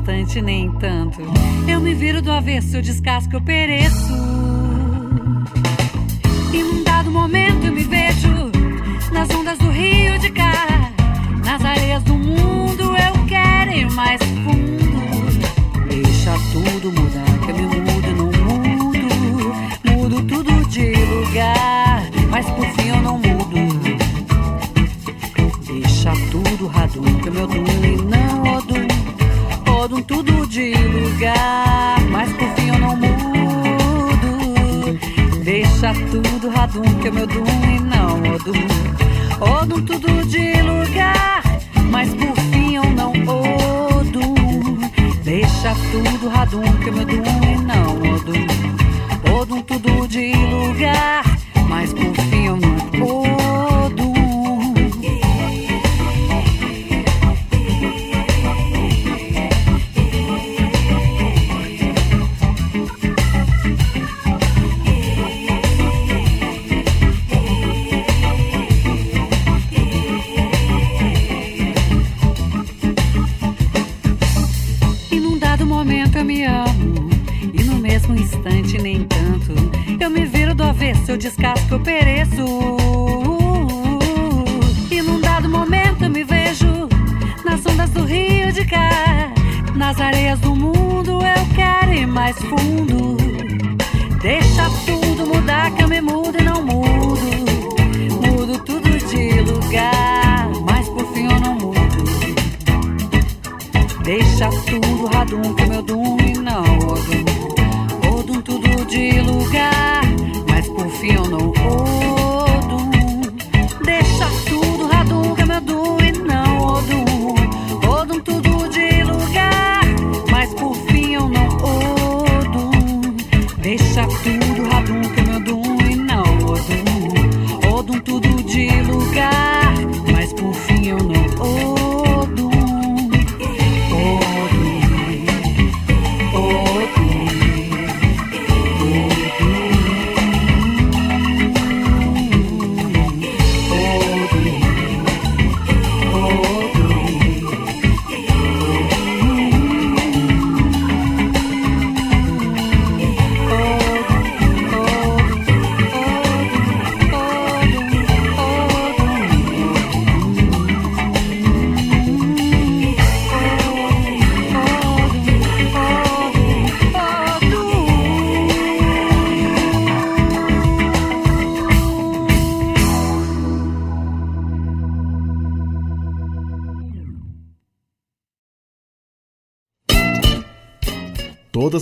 Instante 0.03 0.43
nem 0.43 0.71
tanto. 0.73 1.21
Eu 1.69 1.81
me 1.81 1.95
viro 1.95 2.21
do 2.21 2.33
avesso, 2.33 2.77
eu 2.77 2.83
descasco, 2.83 3.37
eu 3.37 3.41
pereço. 3.41 4.13
E 6.53 6.63
num 6.63 6.83
dado 6.83 7.11
momento 7.11 7.67
eu 7.67 7.73
me 7.73 7.85
vejo 7.85 8.51
nas 9.13 9.31
ondas 9.31 9.59
do 9.59 9.71
rio 9.71 10.19
de 10.19 10.31
cá, 10.31 10.91
nas 11.45 11.65
areias 11.65 12.03
do 12.03 12.15
mundo 12.15 12.83
eu 12.83 13.27
quero 13.27 13.71
ir 13.71 13.91
mais 13.93 14.21
fundo. 14.21 14.83
Deixa 15.89 16.33
tudo 16.53 16.91
mudar, 16.91 17.32
de 30.53 30.75
lugar, 30.75 31.99
mas 32.11 32.31
por 32.35 32.47
fim 32.57 32.69
eu 32.69 32.79
não 32.79 32.95
mudo. 32.95 34.29
Deixa 35.43 35.95
tudo 36.11 36.51
radum, 36.51 36.83
que 37.01 37.09
eu 37.09 37.13
me 37.15 37.23
odum 37.23 37.43
e 37.75 37.81
não 37.81 38.19
odum. 38.35 38.69
Odum 39.41 39.83
tudo 39.83 40.27
de 40.27 40.61
lugar, 40.61 41.43
mas 41.91 42.13
por 42.13 42.37
fim 42.51 42.75
eu 42.75 42.85
não 42.85 43.13
odum. 43.13 44.79
Deixa 45.25 45.75
tudo 45.91 46.29
radum, 46.29 46.61
que 46.83 46.89
eu 46.91 46.93
me 46.93 47.01
odum 47.01 47.23
e 47.51 47.57
não 47.57 47.97
odum. 48.15 48.47
Odum 49.35 49.63
tudo 49.63 50.07
de 50.07 50.35
lugar, 50.35 51.22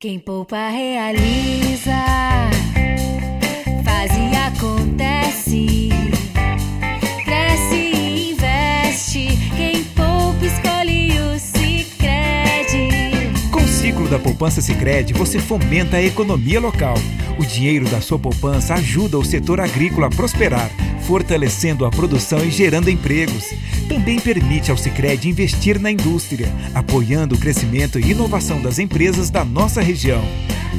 Quem 0.00 0.20
poupa 0.20 0.68
realiza, 0.68 1.90
faz 3.82 4.12
e 4.12 4.36
acontece, 4.36 5.88
cresce 7.24 7.74
e 7.74 8.30
investe. 8.30 9.50
Quem 9.56 9.82
poupa 9.82 10.46
escolhe 10.46 11.18
o 11.18 11.36
Sicredi. 11.40 12.88
Com 13.50 13.58
o 13.58 13.66
ciclo 13.66 14.08
da 14.08 14.20
poupança 14.20 14.60
Sicredi, 14.60 15.12
você 15.14 15.40
fomenta 15.40 15.96
a 15.96 16.02
economia 16.04 16.60
local. 16.60 16.94
O 17.36 17.44
dinheiro 17.44 17.88
da 17.88 18.00
sua 18.00 18.20
poupança 18.20 18.74
ajuda 18.74 19.18
o 19.18 19.24
setor 19.24 19.60
agrícola 19.60 20.06
a 20.06 20.10
prosperar, 20.10 20.70
fortalecendo 21.08 21.86
a 21.86 21.90
produção 21.90 22.44
e 22.44 22.50
gerando 22.50 22.90
empregos. 22.90 23.54
Também 23.88 24.20
permite 24.20 24.70
ao 24.70 24.76
Sicredi 24.76 25.30
investir 25.30 25.80
na 25.80 25.90
indústria, 25.90 26.52
apoiando 26.74 27.34
o 27.34 27.38
crescimento 27.38 27.98
e 27.98 28.10
inovação 28.10 28.60
das 28.60 28.78
empresas 28.78 29.30
da 29.30 29.42
nossa 29.42 29.80
região. 29.80 30.22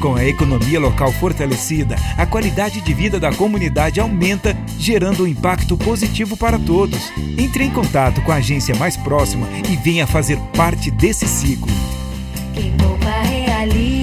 Com 0.00 0.14
a 0.14 0.24
economia 0.24 0.78
local 0.78 1.10
fortalecida, 1.14 1.96
a 2.16 2.24
qualidade 2.24 2.80
de 2.80 2.94
vida 2.94 3.18
da 3.18 3.32
comunidade 3.32 3.98
aumenta, 3.98 4.56
gerando 4.78 5.24
um 5.24 5.26
impacto 5.26 5.76
positivo 5.76 6.36
para 6.36 6.60
todos. 6.60 7.10
Entre 7.36 7.64
em 7.64 7.70
contato 7.70 8.22
com 8.22 8.30
a 8.30 8.36
agência 8.36 8.76
mais 8.76 8.96
próxima 8.96 9.48
e 9.68 9.74
venha 9.78 10.06
fazer 10.06 10.38
parte 10.56 10.92
desse 10.92 11.26
ciclo. 11.26 11.72
Quem 12.54 12.70
poupa 12.76 13.10
realiza, 13.22 13.99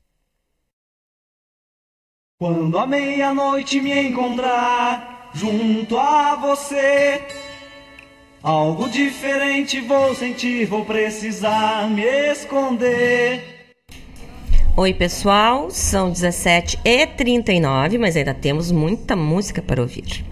Quando 2.38 2.78
a 2.78 2.86
meia-noite 2.86 3.80
me 3.80 4.08
encontrar 4.08 5.32
junto 5.34 5.98
a 5.98 6.36
você, 6.36 7.45
algo 8.46 8.88
diferente 8.88 9.80
vou 9.80 10.14
sentir, 10.14 10.66
vou 10.66 10.84
precisar 10.84 11.90
me 11.90 12.04
esconder. 12.30 13.42
Oi, 14.76 14.94
pessoal, 14.94 15.68
são 15.68 16.12
17h39, 16.12 17.98
mas 17.98 18.16
ainda 18.16 18.32
temos 18.32 18.70
muita 18.70 19.16
música 19.16 19.60
para 19.60 19.82
ouvir. 19.82 20.24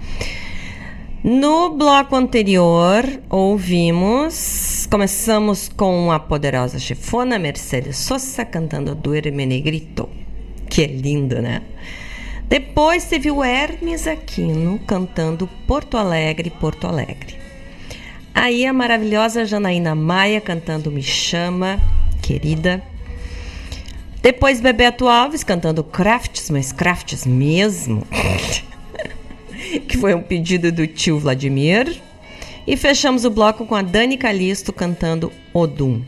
No 1.24 1.70
bloco 1.70 2.14
anterior, 2.14 3.04
ouvimos. 3.28 4.86
Começamos 4.88 5.68
com 5.68 6.12
a 6.12 6.20
poderosa 6.20 6.78
chefona 6.78 7.36
Mercedes 7.36 7.96
Sosa 7.96 8.44
cantando 8.44 8.94
Duerme 8.94 9.44
Negrito. 9.44 10.08
Que 10.70 10.82
é 10.82 10.86
lindo, 10.86 11.42
né? 11.42 11.62
Depois 12.48 13.06
teve 13.06 13.28
o 13.28 13.42
Hermes 13.42 14.06
Aquino 14.06 14.78
cantando 14.86 15.48
Porto 15.66 15.96
Alegre, 15.96 16.50
Porto 16.50 16.86
Alegre. 16.86 17.43
Aí 18.34 18.66
a 18.66 18.72
maravilhosa 18.72 19.44
Janaína 19.44 19.94
Maia 19.94 20.40
cantando 20.40 20.90
Me 20.90 21.02
Chama, 21.02 21.80
querida. 22.20 22.82
Depois 24.20 24.60
Bebeto 24.60 25.06
Alves 25.06 25.44
cantando 25.44 25.84
Crafts, 25.84 26.50
mas 26.50 26.72
Crafts 26.72 27.24
mesmo. 27.24 28.06
que 29.88 29.96
foi 29.98 30.14
um 30.14 30.22
pedido 30.22 30.72
do 30.72 30.86
tio 30.86 31.18
Vladimir. 31.18 32.00
E 32.66 32.76
fechamos 32.76 33.24
o 33.24 33.30
bloco 33.30 33.66
com 33.66 33.74
a 33.74 33.82
Dani 33.82 34.16
Calisto 34.16 34.72
cantando 34.72 35.32
Odum. 35.52 36.02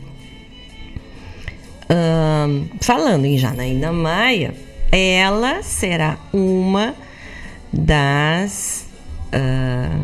Falando 2.81 3.25
em 3.25 3.37
Janaína 3.37 3.91
Maia, 3.91 4.53
ela 4.91 5.61
será 5.61 6.17
uma 6.33 6.95
das. 7.71 8.85
ah, 9.31 9.99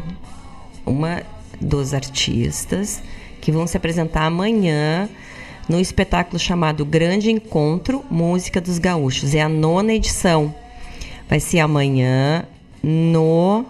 uma 0.86 1.24
dos 1.64 1.94
artistas 1.94 3.02
que 3.42 3.52
vão 3.52 3.66
se 3.66 3.78
apresentar 3.78 4.26
amanhã 4.26 5.10
no 5.68 5.80
espetáculo 5.80 6.38
chamado 6.38 6.86
Grande 6.86 7.32
Encontro 7.32 8.04
Música 8.10 8.60
dos 8.60 8.78
Gaúchos. 8.78 9.34
É 9.34 9.42
a 9.42 9.50
nona 9.50 9.94
edição. 9.94 10.54
Vai 11.28 11.40
ser 11.40 11.60
amanhã 11.60 12.46
no 12.82 13.66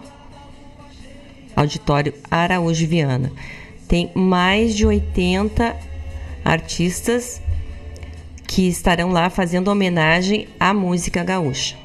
Auditório 1.54 2.12
Araújo 2.30 2.86
Viana. 2.86 3.32
Tem 3.86 4.10
mais 4.14 4.74
de 4.74 4.84
80 4.84 5.76
artistas 6.44 7.40
que 8.46 8.68
estarão 8.68 9.10
lá 9.10 9.30
fazendo 9.30 9.68
homenagem 9.68 10.48
à 10.58 10.74
música 10.74 11.22
gaúcha. 11.22 11.76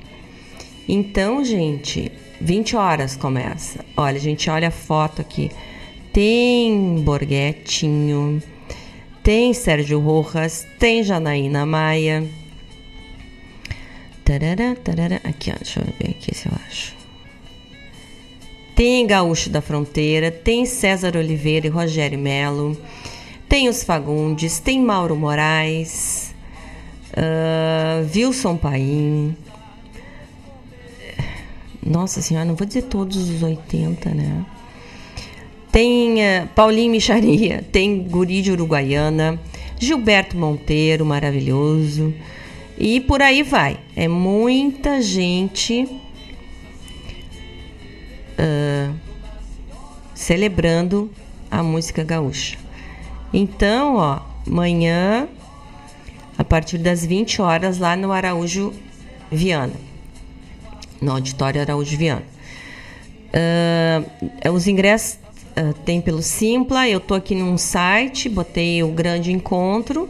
Então, 0.88 1.44
gente, 1.44 2.12
20 2.42 2.76
horas 2.76 3.16
começa. 3.16 3.86
Olha, 3.96 4.20
gente 4.20 4.50
olha 4.50 4.70
a 4.70 4.72
foto 4.72 5.22
aqui. 5.22 5.52
Tem 6.20 7.02
Borghetinho, 7.02 8.44
tem 9.24 9.54
Sérgio 9.54 10.02
Rojas, 10.02 10.68
tem 10.78 11.02
Janaína 11.02 11.66
Maia, 11.66 12.28
Tarará, 14.26 14.76
tarará. 14.76 15.22
Aqui, 15.24 15.50
ó, 15.50 15.56
deixa 15.56 15.80
eu 15.80 15.86
ver 15.98 16.10
aqui 16.10 16.36
se 16.36 16.50
eu 16.50 16.52
acho. 16.68 16.94
Tem 18.76 19.08
Gaúcho 19.08 19.50
da 19.50 19.62
Fronteira, 19.62 20.30
tem 20.30 20.66
César 20.66 21.16
Oliveira 21.16 21.68
e 21.68 21.70
Rogério 21.70 22.20
Melo, 22.20 22.78
tem 23.48 23.70
os 23.70 23.82
Fagundes, 23.82 24.60
tem 24.60 24.82
Mauro 24.82 25.16
Moraes, 25.16 26.36
ah, 27.16 28.04
Wilson 28.14 28.58
Paim. 28.58 29.38
Nossa 31.82 32.22
senhora, 32.22 32.46
não 32.46 32.56
vou 32.56 32.68
dizer 32.68 32.82
todos 32.82 33.16
os 33.16 33.42
80, 33.42 34.10
né? 34.10 34.46
Tem 35.72 36.22
eh, 36.22 36.48
Paulinho 36.56 36.92
Micharia, 36.92 37.64
tem 37.72 38.04
Guri 38.04 38.42
de 38.42 38.52
Uruguaiana, 38.52 39.40
Gilberto 39.78 40.36
Monteiro, 40.36 41.06
maravilhoso. 41.06 42.14
E 42.78 43.00
por 43.02 43.22
aí 43.22 43.44
vai. 43.44 43.78
É 43.96 44.08
muita 44.08 45.02
gente 45.02 45.88
ah, 48.40 48.94
celebrando 50.16 51.12
a 51.52 51.62
música 51.62 52.04
gaúcha. 52.04 52.58
Então, 53.34 53.98
ó, 53.98 54.22
amanhã, 54.48 55.28
a 56.38 56.44
partir 56.44 56.78
das 56.78 57.06
20 57.06 57.42
horas, 57.42 57.78
lá 57.78 57.98
no 57.98 58.12
Araújo 58.12 58.74
Viana, 59.30 59.74
no 61.02 61.12
Auditório 61.12 61.62
Araújo 61.62 61.98
Viana. 61.98 62.24
Ah, 63.34 64.50
os 64.52 64.68
ingressos 64.68 65.20
ah, 65.60 65.74
tem 65.84 66.00
pelo 66.00 66.22
Simpla. 66.22 66.88
Eu 66.88 67.02
tô 67.02 67.14
aqui 67.14 67.36
num 67.36 67.58
site, 67.58 68.30
botei 68.30 68.82
o 68.82 68.88
grande 68.88 69.30
encontro 69.34 70.10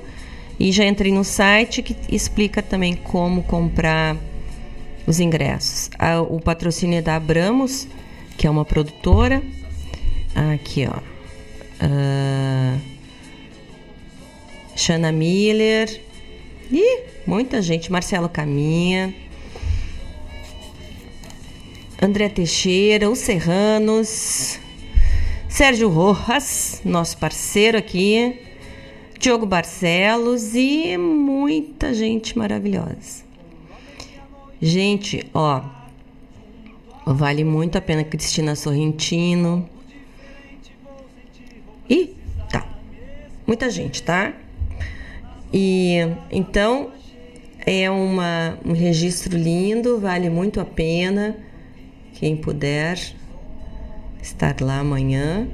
e 0.60 0.72
já 0.72 0.86
entrei 0.86 1.12
no 1.12 1.24
site 1.24 1.82
que 1.82 1.96
explica 2.08 2.62
também 2.62 2.96
como 2.96 3.42
comprar 3.42 4.16
os 5.08 5.20
ingressos. 5.20 5.90
Ah, 5.98 6.22
o 6.22 6.40
patrocínio 6.40 7.00
é 7.00 7.02
da 7.02 7.16
Abramos, 7.16 7.88
que 8.38 8.46
é 8.46 8.50
uma 8.50 8.64
produtora. 8.64 9.42
Aqui, 10.54 10.86
ó. 10.86 11.00
Ah, 11.80 12.78
Shana 14.76 15.12
Miller. 15.12 16.00
Ih, 16.72 17.00
muita 17.26 17.60
gente. 17.60 17.92
Marcelo 17.92 18.30
Caminha. 18.30 19.16
André 22.00 22.30
Teixeira, 22.30 23.10
os 23.10 23.18
Serranos, 23.18 24.60
Sérgio 25.50 25.90
Rojas, 25.90 26.80
nosso 26.86 27.18
parceiro 27.18 27.76
aqui, 27.76 28.40
Diogo 29.20 29.48
Barcelos 29.48 30.54
e 30.54 30.96
muita 30.96 31.92
gente 31.92 32.38
maravilhosa. 32.38 33.26
Gente, 34.62 35.26
ó, 35.34 35.64
vale 37.04 37.44
muito 37.44 37.80
a 37.80 37.82
pena 37.82 38.04
Cristina 38.04 38.56
Sorrentino. 38.56 39.68
Ih, 41.90 42.16
tá. 42.52 42.66
Muita 43.46 43.72
gente, 43.72 44.04
tá? 44.04 44.32
E 45.52 45.98
então 46.32 46.92
é 47.66 47.90
uma, 47.90 48.58
um 48.64 48.74
registro 48.74 49.36
lindo, 49.36 50.00
vale 50.00 50.30
muito 50.30 50.62
a 50.62 50.66
pena. 50.66 51.36
Quem 52.14 52.38
puder 52.38 53.19
estar 54.22 54.56
lá 54.62 54.80
amanhã. 54.80 55.48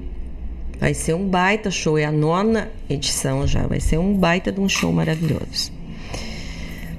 Vai 0.79 0.93
ser 0.93 1.13
um 1.13 1.27
baita 1.27 1.71
show, 1.71 1.97
é 1.97 2.05
a 2.05 2.11
nona 2.11 2.69
edição 2.89 3.47
já, 3.47 3.65
vai 3.65 3.79
ser 3.79 3.97
um 3.97 4.13
baita 4.13 4.51
de 4.51 4.59
um 4.59 4.67
show 4.67 4.91
maravilhoso. 4.91 5.71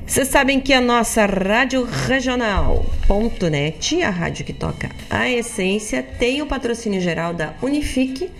Vocês 0.07 0.29
sabem 0.29 0.61
que 0.61 0.73
a 0.73 0.81
nossa 0.81 1.27
Rádio 1.27 1.85
Regional.net, 1.85 4.03
a 4.03 4.09
rádio 4.09 4.45
que 4.45 4.53
toca 4.53 4.89
a 5.11 5.29
essência, 5.29 6.01
tem 6.01 6.41
o 6.41 6.47
patrocínio 6.47 7.01
geral 7.01 7.35
da 7.35 7.55
Unifique, 7.61 8.31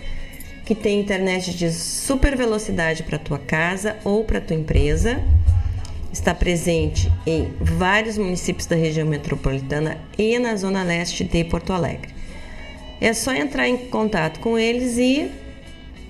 que 0.65 0.73
tem 0.73 1.01
internet 1.01 1.53
de 1.53 1.69
super 1.71 2.37
velocidade 2.37 3.03
para 3.03 3.19
tua 3.19 3.37
casa 3.37 3.97
ou 4.05 4.23
para 4.23 4.39
tua 4.39 4.55
empresa. 4.55 5.21
Está 6.11 6.33
presente 6.33 7.11
em 7.25 7.51
vários 7.59 8.17
municípios 8.17 8.65
da 8.65 8.77
região 8.77 9.05
metropolitana 9.05 9.97
e 10.17 10.39
na 10.39 10.55
zona 10.55 10.83
leste 10.83 11.25
de 11.25 11.43
Porto 11.43 11.73
Alegre. 11.73 12.16
É 12.99 13.13
só 13.13 13.33
entrar 13.33 13.67
em 13.67 13.77
contato 13.77 14.39
com 14.39 14.57
eles 14.57 14.97
e 14.97 15.29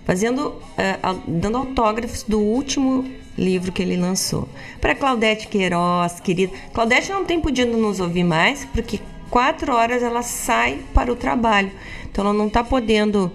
fazendo, 0.05 0.55
ah, 0.79 1.17
dando 1.27 1.59
autógrafos 1.59 2.23
do 2.23 2.39
último 2.41 3.05
livro 3.37 3.73
que 3.73 3.83
ele 3.83 3.97
lançou. 3.97 4.49
Para 4.81 4.95
Claudete 4.95 5.49
Queiroz, 5.49 6.21
querida. 6.21 6.53
Claudete 6.73 7.11
não 7.11 7.25
tem 7.25 7.41
podido 7.41 7.77
nos 7.77 8.01
ouvir 8.01 8.25
mais, 8.25 8.65
porque 8.67 9.01
quatro 9.31 9.75
horas 9.75 10.03
ela 10.03 10.23
sai 10.23 10.81
para 10.93 11.13
o 11.13 11.17
trabalho. 11.17 11.71
Então 12.11 12.25
ela 12.25 12.35
não 12.35 12.47
está 12.47 12.63
podendo, 12.63 13.33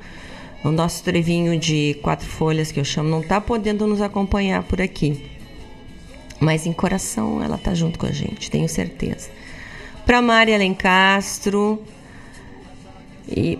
o 0.64 0.72
nosso 0.72 1.04
trevinho 1.04 1.60
de 1.60 1.98
quatro 2.02 2.28
folhas 2.28 2.72
que 2.72 2.80
eu 2.80 2.86
chamo, 2.86 3.10
não 3.10 3.22
está 3.22 3.42
podendo 3.42 3.86
nos 3.86 4.02
acompanhar 4.02 4.64
por 4.64 4.82
aqui. 4.82 5.26
Mas 6.40 6.66
em 6.66 6.72
coração 6.72 7.44
ela 7.44 7.58
tá 7.58 7.74
junto 7.74 8.00
com 8.00 8.06
a 8.06 8.12
gente, 8.12 8.50
tenho 8.50 8.70
certeza. 8.70 9.30
Para 10.10 10.24
Maria 10.24 10.58
Lencastro 10.58 11.84
e 13.28 13.60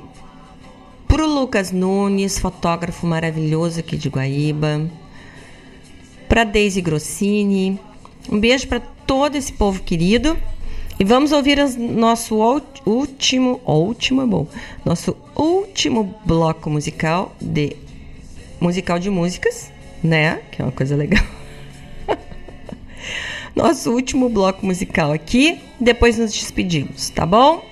pro 1.08 1.28
Lucas 1.28 1.72
Nunes, 1.72 2.40
fotógrafo 2.40 3.06
maravilhoso 3.06 3.80
aqui 3.82 3.96
de 3.96 4.10
Guaíba. 4.10 4.90
Para 6.28 6.44
Daisy 6.44 6.82
Grossini. 6.82 7.80
Um 8.28 8.40
beijo 8.40 8.68
para 8.68 8.80
todo 8.80 9.36
esse 9.36 9.54
povo 9.54 9.84
querido. 9.84 10.36
E 11.00 11.04
vamos 11.04 11.32
ouvir 11.32 11.60
o 11.60 11.80
nosso 11.80 12.36
último, 12.84 13.62
último 13.64 14.26
bom, 14.26 14.48
nosso 14.84 15.16
último 15.36 16.20
bloco 16.26 16.68
musical 16.68 17.36
de 17.40 17.76
musical 18.60 18.98
de 18.98 19.12
músicas, 19.12 19.72
né? 20.04 20.42
Que 20.52 20.64
é 20.64 20.66
uma 20.66 20.72
coisa 20.72 20.96
legal. 20.96 21.24
Nosso 23.60 23.92
último 23.92 24.30
bloco 24.30 24.66
musical 24.66 25.12
aqui, 25.12 25.60
depois 25.78 26.18
nos 26.18 26.32
despedimos, 26.32 27.10
tá 27.10 27.26
bom? 27.26 27.66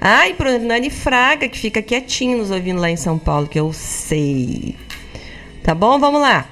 Ah, 0.00 0.28
e 0.28 0.34
pro 0.34 0.58
Nani 0.58 0.90
Fraga, 0.90 1.48
que 1.48 1.56
fica 1.56 1.80
quietinho 1.80 2.38
nos 2.38 2.50
ouvindo 2.50 2.80
lá 2.80 2.90
em 2.90 2.96
São 2.96 3.16
Paulo, 3.16 3.46
que 3.46 3.60
eu 3.60 3.72
sei. 3.72 4.74
Tá 5.62 5.76
bom? 5.76 5.96
Vamos 6.00 6.20
lá. 6.20 6.51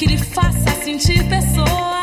Que 0.00 0.06
lhe 0.06 0.16
faça 0.16 0.70
sentir 0.82 1.22
pessoa. 1.28 1.99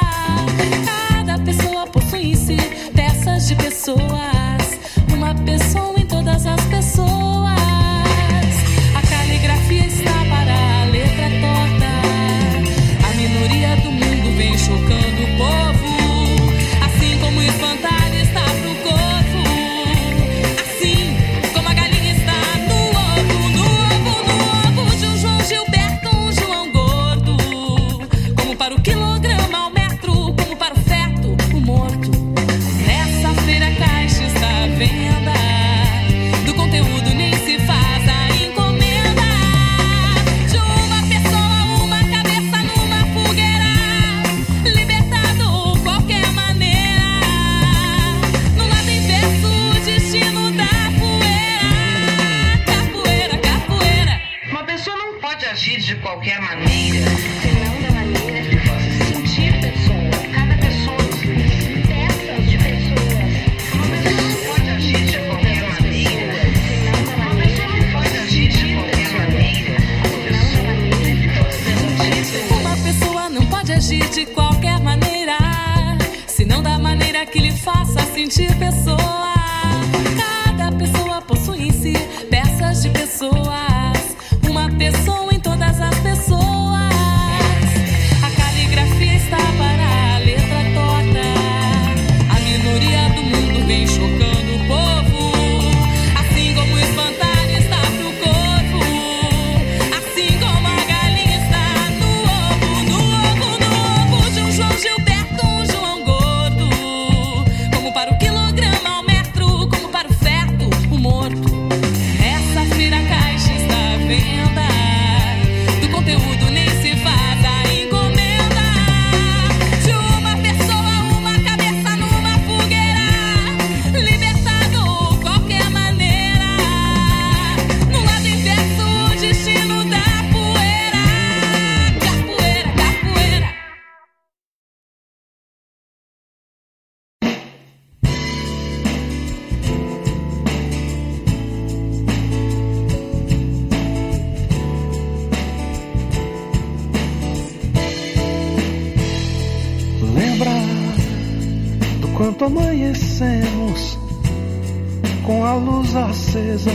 Acesa, 156.57 156.71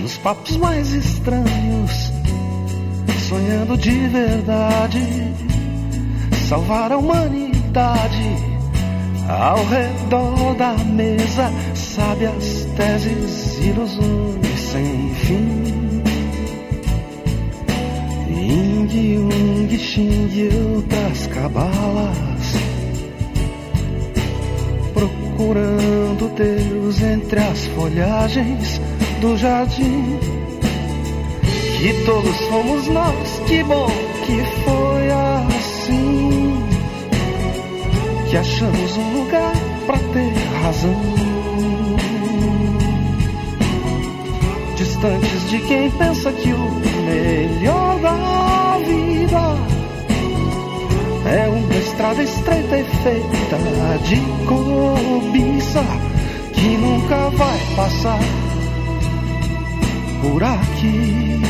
nos 0.00 0.18
papos 0.18 0.56
mais 0.58 0.92
estranhos, 0.92 2.12
sonhando 3.28 3.76
de 3.78 4.06
verdade, 4.08 5.00
salvar 6.48 6.92
a 6.92 6.98
humanidade 6.98 8.36
ao 9.28 9.64
redor 9.66 10.54
da 10.56 10.74
mesa, 10.84 11.50
sábias 11.74 12.66
teses, 12.76 13.58
ilusões 13.64 14.60
sem 14.60 15.14
fim. 15.14 16.02
Ying 18.28 19.14
Yung 19.14 19.78
Xing 19.78 20.48
outras 20.74 21.26
cabalas 21.28 22.31
Entre 26.34 27.38
as 27.40 27.66
folhagens 27.66 28.80
do 29.20 29.36
jardim. 29.36 30.18
Que 31.78 31.92
todos 32.06 32.36
somos 32.48 32.86
nós, 32.88 33.42
que 33.46 33.62
bom 33.62 33.90
que 34.24 34.42
foi 34.64 35.10
assim. 35.50 36.64
Que 38.30 38.36
achamos 38.38 38.96
um 38.96 39.18
lugar 39.18 39.52
pra 39.84 39.98
ter 39.98 40.32
razão. 40.62 41.02
Distantes 44.76 45.50
de 45.50 45.58
quem 45.58 45.90
pensa 45.90 46.32
que 46.32 46.50
o 46.50 46.70
melhor 47.04 47.98
da 48.00 48.78
vida 48.86 49.82
é 51.30 51.48
uma 51.48 51.74
estrada 51.74 52.22
estreita 52.22 52.78
e 52.78 52.84
feita 52.84 53.58
de 54.04 54.16
que 54.16 55.21
nunca 57.02 57.30
vai 57.30 57.58
passar 57.74 58.18
por 60.20 60.42
aqui. 60.42 61.40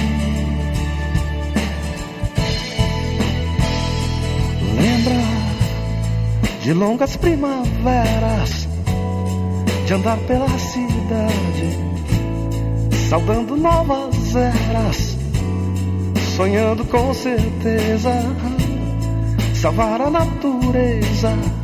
Lembra 4.81 6.63
de 6.63 6.73
longas 6.73 7.17
primaveras, 7.17 8.69
de 9.87 9.95
andar 9.95 10.19
pela 10.27 10.49
cidade 10.59 11.93
saudando 13.09 13.57
novas 13.57 14.35
eras, 14.35 15.19
sonhando 16.37 16.85
com 16.87 17.13
certeza 17.13 18.11
salvar 19.55 20.01
a 20.01 20.11
natureza. 20.11 21.62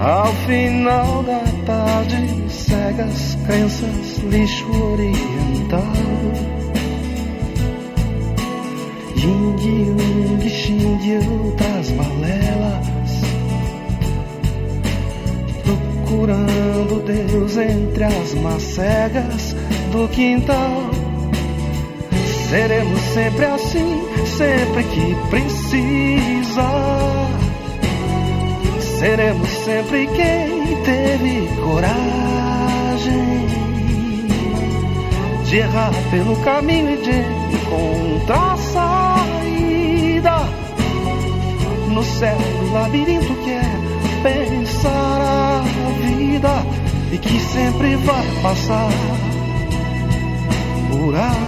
Ao 0.00 0.32
final 0.46 1.22
da 1.22 1.44
tarde, 1.66 2.50
cegas 2.50 3.38
crenças, 3.46 4.18
lixo 4.18 4.70
oriental. 4.92 6.14
Xing 10.54 10.98
e 11.02 11.16
outras 11.28 11.90
balelas 11.90 12.84
Procurando 15.64 17.02
Deus 17.04 17.56
entre 17.56 18.04
as 18.04 18.34
macegas 18.34 19.56
do 19.90 20.08
quintal. 20.08 20.90
Seremos 22.48 23.00
sempre 23.00 23.44
assim, 23.46 24.02
sempre 24.26 24.84
que 24.84 25.14
precisa. 25.30 27.03
Seremos 29.04 29.50
sempre 29.50 30.06
quem 30.06 30.82
teve 30.82 31.46
coragem 31.62 33.46
de 35.44 35.56
errar 35.58 35.92
pelo 36.10 36.34
caminho 36.36 36.94
e 36.94 36.96
de 37.02 37.20
encontrar 37.54 38.56
saída 38.56 40.36
no 41.92 42.02
céu 42.02 42.38
do 42.38 42.72
labirinto 42.72 43.34
que 43.44 43.50
é 43.50 43.62
pensar 44.22 45.20
a 45.20 45.62
vida 46.00 46.64
e 47.12 47.18
que 47.18 47.38
sempre 47.40 47.96
vai 47.96 48.24
passar 48.42 48.88
por 50.90 51.14
aí. 51.14 51.43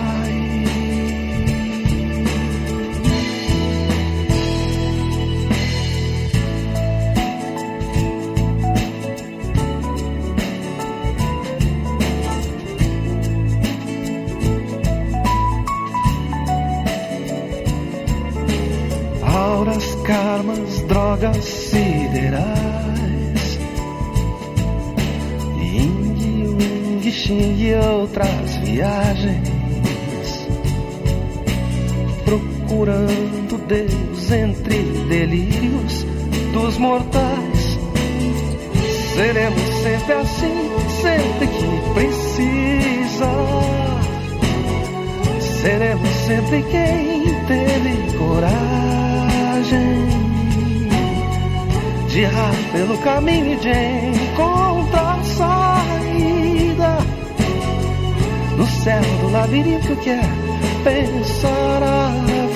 Entre 34.28 34.82
delírios 35.08 36.04
dos 36.52 36.76
mortais. 36.78 37.78
Seremos 39.14 39.62
sempre 39.82 40.12
assim, 40.14 40.70
sempre 41.00 41.46
que 41.46 41.94
precisa. 41.94 43.30
Seremos 45.62 46.08
sempre 46.26 46.62
quem 46.64 47.22
teve 47.46 48.18
coragem 48.18 50.06
de 52.08 52.20
errar 52.22 52.54
pelo 52.72 52.98
caminho 52.98 53.52
e 53.52 53.56
de 53.56 54.32
encontrar 54.32 55.22
saída 55.24 56.98
no 58.56 58.66
céu 58.66 59.02
do 59.20 59.30
labirinto 59.30 59.94
que 59.96 60.10
é 60.10 60.22
pensar 60.82 61.82
a 61.82 62.08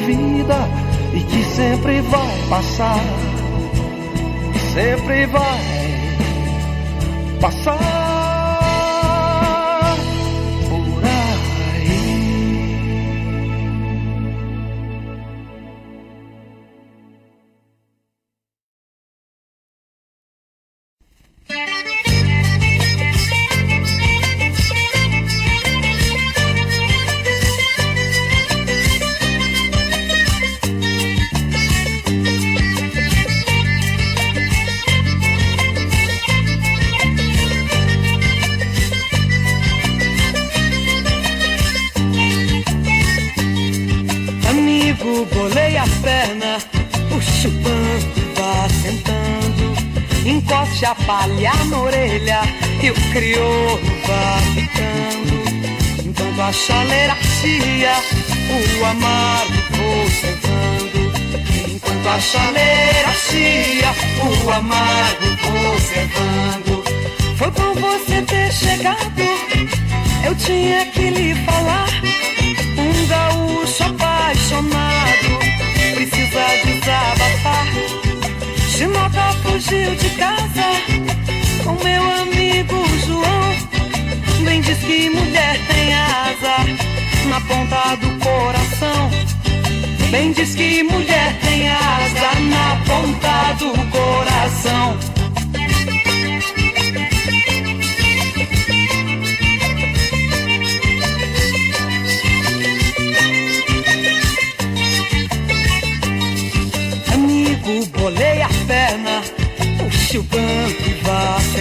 vida 0.07 0.70
que 1.31 1.44
sempre 1.44 2.01
vai 2.02 2.48
passar, 2.48 3.01
sempre 4.74 5.27
vai 5.27 5.61
passar 7.40 7.90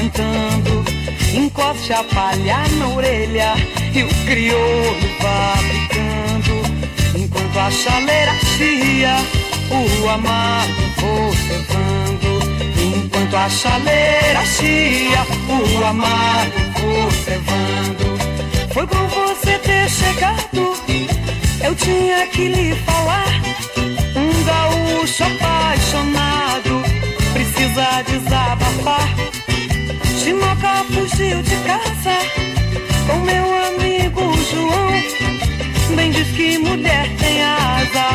cantando, 0.10 0.84
encoste 1.34 1.94
a 1.94 2.04
palha 2.04 2.68
na 2.78 2.88
orelha 2.90 3.54
e 3.94 4.04
o 4.04 4.08
crioulo 4.26 5.10
fabricando. 5.20 6.56
Enquanto 7.16 7.60
a 7.60 7.72
chaleira 7.72 8.34
cia, 8.58 9.16
o 9.72 10.10
amargo 10.10 10.82
vou 10.98 11.34
cevando. 11.34 12.40
Enquanto 12.96 13.36
a 13.36 13.50
chaleira 13.50 14.46
cia, 14.46 15.26
o 15.48 15.86
amargo 15.86 16.60
vou 16.80 17.12
cevando. 17.12 18.20
Foi 18.74 18.86
bom 18.86 19.08
você 19.08 19.58
ter 19.60 19.90
chegado, 19.90 20.76
eu 21.64 21.76
tinha 21.76 22.28
que 22.28 22.48
lhe 22.48 22.76
falar. 22.86 23.42
Um 24.16 24.44
gaúcho 24.44 25.24
apaixonado 25.24 26.82
precisa 27.34 28.02
desabafar. 28.04 29.29
De 30.30 30.36
Macau 30.36 30.84
fugiu 30.84 31.42
de 31.42 31.56
casa 31.66 32.16
com 33.08 33.18
meu 33.22 33.46
amigo 33.66 34.22
João. 34.52 35.96
Bem 35.96 36.12
diz 36.12 36.28
que 36.36 36.56
mulher 36.60 37.10
tem 37.18 37.42
asa 37.42 38.12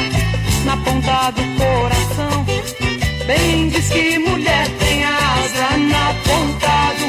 na 0.65 0.77
ponta 0.77 1.33
do 1.33 1.43
coração. 1.59 2.47
Bem 3.27 3.69
diz 3.69 3.89
que 3.89 4.17
mulher 4.21 4.69
tem 4.79 5.05
asa 5.05 5.77
na 5.77 6.15
ponta 6.23 6.95
do 7.01 7.04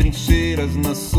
trincheiras 0.00 0.74
nas 0.76 1.09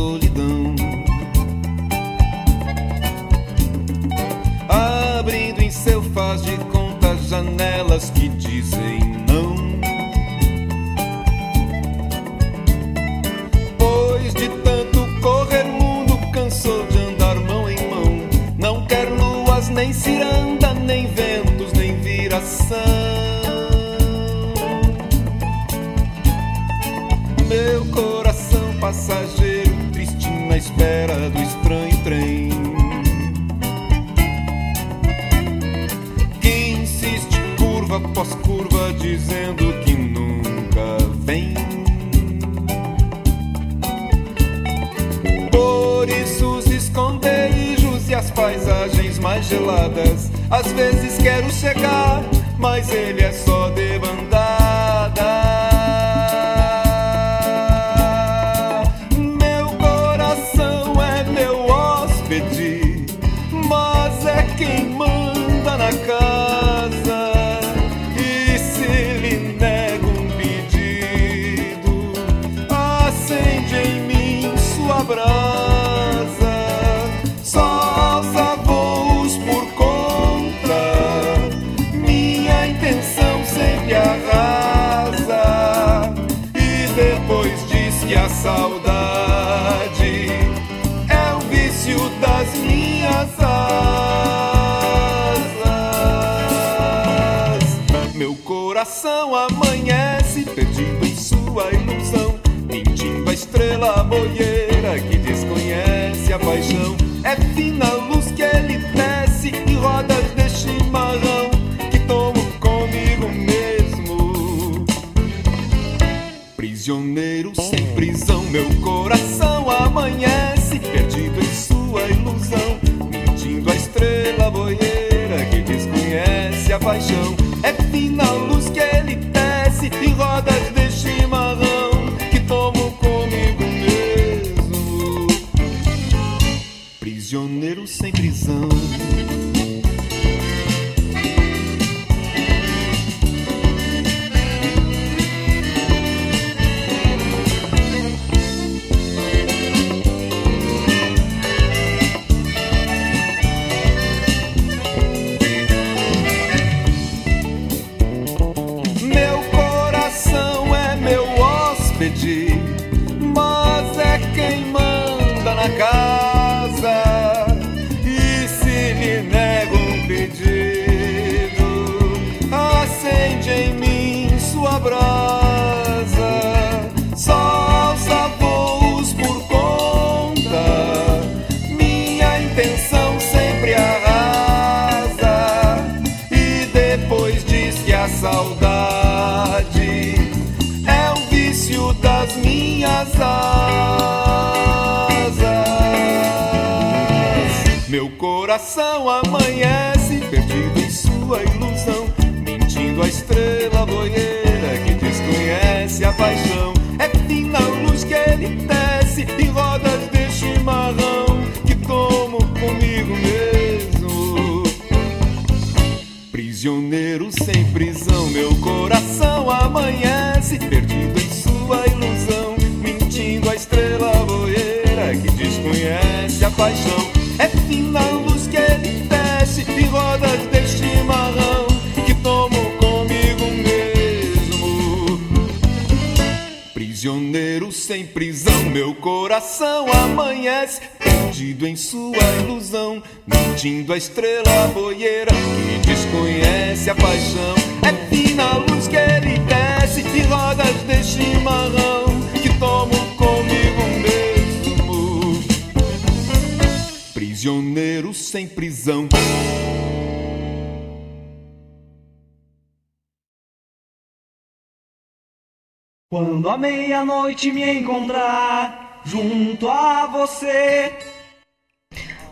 meia-noite 266.62 267.52
me 267.52 267.80
encontrar 267.80 269.02
junto 269.04 269.68
a 269.68 270.06
você. 270.06 270.94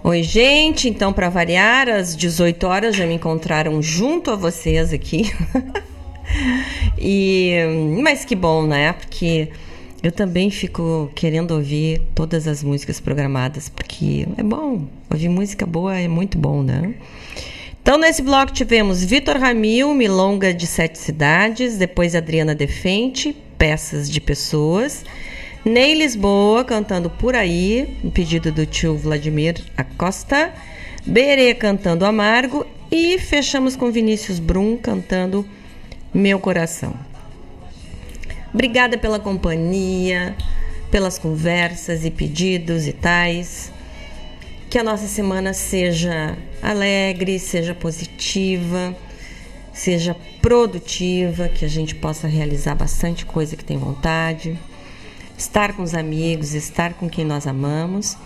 Oi, 0.03 0.21
gente. 0.21 0.87
Então, 0.87 1.11
para 1.11 1.29
variar, 1.29 1.89
às 1.89 2.15
18 2.15 2.63
horas 2.67 2.95
já 2.95 3.07
me 3.07 3.15
encontraram 3.15 3.81
junto 3.81 4.29
a 4.29 4.35
vocês 4.35 4.93
aqui. 4.93 5.33
e 6.95 7.55
mas 8.03 8.23
que 8.23 8.35
bom, 8.35 8.67
né? 8.67 8.93
Porque 8.93 9.49
eu 10.03 10.11
também 10.11 10.51
fico 10.51 11.09
querendo 11.15 11.51
ouvir 11.55 11.99
todas 12.13 12.47
as 12.47 12.63
músicas 12.63 12.99
programadas, 12.99 13.67
porque 13.67 14.27
é 14.37 14.43
bom. 14.43 14.83
Ouvir 15.09 15.27
música 15.27 15.65
boa 15.65 15.97
é 15.97 16.07
muito 16.07 16.37
bom, 16.37 16.61
né? 16.61 16.93
Então, 17.81 17.97
nesse 17.97 18.21
bloco 18.21 18.51
tivemos 18.51 19.03
Vitor 19.03 19.37
Ramil, 19.37 19.91
Milonga 19.95 20.53
de 20.53 20.67
Sete 20.67 20.99
Cidades, 20.99 21.77
depois 21.77 22.13
Adriana 22.13 22.53
Defente, 22.53 23.35
Peças 23.59 24.09
de 24.09 24.21
Pessoas, 24.21 25.03
Ney 25.65 25.93
Lisboa 25.93 26.63
cantando 26.63 27.09
Por 27.09 27.35
Aí, 27.35 27.97
um 28.01 28.09
pedido 28.09 28.53
do 28.53 28.65
tio 28.65 28.97
Vladimir 28.97 29.61
Acosta, 29.75 30.53
Berê 31.05 31.53
cantando 31.53 32.05
Amargo 32.05 32.65
e 32.89 33.19
fechamos 33.19 33.75
com 33.75 33.91
Vinícius 33.91 34.39
Brum 34.39 34.77
cantando 34.77 35.45
Meu 36.13 36.39
Coração. 36.39 36.95
Obrigada 38.53 38.97
pela 38.97 39.19
companhia, 39.19 40.37
pelas 40.89 41.17
conversas 41.17 42.05
e 42.05 42.09
pedidos 42.09 42.87
e 42.87 42.93
tais. 42.93 43.73
Que 44.69 44.79
a 44.79 44.83
nossa 44.83 45.07
semana 45.07 45.53
seja 45.53 46.37
alegre, 46.61 47.37
seja 47.39 47.75
positiva, 47.75 48.95
seja 49.79 50.13
produtiva, 50.41 51.47
que 51.47 51.63
a 51.63 51.67
gente 51.69 51.95
possa 51.95 52.27
realizar 52.27 52.75
bastante 52.75 53.25
coisa 53.25 53.55
que 53.55 53.63
tem 53.63 53.77
vontade, 53.77 54.59
estar 55.37 55.73
com 55.73 55.83
os 55.83 55.93
amigos, 55.93 56.53
estar 56.53 56.93
com 56.95 57.09
quem 57.09 57.23
nós 57.23 57.47
amamos. 57.47 58.17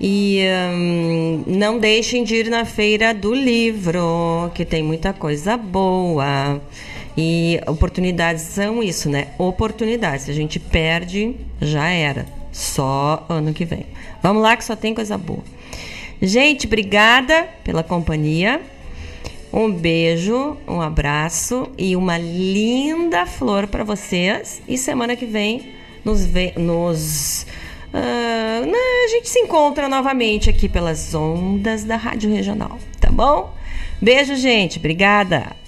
E 0.00 0.40
hum, 0.74 1.44
não 1.46 1.78
deixem 1.78 2.24
de 2.24 2.34
ir 2.34 2.50
na 2.50 2.64
feira 2.64 3.14
do 3.14 3.32
livro, 3.32 4.50
que 4.52 4.64
tem 4.64 4.82
muita 4.82 5.12
coisa 5.12 5.56
boa. 5.56 6.60
E 7.16 7.60
oportunidades 7.68 8.42
são 8.42 8.82
isso, 8.82 9.08
né? 9.08 9.28
Oportunidades. 9.38 10.24
Se 10.24 10.32
a 10.32 10.34
gente 10.34 10.58
perde, 10.58 11.36
já 11.60 11.88
era. 11.90 12.26
Só 12.50 13.24
ano 13.28 13.54
que 13.54 13.64
vem. 13.64 13.86
Vamos 14.20 14.42
lá 14.42 14.56
que 14.56 14.64
só 14.64 14.74
tem 14.74 14.92
coisa 14.92 15.16
boa. 15.16 15.44
Gente, 16.20 16.66
obrigada 16.66 17.46
pela 17.62 17.84
companhia. 17.84 18.60
Um 19.52 19.70
beijo, 19.70 20.56
um 20.66 20.80
abraço 20.80 21.70
e 21.76 21.94
uma 21.94 22.16
linda 22.16 23.26
flor 23.26 23.66
para 23.66 23.84
vocês. 23.84 24.62
E 24.66 24.78
semana 24.78 25.14
que 25.14 25.26
vem 25.26 25.74
nos 26.02 26.24
vê, 26.24 26.54
nos 26.56 27.46
uh, 27.92 29.04
a 29.04 29.08
gente 29.08 29.28
se 29.28 29.38
encontra 29.38 29.88
novamente 29.88 30.48
aqui 30.48 30.68
pelas 30.68 31.14
ondas 31.14 31.84
da 31.84 31.96
Rádio 31.96 32.30
Regional, 32.30 32.78
tá 32.98 33.10
bom? 33.10 33.54
Beijo, 34.00 34.34
gente. 34.36 34.78
Obrigada. 34.78 35.61